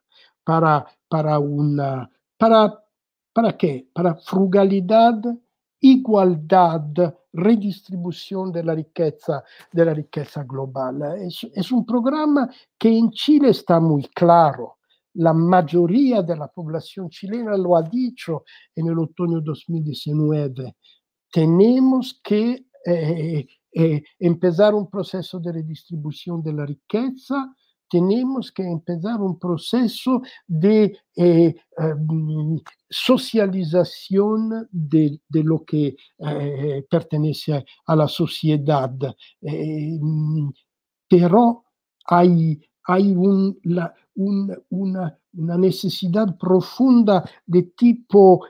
para, 0.51 0.84
para 1.09 1.38
una, 1.38 2.11
para, 2.36 2.84
¿para 3.32 3.57
qué? 3.57 3.88
Para 3.92 4.16
frugalidad, 4.16 5.22
igualdad, 5.78 7.14
redistribución 7.32 8.51
de 8.51 8.64
la 8.64 8.74
riqueza, 8.74 9.44
de 9.70 9.84
la 9.84 9.94
riqueza 9.94 10.42
global. 10.42 11.03
Es, 11.24 11.46
es 11.55 11.70
un 11.70 11.86
programa 11.86 12.51
que 12.76 12.88
en 12.88 13.12
Chile 13.12 13.51
está 13.51 13.78
muy 13.78 14.09
claro. 14.09 14.78
La 15.14 15.32
mayoría 15.32 16.20
de 16.20 16.36
la 16.36 16.48
población 16.48 17.09
chilena 17.11 17.57
lo 17.57 17.76
ha 17.76 17.82
el 18.88 18.98
otoño 18.98 19.40
2019. 19.40 20.74
Tenemos 21.30 22.20
que 22.24 22.66
eh, 22.84 23.46
eh, 23.70 24.03
empezar 24.18 24.74
un 24.74 24.90
proceso 24.90 25.38
de 25.38 25.53
redistribución 25.53 26.42
de 26.42 26.53
la 26.55 26.66
riqueza, 26.66 27.55
tenemos 27.91 28.53
que 28.53 28.62
empezar 28.62 29.20
un 29.20 29.38
proceso 29.38 30.22
de 30.47 30.97
eh, 31.16 31.55
um, 31.76 32.59
socialización 32.88 34.68
de, 34.70 35.20
de, 35.28 35.43
lo 35.43 35.64
que 35.64 35.97
eh, 36.18 36.86
pertenece 36.88 37.64
a 37.86 37.97
la 37.97 38.07
sociedad. 38.07 38.95
Eh, 39.43 39.99
pero 41.09 41.64
hay, 42.07 42.61
hay 42.84 43.12
un, 43.12 43.59
la, 43.64 43.93
un, 44.14 44.57
una, 44.70 45.18
una, 45.32 45.59
necesidad 45.59 46.38
profunda 46.38 47.28
de 47.45 47.62
tipo 47.76 48.47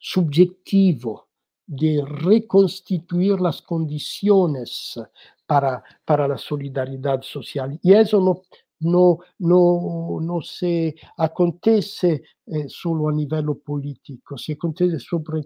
subjetivo 0.00 1.28
de 1.66 2.04
reconstituir 2.04 3.40
las 3.40 3.62
condiciones 3.62 5.00
para, 5.46 5.82
para 6.04 6.28
la 6.28 6.38
solidaridad 6.38 7.22
social. 7.22 7.78
Y 7.82 7.92
eso 7.92 8.20
no, 8.20 8.42
no, 8.80 9.18
no, 9.38 10.18
no 10.20 10.42
se 10.42 10.94
acontece 11.16 12.22
eh, 12.46 12.64
solo 12.68 13.08
a 13.08 13.12
nivel 13.12 13.46
político, 13.64 14.36
se 14.36 14.52
acontece 14.52 14.98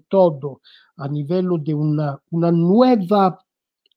todo 0.08 0.60
a 0.96 1.08
nivel 1.08 1.48
de 1.62 1.74
una, 1.74 2.20
una 2.30 2.50
nueva 2.50 3.38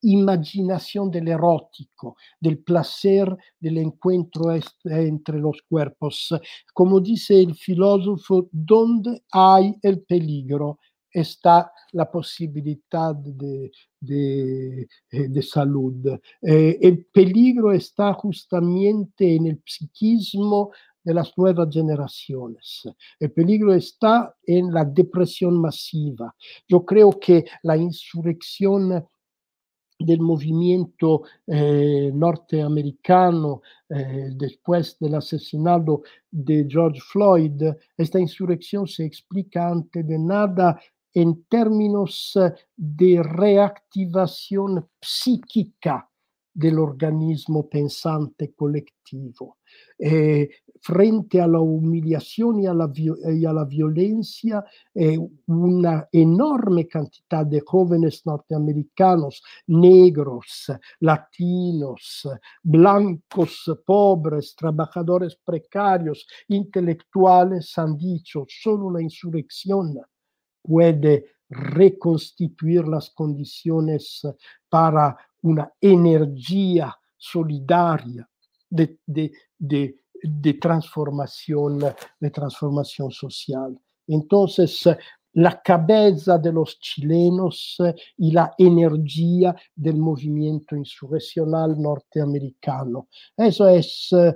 imaginación 0.04 1.12
del 1.12 1.28
erótico, 1.28 2.16
del 2.39 2.60
placer 2.60 3.36
del 3.60 3.78
encuentro 3.78 4.52
entre 4.86 5.39
los 5.39 5.62
cuerpos. 5.70 6.34
Como 6.74 6.99
dice 6.99 7.39
el 7.39 7.56
filósofo, 7.56 8.49
donde 8.52 9.24
hay 9.32 9.76
el 9.82 10.02
peligro, 10.02 10.80
está 11.12 11.72
la 11.91 12.09
posibilidad 12.09 13.16
de, 13.16 13.72
de, 13.99 14.88
de 15.09 15.41
salud. 15.41 16.20
Eh, 16.41 16.78
el 16.82 17.05
peligro 17.05 17.72
está 17.72 18.14
justamente 18.14 19.36
en 19.36 19.47
el 19.47 19.62
psiquismo 19.66 20.72
de 21.03 21.14
las 21.14 21.36
nuevas 21.38 21.74
generaciones. 21.74 22.84
El 23.20 23.32
peligro 23.32 23.74
está 23.74 24.36
en 24.45 24.72
la 24.72 24.86
depresión 24.86 25.59
masiva. 25.59 26.36
Yo 26.68 26.86
creo 26.86 27.20
que 27.20 27.45
la 27.64 27.76
insurrección 27.76 29.05
del 30.05 30.20
movimiento 30.20 31.24
eh, 31.45 32.12
norteamericano 32.14 33.62
eh, 33.89 34.30
después 34.34 34.97
del 34.99 35.16
asesinato 35.16 36.01
de 36.30 36.66
George 36.68 36.99
Floyd, 37.01 37.62
esta 37.97 38.20
insurrección 38.20 38.88
se 38.88 39.05
explica 39.05 39.70
antes 39.70 40.07
de 40.07 40.18
nada 40.18 40.80
en 41.14 41.43
términos 41.45 42.34
eh, 42.36 42.53
de 42.76 43.22
reactivación 43.24 44.88
psíquica 44.99 46.07
del 46.53 46.80
organismo 46.80 47.70
pensante 47.70 48.53
colectivo. 48.53 49.57
Eh, 49.97 50.49
frente 50.82 51.39
a 51.39 51.47
la 51.47 51.59
humillación 51.59 52.59
y 52.59 52.66
a 52.66 52.74
la, 52.74 53.66
violencia, 53.66 54.66
eh, 54.93 55.18
una 55.45 56.07
enorme 56.12 56.88
cantidad 56.88 57.45
de 57.45 57.62
jóvenes 57.62 58.26
norteamericanos, 58.26 59.43
negros, 59.68 60.72
latinos, 60.99 62.28
blancos, 62.64 63.72
pobres, 63.86 64.55
trabajadores 64.55 65.36
precarios, 65.36 66.28
intelectuales, 66.47 67.78
han 67.78 67.95
dicho, 67.95 68.45
solo 68.47 68.91
la 68.91 69.01
insurrección 69.01 69.93
puede 70.62 71.26
reconstituir 71.49 72.88
las 72.88 73.09
condiciones 73.09 74.22
para 74.70 75.18
una 75.41 75.72
energía 75.82 76.97
solidaria 77.18 78.28
de, 78.70 78.99
transformación, 80.59 81.80
de 82.20 82.30
transformación 82.32 83.12
social. 83.12 83.78
Entonces, 84.07 84.88
la 85.34 85.61
cabeza 85.61 86.38
de 86.38 86.51
los 86.51 86.79
chilenos 86.79 87.77
eh, 87.86 87.95
y 88.17 88.32
la 88.32 88.53
energía 88.57 89.55
del 89.75 89.97
movimiento 89.97 90.75
insurreccional 90.75 91.79
norteamericano. 91.82 93.07
Eso 93.38 93.67
es, 93.67 94.09
eh, 94.11 94.36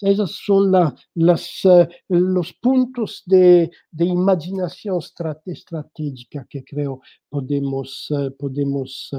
esos 0.00 0.36
son 0.44 0.72
la, 0.72 0.94
las, 1.14 1.64
eh, 1.64 1.88
los 2.08 2.52
puntos 2.54 3.22
de, 3.26 3.70
de 3.90 4.04
imaginación 4.04 4.98
estratégica 5.46 6.46
que 6.48 6.64
creo 6.64 7.00
podemos, 7.28 8.08
podemos 8.38 9.10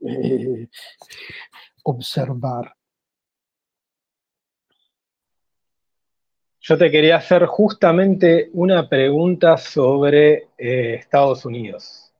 eh, 0.00 0.68
observar. 1.84 2.77
Yo 6.60 6.76
te 6.78 6.90
quería 6.90 7.16
hacer 7.16 7.46
justamente 7.46 8.50
una 8.52 8.88
pregunta 8.88 9.56
sobre 9.56 10.48
eh, 10.58 10.94
Estados 10.94 11.44
Unidos. 11.44 12.12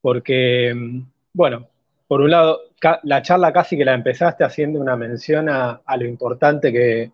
Porque, 0.00 0.72
mm, 0.74 1.02
bueno, 1.32 1.68
por 2.06 2.20
un 2.20 2.30
lado, 2.30 2.60
la 3.04 3.22
charla 3.22 3.52
casi 3.52 3.76
que 3.76 3.84
la 3.84 3.94
empezaste 3.94 4.44
haciendo 4.44 4.80
una 4.80 4.96
mención 4.96 5.48
a, 5.48 5.82
lo 5.98 6.06
importante 6.06 6.72
que, 6.72 7.12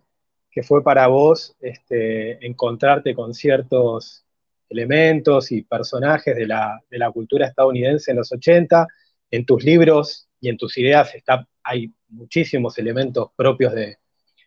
fue 0.63 0.83
para 0.83 1.07
vos 1.07 1.57
este, 1.61 2.45
encontrarte 2.45 3.15
con 3.15 3.33
ciertos 3.35 4.25
elementos 4.69 5.53
y 5.53 5.63
personajes 5.63 6.37
de 6.37 6.47
la, 6.47 6.83
cultura 7.15 7.47
estadounidense 7.47 8.11
en 8.11 8.19
los 8.19 8.33
80. 8.33 8.87
En 9.31 9.47
tus 9.47 9.65
libros 9.65 10.29
y 10.41 10.49
en 10.49 10.57
tus 10.57 10.77
ideas 10.79 11.15
está, 11.15 11.47
hay 11.63 11.93
muchísimos 12.09 12.79
elementos 12.79 13.31
propios 13.37 13.73
de, 13.75 13.99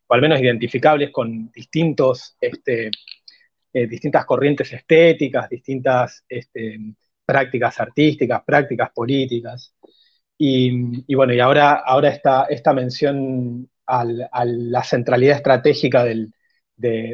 o 0.07 0.13
al 0.13 0.21
menos 0.21 0.41
identificables 0.41 1.11
con 1.11 1.51
distintos, 1.51 2.35
este, 2.39 2.91
eh, 3.73 3.87
distintas 3.87 4.25
corrientes 4.25 4.71
estéticas, 4.71 5.49
distintas 5.49 6.23
este, 6.29 6.79
prácticas 7.25 7.79
artísticas, 7.79 8.43
prácticas 8.45 8.91
políticas. 8.93 9.73
Y, 10.37 11.15
bueno, 11.15 11.33
y 11.33 11.39
ahora, 11.39 11.73
ahora 11.73 12.09
esta, 12.09 12.45
esta 12.49 12.73
mención 12.73 13.69
a 13.85 14.03
la 14.45 14.83
centralidad 14.83 15.37
estratégica 15.37 16.03
de, 16.03 16.29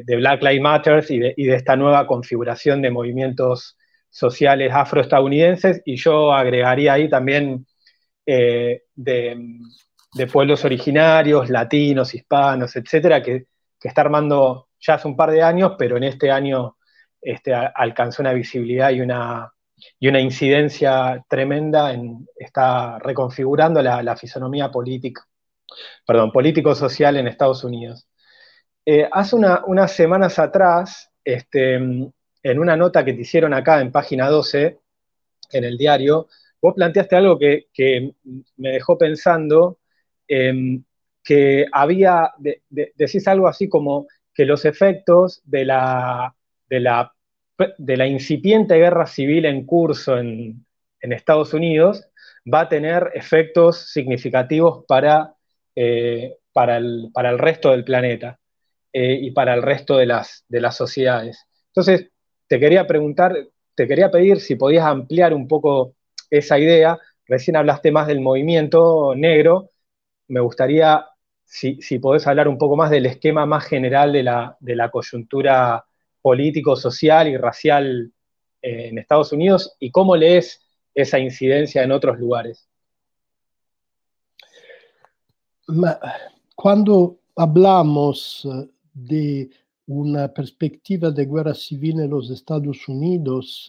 Black 0.05 0.41
Lives 0.41 0.61
Matter 0.61 1.05
y 1.09 1.19
de, 1.19 1.55
esta 1.55 1.75
nueva 1.75 2.07
configuración 2.07 2.81
de 2.81 2.91
movimientos 2.91 3.77
sociales 4.09 4.71
afroestadounidenses, 4.73 5.81
y 5.85 5.97
yo 5.97 6.33
agregaría 6.33 6.93
ahí 6.93 7.09
también 7.09 7.67
eh, 8.25 8.83
de, 8.95 9.37
pueblos 10.31 10.65
originarios, 10.65 11.49
latinos, 11.49 12.13
hispanos, 12.13 12.75
etcétera, 12.75 13.21
que, 13.21 13.47
está 13.81 14.01
armando 14.01 14.67
ya 14.79 14.95
hace 14.95 15.07
un 15.07 15.15
par 15.15 15.31
de 15.31 15.41
años, 15.41 15.73
pero 15.77 15.97
en 15.97 16.03
este 16.03 16.31
año 16.31 16.77
este, 17.21 17.53
alcanzó 17.53 18.21
una 18.21 18.33
visibilidad 18.33 18.89
y 18.91 19.01
una, 19.01 19.53
y 19.99 20.07
una 20.07 20.19
incidencia 20.19 21.23
tremenda 21.29 21.93
en, 21.93 22.27
está 22.35 22.99
reconfigurando 22.99 23.81
la, 23.81 24.15
fisonomía 24.17 24.69
política, 24.69 25.25
perdón, 26.05 26.31
político-social 26.31 27.17
en 27.17 27.27
Estados 27.27 27.63
Unidos. 27.63 28.07
Eh, 28.85 29.07
hace 29.11 29.35
unas 29.35 29.91
semanas 29.93 30.39
atrás, 30.39 31.09
este, 31.23 31.75
en 31.75 32.59
una 32.59 32.75
nota 32.75 33.05
que 33.05 33.13
te 33.13 33.21
hicieron 33.21 33.53
acá 33.53 33.81
en 33.81 33.91
página 33.91 34.29
12, 34.29 34.79
en 35.51 35.63
el 35.63 35.77
diario, 35.77 36.27
vos 36.61 36.73
planteaste 36.75 37.15
algo 37.15 37.37
que, 37.37 38.13
me 38.57 38.69
dejó 38.69 38.97
pensando, 38.97 39.79
em, 40.29 40.83
que 41.23 41.65
había, 41.71 42.31
decís 42.69 43.27
algo 43.27 43.47
así 43.47 43.67
como 43.67 44.07
que 44.33 44.45
los 44.45 44.63
efectos 44.63 45.41
de 45.43 45.65
la, 45.65 46.33
de 46.69 46.79
la 46.79 47.11
de 47.77 47.97
la 47.97 48.07
incipiente 48.07 48.75
guerra 48.75 49.05
civil 49.05 49.45
en 49.45 49.65
curso 49.65 50.17
en, 50.17 50.65
Estados 51.01 51.53
Unidos 51.53 52.07
va 52.51 52.61
a 52.61 52.69
tener 52.69 53.11
efectos 53.13 53.91
significativos 53.91 54.83
para, 54.85 55.33
eh, 55.75 56.35
para, 56.51 56.77
el, 56.77 57.11
resto 57.37 57.71
del 57.71 57.85
planeta 57.85 58.37
eh, 58.91 59.17
y 59.21 59.31
para 59.31 59.53
el 59.53 59.61
resto 59.61 59.97
de 59.97 60.05
las, 60.05 60.43
de 60.49 60.59
las 60.59 60.75
sociedades. 60.75 61.45
Entonces, 61.67 62.09
te 62.47 62.59
quería 62.59 62.85
preguntar, 62.85 63.33
te 63.75 63.87
quería 63.87 64.11
pedir 64.11 64.41
si 64.41 64.55
podías 64.55 64.85
ampliar 64.85 65.33
un 65.33 65.47
poco 65.47 65.95
esa 66.29 66.59
idea. 66.59 66.99
Recién 67.25 67.55
hablaste 67.55 67.91
más 67.91 68.07
del 68.07 68.19
movimiento 68.19 69.15
negro. 69.15 69.68
Me 70.29 70.39
gustaría, 70.39 71.05
si, 71.43 71.81
si 71.81 71.99
podés 71.99 72.25
hablar 72.27 72.47
un 72.47 72.57
poco 72.57 72.75
más 72.75 72.89
del 72.89 73.05
esquema 73.05 73.45
más 73.45 73.65
general 73.65 74.13
de 74.13 74.23
la, 74.23 74.89
coyuntura 74.91 75.85
político, 76.21 76.75
social 76.75 77.27
y 77.27 77.37
racial 77.37 78.11
eh, 78.61 78.89
en 78.89 78.97
Estados 78.97 79.31
Unidos 79.33 79.75
y 79.79 79.91
cómo 79.91 80.15
lees 80.15 80.61
esa 80.93 81.19
incidencia 81.19 81.83
en 81.83 81.91
otros 81.91 82.19
lugares. 82.19 82.67
cuando 86.55 87.19
hablamos 87.35 88.45
eh, 88.45 88.69
de 88.93 89.49
una 89.85 90.27
perspectiva 90.27 91.09
de 91.11 91.25
guerra 91.25 91.53
civil 91.53 91.99
en 91.99 92.09
los 92.11 92.29
Estados 92.29 92.87
Unidos 92.87 93.67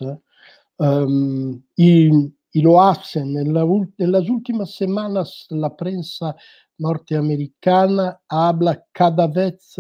um, 0.79 1.61
y, 1.77 2.11
lo 2.55 2.83
hacen 2.83 3.37
en, 3.39 3.57
en, 3.99 4.13
últimas 4.31 4.75
semanas 4.75 5.47
la 5.51 5.75
prensa 5.77 6.35
norteamericana 6.79 8.21
habla 8.29 8.85
cada 8.93 9.27
vez 9.27 9.77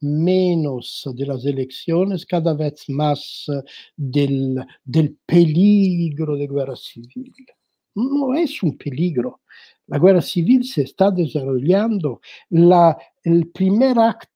menos 0.00 1.02
de 1.14 1.26
las 1.26 1.44
elecciones, 1.44 2.26
cada 2.26 2.54
vez 2.54 2.84
más 2.88 3.46
del, 3.96 4.56
del 4.84 5.16
peligro 5.26 6.36
de 6.36 6.46
guerra 6.46 6.76
civil. 6.76 7.32
No 7.94 8.34
es 8.34 8.62
un 8.62 8.76
peligro. 8.76 9.40
La 9.86 9.98
guerra 9.98 10.22
civil 10.22 10.64
se 10.64 10.82
está 10.82 11.10
desarrollando. 11.10 12.20
La, 12.50 12.96
el 13.22 13.48
primer 13.48 13.98
acto 13.98 14.33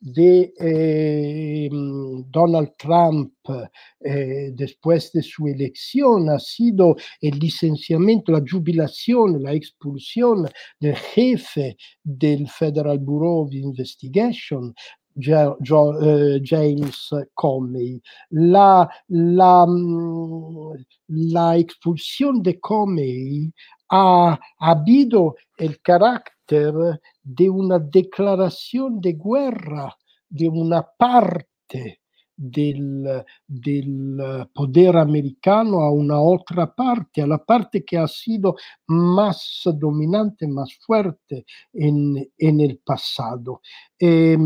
de 0.00 0.52
eh, 0.58 1.68
Donald 2.30 2.72
Trump 2.78 3.32
eh, 4.00 4.50
después 4.54 5.12
de 5.12 5.22
su 5.22 5.46
elección 5.46 6.30
ha 6.30 6.38
sido 6.38 6.96
el 7.20 7.38
licenciamiento, 7.38 8.32
la 8.32 8.42
jubilación, 8.48 9.42
la 9.42 9.52
expulsión 9.52 10.48
del 10.80 10.96
jefe 10.96 11.76
del 12.02 12.48
Federal 12.48 12.98
Bureau 12.98 13.44
of 13.46 13.52
Investigation, 13.52 14.74
eh, 15.16 16.40
James 16.42 17.10
Comey. 17.34 18.00
La, 18.30 18.88
la, 19.08 19.66
mm, 19.66 20.72
la 21.08 21.56
expulsión 21.56 22.42
de 22.42 22.58
Comey 22.60 23.52
ha 23.90 24.38
habido 24.58 25.36
el 25.56 25.80
carácter 25.80 26.74
de 27.22 27.50
una 27.50 27.78
declaración 27.78 29.00
de 29.00 29.12
guerra 29.14 29.96
de 30.28 30.48
una 30.48 30.82
parte 30.82 32.00
del, 32.36 33.24
del, 33.46 34.48
poder 34.52 34.96
americano 34.96 35.80
a 35.82 35.90
una 35.90 36.16
parte, 36.74 37.22
a 37.22 37.26
la 37.26 37.38
parte 37.38 37.84
que 37.84 37.98
ha 37.98 38.08
sido 38.08 38.56
más 38.88 39.62
dominante, 39.74 40.46
más 40.46 40.74
fuerte 40.74 41.44
en, 41.72 42.30
en 42.38 42.60
el 42.60 42.78
pasado. 42.78 43.60
Eh, 43.98 44.36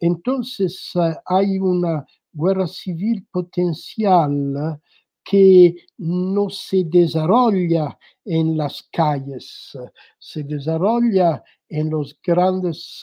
entonces 0.00 0.92
hay 1.24 1.58
una 1.58 2.04
guerra 2.32 2.66
civil 2.66 3.26
potencial 3.30 4.80
que 5.24 5.74
no 5.98 6.48
se 6.48 6.84
desarrolla 6.84 7.98
en 8.24 8.56
las 8.56 8.82
calles, 8.90 9.76
se 10.18 10.42
desarrolla 10.42 11.42
en 11.68 11.90
los 11.90 12.18
grandes, 12.22 13.00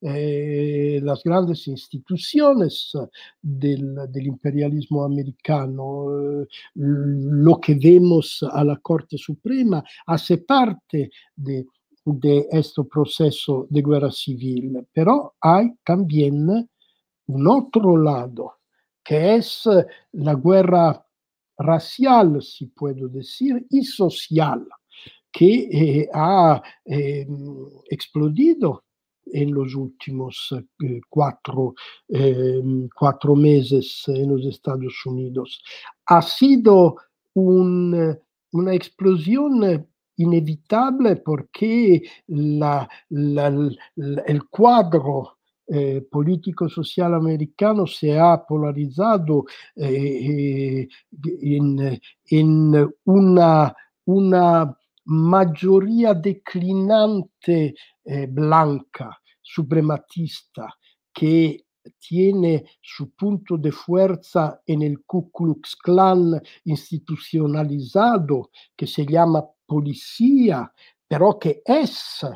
eh, 0.00 1.00
las 1.02 1.22
grandes 1.22 1.66
instituciones 1.68 2.92
del, 3.40 3.96
del 4.10 4.26
imperialismo 4.26 5.04
americano. 5.04 6.42
Eh, 6.42 6.46
lo 6.74 7.60
que 7.60 7.74
vemos 7.74 8.44
a 8.50 8.64
la 8.64 8.76
Corte 8.76 9.18
Suprema 9.18 9.82
hace 10.06 10.38
parte 10.38 11.10
de, 11.34 11.66
de 12.04 12.46
este 12.50 12.84
proceso 12.84 13.66
de 13.68 13.82
guerra 13.82 14.10
civil, 14.10 14.86
pero 14.92 15.34
hay 15.40 15.72
también 15.84 16.68
un 17.28 17.48
otro 17.48 17.96
lado, 17.96 18.58
que 19.02 19.36
es 19.36 19.68
la 20.12 20.34
guerra 20.34 21.04
racial, 21.58 22.42
si 22.42 22.66
puedo 22.66 23.08
decir, 23.08 23.66
y 23.70 23.82
social, 23.82 24.66
que 25.36 25.68
eh, 25.70 26.08
ha 26.14 26.62
eh, 26.86 27.26
explodido 27.90 28.84
en 29.26 29.52
los 29.52 29.74
últimos 29.74 30.54
eh, 30.82 31.00
cuatro, 31.10 31.74
cuatro, 32.94 33.36
meses 33.36 34.04
en 34.06 34.30
los 34.30 34.46
Estados 34.46 34.94
Unidos. 35.04 35.62
Ha 36.06 36.22
sido 36.22 36.96
un, 37.34 38.16
una 38.52 38.74
explosión 38.74 39.86
inevitable 40.16 41.16
porque 41.16 42.02
la, 42.28 42.88
la, 43.10 43.70
el 44.26 44.44
cuadro 44.48 45.36
eh, 45.68 46.06
político-social 46.10 47.12
americano 47.12 47.86
se 47.86 48.18
ha 48.18 48.42
polarizado 48.46 49.44
eh, 49.74 50.88
en, 51.42 52.00
en 52.30 52.88
una, 53.04 53.74
una, 54.04 54.78
mayoría 55.06 56.14
declinante 56.14 57.74
eh, 58.04 58.26
blanca, 58.26 59.20
suprematista, 59.42 60.74
que 61.12 61.66
tiene 61.98 62.64
su 62.80 63.10
punto 63.12 63.56
de 63.56 63.70
fuerza 63.70 64.60
en 64.66 64.82
el 64.82 65.04
Ku 65.04 65.30
Klux 65.30 65.76
Klan 65.76 66.40
institucionalizado, 66.64 68.50
que 68.76 68.86
se 68.86 69.06
llama 69.06 69.44
policía, 69.64 70.72
pero 71.06 71.38
que 71.38 71.62
es 71.64 72.26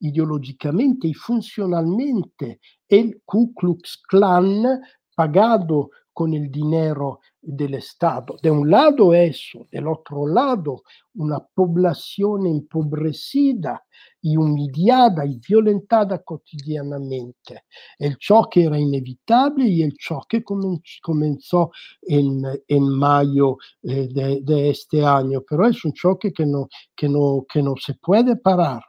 ideológicamente 0.00 1.08
y 1.08 1.14
funcionalmente 1.14 2.60
el 2.88 3.20
Ku 3.24 3.52
Klux 3.54 4.00
Klan 4.08 4.80
pagado 5.14 5.90
con 6.12 6.34
el 6.34 6.50
dinero 6.50 7.20
del 7.40 7.74
Estado. 7.74 8.36
De 8.42 8.50
un 8.50 8.70
lado 8.70 9.14
eso, 9.14 9.66
del 9.70 9.86
otro 9.86 10.26
lado 10.26 10.82
una 11.14 11.40
población 11.40 12.46
empobrecida 12.46 13.82
y 14.22 14.36
humillada 14.36 15.24
y 15.26 15.38
violentada 15.38 16.22
cotidianamente. 16.22 17.64
El 17.98 18.16
choque 18.18 18.64
era 18.64 18.78
inevitable 18.78 19.66
y 19.66 19.82
el 19.82 19.94
choque 19.96 20.44
comenzó 20.44 21.70
en, 22.02 22.42
en 22.68 22.88
mayo 22.88 23.56
eh, 23.82 24.08
de, 24.10 24.40
de, 24.42 24.70
este 24.70 25.04
año, 25.04 25.42
pero 25.48 25.66
es 25.66 25.84
un 25.84 25.92
choque 25.92 26.32
que 26.32 26.46
no, 26.46 26.68
que 26.94 27.08
no, 27.08 27.46
no 27.54 27.74
se 27.76 27.94
puede 27.94 28.36
parar. 28.36 28.82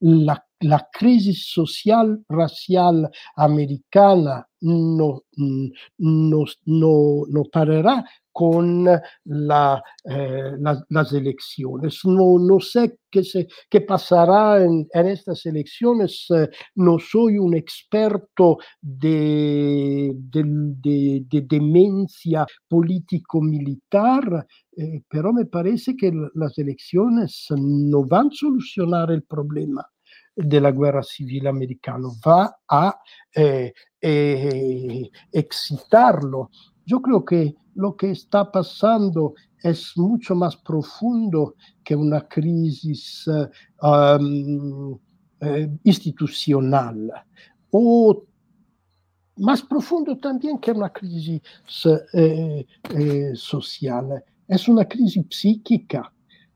La 0.00 0.44
la 0.60 0.88
crisis 0.92 1.46
social 1.52 2.24
racial 2.28 3.10
americana 3.36 4.46
no, 4.60 5.22
no, 5.36 6.44
no, 6.64 7.22
no 7.28 7.44
parará 7.52 8.04
con 8.32 8.84
la, 9.24 9.82
eh, 10.04 10.52
la, 10.58 10.84
las 10.88 11.12
elecciones. 11.12 12.00
No, 12.04 12.38
no 12.38 12.58
sé 12.58 12.98
qué, 13.10 13.22
se, 13.22 13.46
qué 13.70 13.82
pasará 13.82 14.64
en, 14.64 14.88
estas 14.92 15.46
elecciones. 15.46 16.26
Eh, 16.30 16.48
no 16.76 16.98
soy 16.98 17.38
un 17.38 17.54
experto 17.54 18.58
de, 18.80 20.12
de, 20.16 20.42
de, 20.44 21.24
de 21.28 21.40
demencia 21.42 22.46
político-militar, 22.66 24.46
eh, 24.76 25.02
pero 25.08 25.32
me 25.32 25.46
parece 25.46 25.94
que 25.96 26.10
las 26.34 26.58
elecciones 26.58 27.46
no 27.56 28.04
van 28.04 28.28
a 28.28 28.34
solucionar 28.34 29.12
el 29.12 29.22
problema 29.22 29.86
de 30.36 30.60
la 30.60 30.72
guerra 30.72 31.02
civil 31.02 31.46
americana, 31.46 32.08
va 32.26 32.56
a 32.68 32.98
eh, 33.34 33.72
eh, 34.00 35.10
excitarlo. 35.32 36.50
Yo 36.84 37.00
creo 37.00 37.24
que 37.24 37.54
lo 37.74 37.96
que 37.96 38.10
está 38.10 38.50
pasando 38.50 39.34
es 39.62 39.96
mucho 39.96 40.34
más 40.34 40.56
profundo 40.56 41.54
que 41.82 41.96
una 41.96 42.28
crisis 42.28 43.26
um, 43.80 44.98
eh, 45.40 45.68
institucional 45.84 47.10
o 47.70 48.24
más 49.36 49.62
profundo 49.62 50.16
también 50.16 50.58
que 50.58 50.70
una 50.70 50.90
crisis 50.90 51.42
eh, 52.12 52.66
eh, 52.90 53.32
social. 53.34 54.22
Es 54.46 54.68
una 54.68 54.84
crisis 54.84 55.24
psíquica 55.28 56.12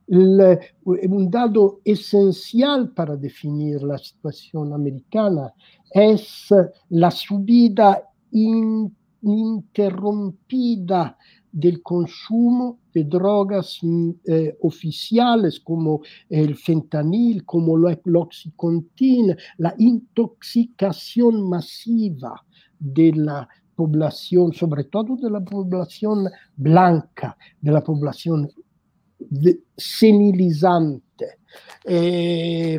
el, 0.08 0.58
un 0.84 1.30
dado 1.30 1.80
esencial 1.84 2.90
para 2.90 3.16
definir 3.16 3.82
la 3.82 3.98
situación 3.98 4.72
americana 4.72 5.52
es 5.90 6.48
la 6.90 7.10
subida 7.10 8.04
ininterrumpida 8.30 11.18
del 11.50 11.82
consumo 11.82 12.78
de 12.92 13.04
drogas 13.04 13.80
eh, 14.26 14.54
oficiales 14.62 15.60
como 15.60 16.02
el 16.28 16.56
fentanil, 16.56 17.44
como 17.44 17.88
el 17.88 18.16
oxycontin, 18.16 19.36
la 19.58 19.74
intoxicación 19.78 21.48
masiva 21.48 22.44
de 22.78 23.12
la 23.12 23.48
población, 23.74 24.52
sobre 24.52 24.84
todo 24.84 25.16
de 25.16 25.30
la 25.30 25.40
población 25.40 26.28
blanca, 26.56 27.36
de 27.60 27.72
la 27.72 27.82
población 27.82 28.50
senilizzante 29.74 31.40
eh, 31.84 32.78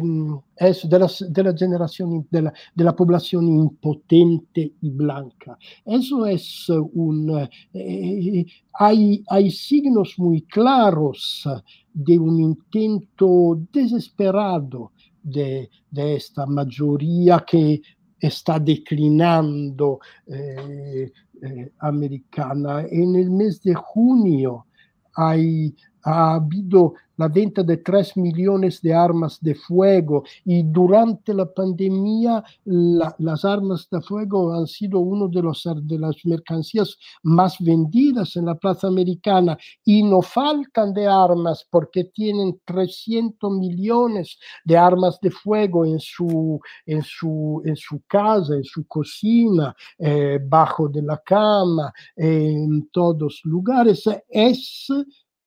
della, 0.84 1.08
della, 1.30 1.54
generazione 1.54 2.26
della, 2.30 2.52
della, 2.74 2.94
popolazione 2.94 3.50
impotente 3.50 4.62
e 4.62 4.76
blanca. 4.80 5.58
Eso 5.84 6.26
es 6.26 6.68
un 6.70 7.48
eh, 7.72 8.46
hay, 8.72 9.22
hay 9.26 9.50
signos 9.50 10.18
muy 10.18 10.46
claros 10.46 11.48
di 11.92 12.18
un 12.18 12.40
intento 12.40 13.60
desesperado 13.72 14.92
de, 15.22 15.70
de 15.88 16.16
esta 16.16 16.46
maggioria 16.46 17.44
che 17.44 17.82
sta 18.18 18.60
declinando 18.60 20.00
eh, 20.26 21.12
eh, 21.42 21.72
americana 21.78 22.82
e 22.82 23.06
nel 23.06 23.30
mese 23.30 23.60
di 23.64 23.74
junio 23.74 24.66
hai 25.14 25.74
ha 26.04 26.36
habido 26.36 26.94
la 27.20 27.28
venta 27.28 27.64
de 27.64 27.78
3 27.78 28.16
millones 28.16 28.82
de 28.82 28.94
armas 28.94 29.40
de 29.42 29.54
fuego 29.54 30.24
y 30.46 30.64
durante 30.64 31.34
la 31.34 31.46
pandemia 31.46 32.42
la, 32.64 33.14
las 33.20 33.44
armas 33.44 33.90
de 33.92 34.00
fuego 34.00 34.54
han 34.54 34.66
sido 34.68 35.00
una 35.00 35.28
de, 35.28 35.42
los, 35.42 35.68
de 35.84 36.00
las 36.00 36.16
mercancías 36.24 36.98
más 37.24 37.58
vendidas 37.60 38.38
en 38.38 38.46
la 38.46 38.56
plaza 38.56 38.88
americana 38.88 39.58
y 39.84 40.02
no 40.02 40.22
faltan 40.22 40.94
de 40.94 41.08
armas 41.08 41.68
porque 41.70 42.06
tienen 42.06 42.58
300 42.64 43.52
millones 43.52 44.40
de 44.64 44.78
armas 44.78 45.20
de 45.22 45.32
fuego 45.32 45.86
en 45.86 46.00
su, 46.00 46.58
en 46.86 47.04
su, 47.04 47.62
en 47.66 47.76
su 47.76 48.02
casa, 48.08 48.54
en 48.56 48.64
su 48.64 48.88
cocina, 48.88 49.76
eh, 49.98 50.40
bajo 50.42 50.88
de 50.88 51.02
la 51.02 51.18
cama, 51.18 51.92
en 52.16 52.88
todos 52.92 53.42
lugares. 53.44 54.04
Es 54.30 54.88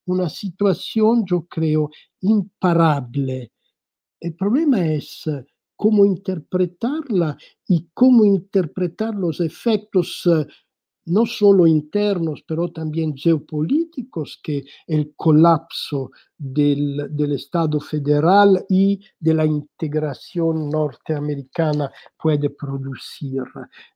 una 0.06 0.28
situación, 0.28 1.24
yo 1.26 1.46
creo, 1.46 1.90
imparable. 2.20 3.52
El 4.20 4.34
problema 4.34 4.86
eh, 5.26 5.44
cómo 5.76 6.04
interpretarla 6.04 7.36
y 7.66 7.88
cómo 7.92 8.24
interpretar 8.24 9.14
los 9.14 9.40
efectos 9.40 10.26
no 11.06 11.26
solo 11.26 11.66
internos, 11.66 12.44
pero 12.46 12.70
también 12.70 13.16
geopolíticos 13.16 14.38
que 14.42 14.64
el 14.86 15.14
colapso 15.16 16.10
del, 16.36 17.08
del, 17.10 17.32
Estado 17.32 17.80
federal 17.80 18.64
y 18.68 19.00
de 19.18 19.34
la 19.34 19.44
integración 19.44 20.68
norteamericana 20.70 21.90
puede 22.20 22.50
producir. 22.50 23.42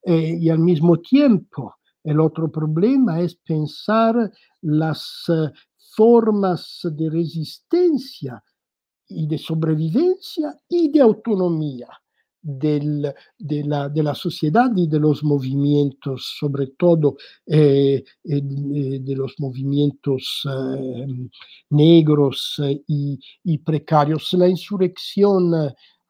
Eh, 0.02 0.36
y 0.40 0.48
al 0.48 0.58
mismo 0.58 0.98
tiempo, 0.98 1.76
el 2.02 2.18
problema 2.52 3.20
es 3.20 3.36
pensar 3.36 4.30
las 4.62 5.24
formas 5.96 6.80
de 6.84 7.10
resistencia 7.10 8.42
y 9.08 9.26
de 9.26 9.38
sobrevivencia 9.38 10.54
y 10.68 10.90
de 10.90 11.00
autonomía 11.00 11.88
del, 12.46 13.12
de, 13.38 13.64
la, 13.64 13.88
de, 13.88 14.02
la, 14.02 14.14
sociedad 14.14 14.70
y 14.76 14.86
de 14.86 15.00
los 15.00 15.24
movimientos, 15.24 16.36
sobre 16.38 16.68
todo 16.68 17.16
eh, 17.46 18.04
eh, 18.24 18.40
de 19.00 19.16
los 19.16 19.34
movimientos 19.38 20.46
eh, 20.48 21.06
negros 21.70 22.60
y, 22.86 23.18
y, 23.42 23.58
precarios. 23.58 24.32
La 24.34 24.48
insurrección 24.48 25.52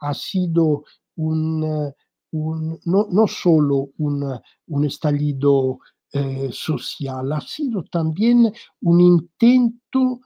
ha 0.00 0.14
sido 0.14 0.84
un, 1.16 1.92
un, 2.32 2.80
no, 2.84 3.06
no, 3.10 3.26
solo 3.26 3.90
un, 3.96 4.38
un 4.66 4.84
estallido 4.84 5.78
eh, 6.12 6.50
social, 6.52 7.32
ha 7.32 7.40
sido 7.40 7.84
también 7.84 8.52
un 8.80 9.00
intento 9.00 10.20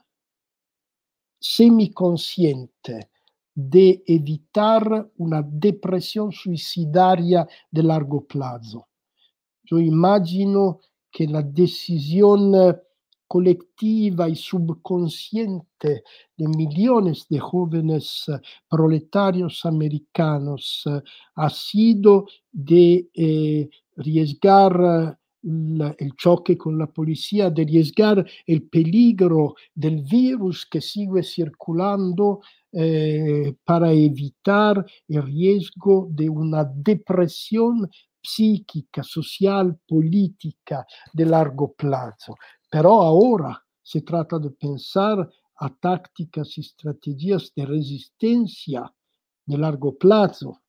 semiconsciente 1.39 3.09
de 3.53 4.03
evitar 4.05 5.11
una 5.17 5.41
depresión 5.41 6.31
suicidaria 6.31 7.47
de 7.69 7.83
largo 7.83 8.25
plazo. 8.25 8.87
Yo 9.63 9.79
imagino 9.79 10.79
que 11.11 11.27
la 11.27 11.41
decisión 11.41 12.53
colectiva 13.27 14.27
y 14.27 14.35
subconsciente 14.35 16.03
de 16.35 16.47
millones 16.47 17.25
de 17.29 17.39
jóvenes 17.39 18.25
proletarios 18.69 19.65
americanos 19.65 20.83
ha 21.35 21.49
sido 21.49 22.25
de 22.51 23.09
eh, 23.13 23.69
arriesgar 23.95 25.17
el 25.43 26.15
choque 26.17 26.57
con 26.57 26.77
la 26.77 26.87
policía, 26.87 27.49
de 27.49 27.63
arriesgar 27.63 28.25
el 28.45 28.63
peligro 28.63 29.55
del 29.73 30.01
virus 30.03 30.65
que 30.65 30.81
sigue 30.81 31.23
circulando 31.23 32.41
eh, 32.71 33.55
para 33.63 33.91
evitar 33.91 34.85
el 35.07 35.23
riesgo 35.23 36.07
de 36.11 36.29
una 36.29 36.63
depresión 36.63 37.89
psíquica, 38.21 39.03
social, 39.03 39.79
política 39.87 40.85
de 41.11 41.25
largo 41.25 41.73
plazo. 41.73 42.35
Pero 42.69 43.01
ahora 43.01 43.61
se 43.81 44.01
trata 44.01 44.37
de 44.37 44.51
pensar 44.51 45.27
a 45.57 45.69
tácticas 45.69 46.57
y 46.57 46.61
estrategias 46.61 47.51
de 47.55 47.65
resistencia 47.65 48.93
de 49.45 49.57
largo 49.57 49.97
plazo, 49.97 50.61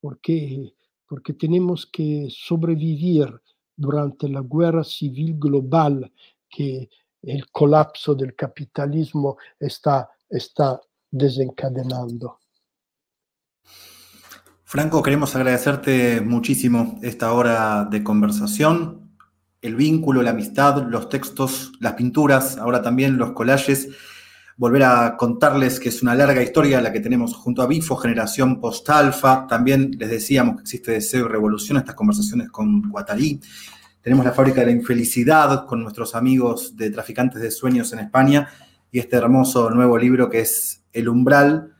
porque, 0.00 0.74
porque 1.06 1.34
tenemos 1.34 1.86
que 1.86 2.28
sobrevivir 2.30 3.28
durante 3.82 4.28
la 4.28 4.42
guerra 4.42 4.84
civil 4.84 5.34
global 5.38 6.10
que 6.48 6.88
el 7.20 7.50
colapso 7.50 8.14
del 8.14 8.34
capitalismo 8.34 9.36
está, 9.58 10.08
está 10.28 10.80
desencadenando. 11.10 12.38
Franco, 14.64 15.02
queremos 15.02 15.34
agradecerte 15.36 16.20
muchísimo 16.20 16.98
esta 17.02 17.32
hora 17.32 17.84
de 17.84 18.02
conversación, 18.02 19.16
el 19.60 19.76
vínculo, 19.76 20.22
la 20.22 20.30
amistad, 20.30 20.88
los 20.88 21.08
textos, 21.08 21.72
las 21.80 21.94
pinturas, 21.94 22.56
ahora 22.56 22.82
también 22.82 23.18
los 23.18 23.32
collages. 23.32 23.88
Volver 24.56 24.82
a 24.82 25.16
contarles 25.16 25.80
que 25.80 25.88
es 25.88 26.02
una 26.02 26.14
larga 26.14 26.42
historia 26.42 26.80
la 26.80 26.92
que 26.92 27.00
tenemos 27.00 27.34
junto 27.34 27.62
a 27.62 27.66
Bifo, 27.66 27.96
generación 27.96 28.60
post-alfa. 28.60 29.46
También 29.46 29.92
les 29.98 30.10
decíamos 30.10 30.56
que 30.56 30.62
existe 30.62 30.92
Deseo 30.92 31.26
y 31.26 31.28
Revolución, 31.28 31.78
estas 31.78 31.94
conversaciones 31.94 32.50
con 32.50 32.90
Guatarí. 32.90 33.40
Tenemos 34.02 34.24
la 34.24 34.32
fábrica 34.32 34.60
de 34.60 34.66
la 34.66 34.72
infelicidad 34.72 35.64
con 35.66 35.82
nuestros 35.82 36.14
amigos 36.14 36.76
de 36.76 36.90
Traficantes 36.90 37.40
de 37.40 37.50
Sueños 37.50 37.92
en 37.92 38.00
España 38.00 38.48
y 38.90 38.98
este 38.98 39.16
hermoso 39.16 39.70
nuevo 39.70 39.96
libro 39.96 40.28
que 40.28 40.40
es 40.40 40.82
El 40.92 41.08
Umbral, 41.08 41.71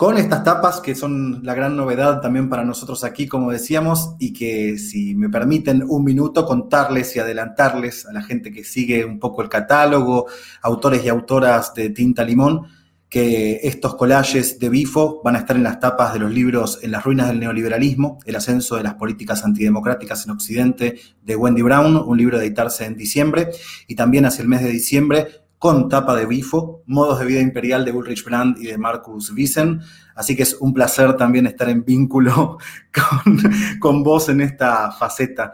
con 0.00 0.16
estas 0.16 0.42
tapas 0.42 0.80
que 0.80 0.94
son 0.94 1.40
la 1.42 1.52
gran 1.52 1.76
novedad 1.76 2.22
también 2.22 2.48
para 2.48 2.64
nosotros 2.64 3.04
aquí, 3.04 3.28
como 3.28 3.50
decíamos, 3.50 4.14
y 4.18 4.32
que 4.32 4.78
si 4.78 5.14
me 5.14 5.28
permiten 5.28 5.84
un 5.86 6.04
minuto 6.04 6.46
contarles 6.46 7.14
y 7.14 7.18
adelantarles 7.18 8.06
a 8.06 8.12
la 8.14 8.22
gente 8.22 8.50
que 8.50 8.64
sigue 8.64 9.04
un 9.04 9.18
poco 9.18 9.42
el 9.42 9.50
catálogo, 9.50 10.24
autores 10.62 11.04
y 11.04 11.10
autoras 11.10 11.74
de 11.74 11.90
Tinta 11.90 12.24
Limón, 12.24 12.62
que 13.10 13.60
estos 13.64 13.96
collages 13.96 14.58
de 14.58 14.70
Bifo 14.70 15.20
van 15.22 15.36
a 15.36 15.40
estar 15.40 15.56
en 15.56 15.64
las 15.64 15.80
tapas 15.80 16.14
de 16.14 16.20
los 16.20 16.32
libros 16.32 16.78
En 16.80 16.92
las 16.92 17.04
ruinas 17.04 17.28
del 17.28 17.40
neoliberalismo, 17.40 18.20
el 18.24 18.36
ascenso 18.36 18.76
de 18.76 18.84
las 18.84 18.94
políticas 18.94 19.44
antidemocráticas 19.44 20.24
en 20.24 20.30
Occidente 20.30 20.98
de 21.20 21.36
Wendy 21.36 21.60
Brown, 21.60 21.96
un 21.96 22.16
libro 22.16 22.38
de 22.38 22.46
editarse 22.46 22.86
en 22.86 22.96
diciembre, 22.96 23.50
y 23.86 23.96
también 23.96 24.24
hacia 24.24 24.40
el 24.40 24.48
mes 24.48 24.62
de 24.62 24.70
diciembre 24.70 25.39
con 25.60 25.90
tapa 25.90 26.16
de 26.16 26.24
bifo, 26.24 26.82
modos 26.86 27.18
de 27.18 27.26
vida 27.26 27.40
imperial 27.42 27.84
de 27.84 27.92
Ulrich 27.92 28.24
Brandt 28.24 28.58
y 28.58 28.68
de 28.68 28.78
Marcus 28.78 29.30
Wiesen. 29.30 29.82
Así 30.14 30.34
que 30.34 30.44
es 30.44 30.56
un 30.58 30.72
placer 30.72 31.18
también 31.18 31.46
estar 31.46 31.68
en 31.68 31.84
vínculo 31.84 32.56
con, 33.78 34.02
vos 34.02 34.30
en 34.30 34.40
esta 34.40 34.90
faceta. 34.90 35.52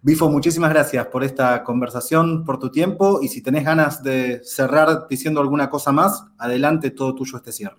Bifo, 0.00 0.30
muchísimas 0.30 0.70
gracias 0.70 1.06
por 1.08 1.22
esta 1.22 1.62
conversación, 1.64 2.46
por 2.46 2.58
tu 2.58 2.70
tiempo 2.70 3.20
y 3.20 3.28
si 3.28 3.42
tenés 3.42 3.62
ganas 3.64 4.02
de 4.02 4.40
cerrar 4.42 5.06
diciendo 5.06 5.42
alguna 5.42 5.68
cosa 5.68 5.92
más, 5.92 6.24
adelante, 6.38 6.90
todo 6.90 7.14
tuyo 7.14 7.36
este 7.36 7.52
cierre. 7.52 7.76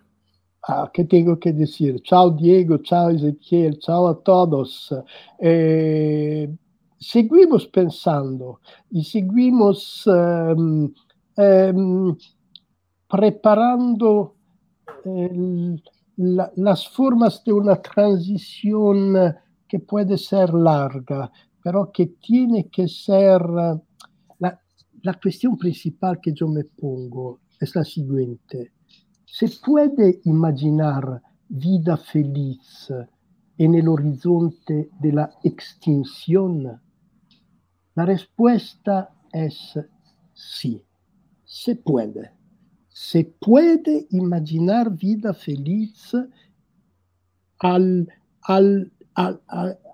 Ah, 0.67 0.91
¿Qué 0.93 1.05
tengo 1.05 1.39
que 1.39 1.53
decir? 1.53 2.03
Chao 2.03 2.29
Diego, 2.29 2.77
chao 2.83 3.09
Ezequiel, 3.09 3.79
chao 3.79 4.09
a 4.09 4.19
todos. 4.21 4.93
Eh, 5.39 6.55
seguimos 6.99 7.65
pensando 7.65 8.59
y 8.91 9.03
seguimos... 9.03 10.03
Em, 10.05 10.93
Em, 11.35 12.15
preparando 13.09 14.35
las 16.15 16.87
formas 16.89 17.41
una 17.47 17.81
transición 17.81 19.35
que 19.67 19.79
puede 19.79 20.17
ser 20.17 20.53
larga, 20.53 21.31
pero 21.63 21.91
que 21.91 22.07
tiene 22.21 22.69
que 22.69 22.87
ser... 22.87 23.41
La, 24.39 24.59
la 25.01 25.13
cuestión 25.19 25.57
principal 25.57 26.19
que 26.21 26.33
yo 26.33 26.47
me 26.47 26.65
pongo 26.65 27.41
es 27.59 27.75
la 27.75 27.83
siguiente. 27.83 28.73
¿Se 29.25 29.47
puede 29.63 30.21
imaginar 30.25 31.21
vida 31.49 31.97
feliz 31.97 32.93
en 33.57 33.75
el 33.75 33.87
horizonte 33.87 34.91
de 34.99 35.11
la 35.11 35.31
extinción? 35.43 36.79
La 37.95 38.05
respuesta 38.05 39.15
es 39.31 39.79
sí 40.33 40.83
se 41.53 41.75
puede. 41.75 42.31
Se 42.89 43.25
puede 43.25 44.07
imaginar 44.09 44.89
vida 44.89 45.35
feliz 45.35 46.11
al, 47.59 48.09
al, 48.41 48.91
al, 49.13 49.39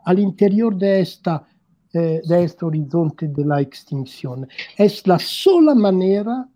al 0.05 0.19
interior 0.19 0.77
de, 0.77 1.01
esta, 1.01 1.45
eh, 1.91 2.21
de 2.25 2.43
este 2.45 2.63
horizonte 2.63 3.27
de 3.27 3.43
la 3.43 3.59
extinción. 3.59 4.47
Es 4.77 5.05
la 5.05 5.19
sola 5.19 5.75
manera 5.75 6.47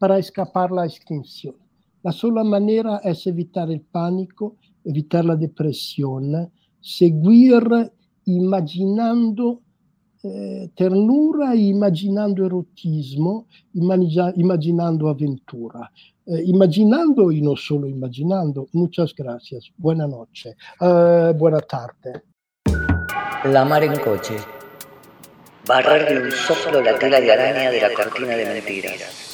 para 0.00 0.18
escapar 0.18 0.72
la 0.72 0.86
extinción. 0.86 1.54
La 2.02 2.10
sola 2.10 2.42
manera 2.42 3.00
es 3.04 3.28
evitar 3.28 3.70
el 3.70 3.82
pánico, 3.82 4.56
evitar 4.84 5.24
la 5.24 5.36
depresión, 5.36 6.50
seguir 6.80 7.62
imaginando 8.24 9.62
eh, 10.22 10.70
ternura 10.74 11.54
e 11.54 11.68
imaginando 11.68 12.44
erotismo, 12.44 13.46
imaginando 13.72 15.08
aventura. 15.08 15.90
Eh, 16.26 16.42
imaginando 16.44 17.32
y 17.32 17.40
no 17.40 17.56
solo 17.56 17.86
imaginando. 17.86 18.68
Muchas 18.72 19.14
gracias. 19.14 19.70
Buenas 19.76 20.10
noches. 20.10 20.54
Uh, 20.80 21.32
buena 21.32 21.60
tarde. 21.60 22.22
La 23.44 23.64
mar 23.64 23.82
en 23.82 23.98
coche. 24.00 24.36
Barrer 25.66 26.08
de 26.08 26.22
un 26.26 26.30
soplo 26.30 26.82
la 26.82 26.98
tela 26.98 27.20
de 27.20 27.32
araña 27.32 27.70
de 27.70 27.94
cortina 27.94 28.36
de 28.36 28.44
mentiras. 28.44 29.27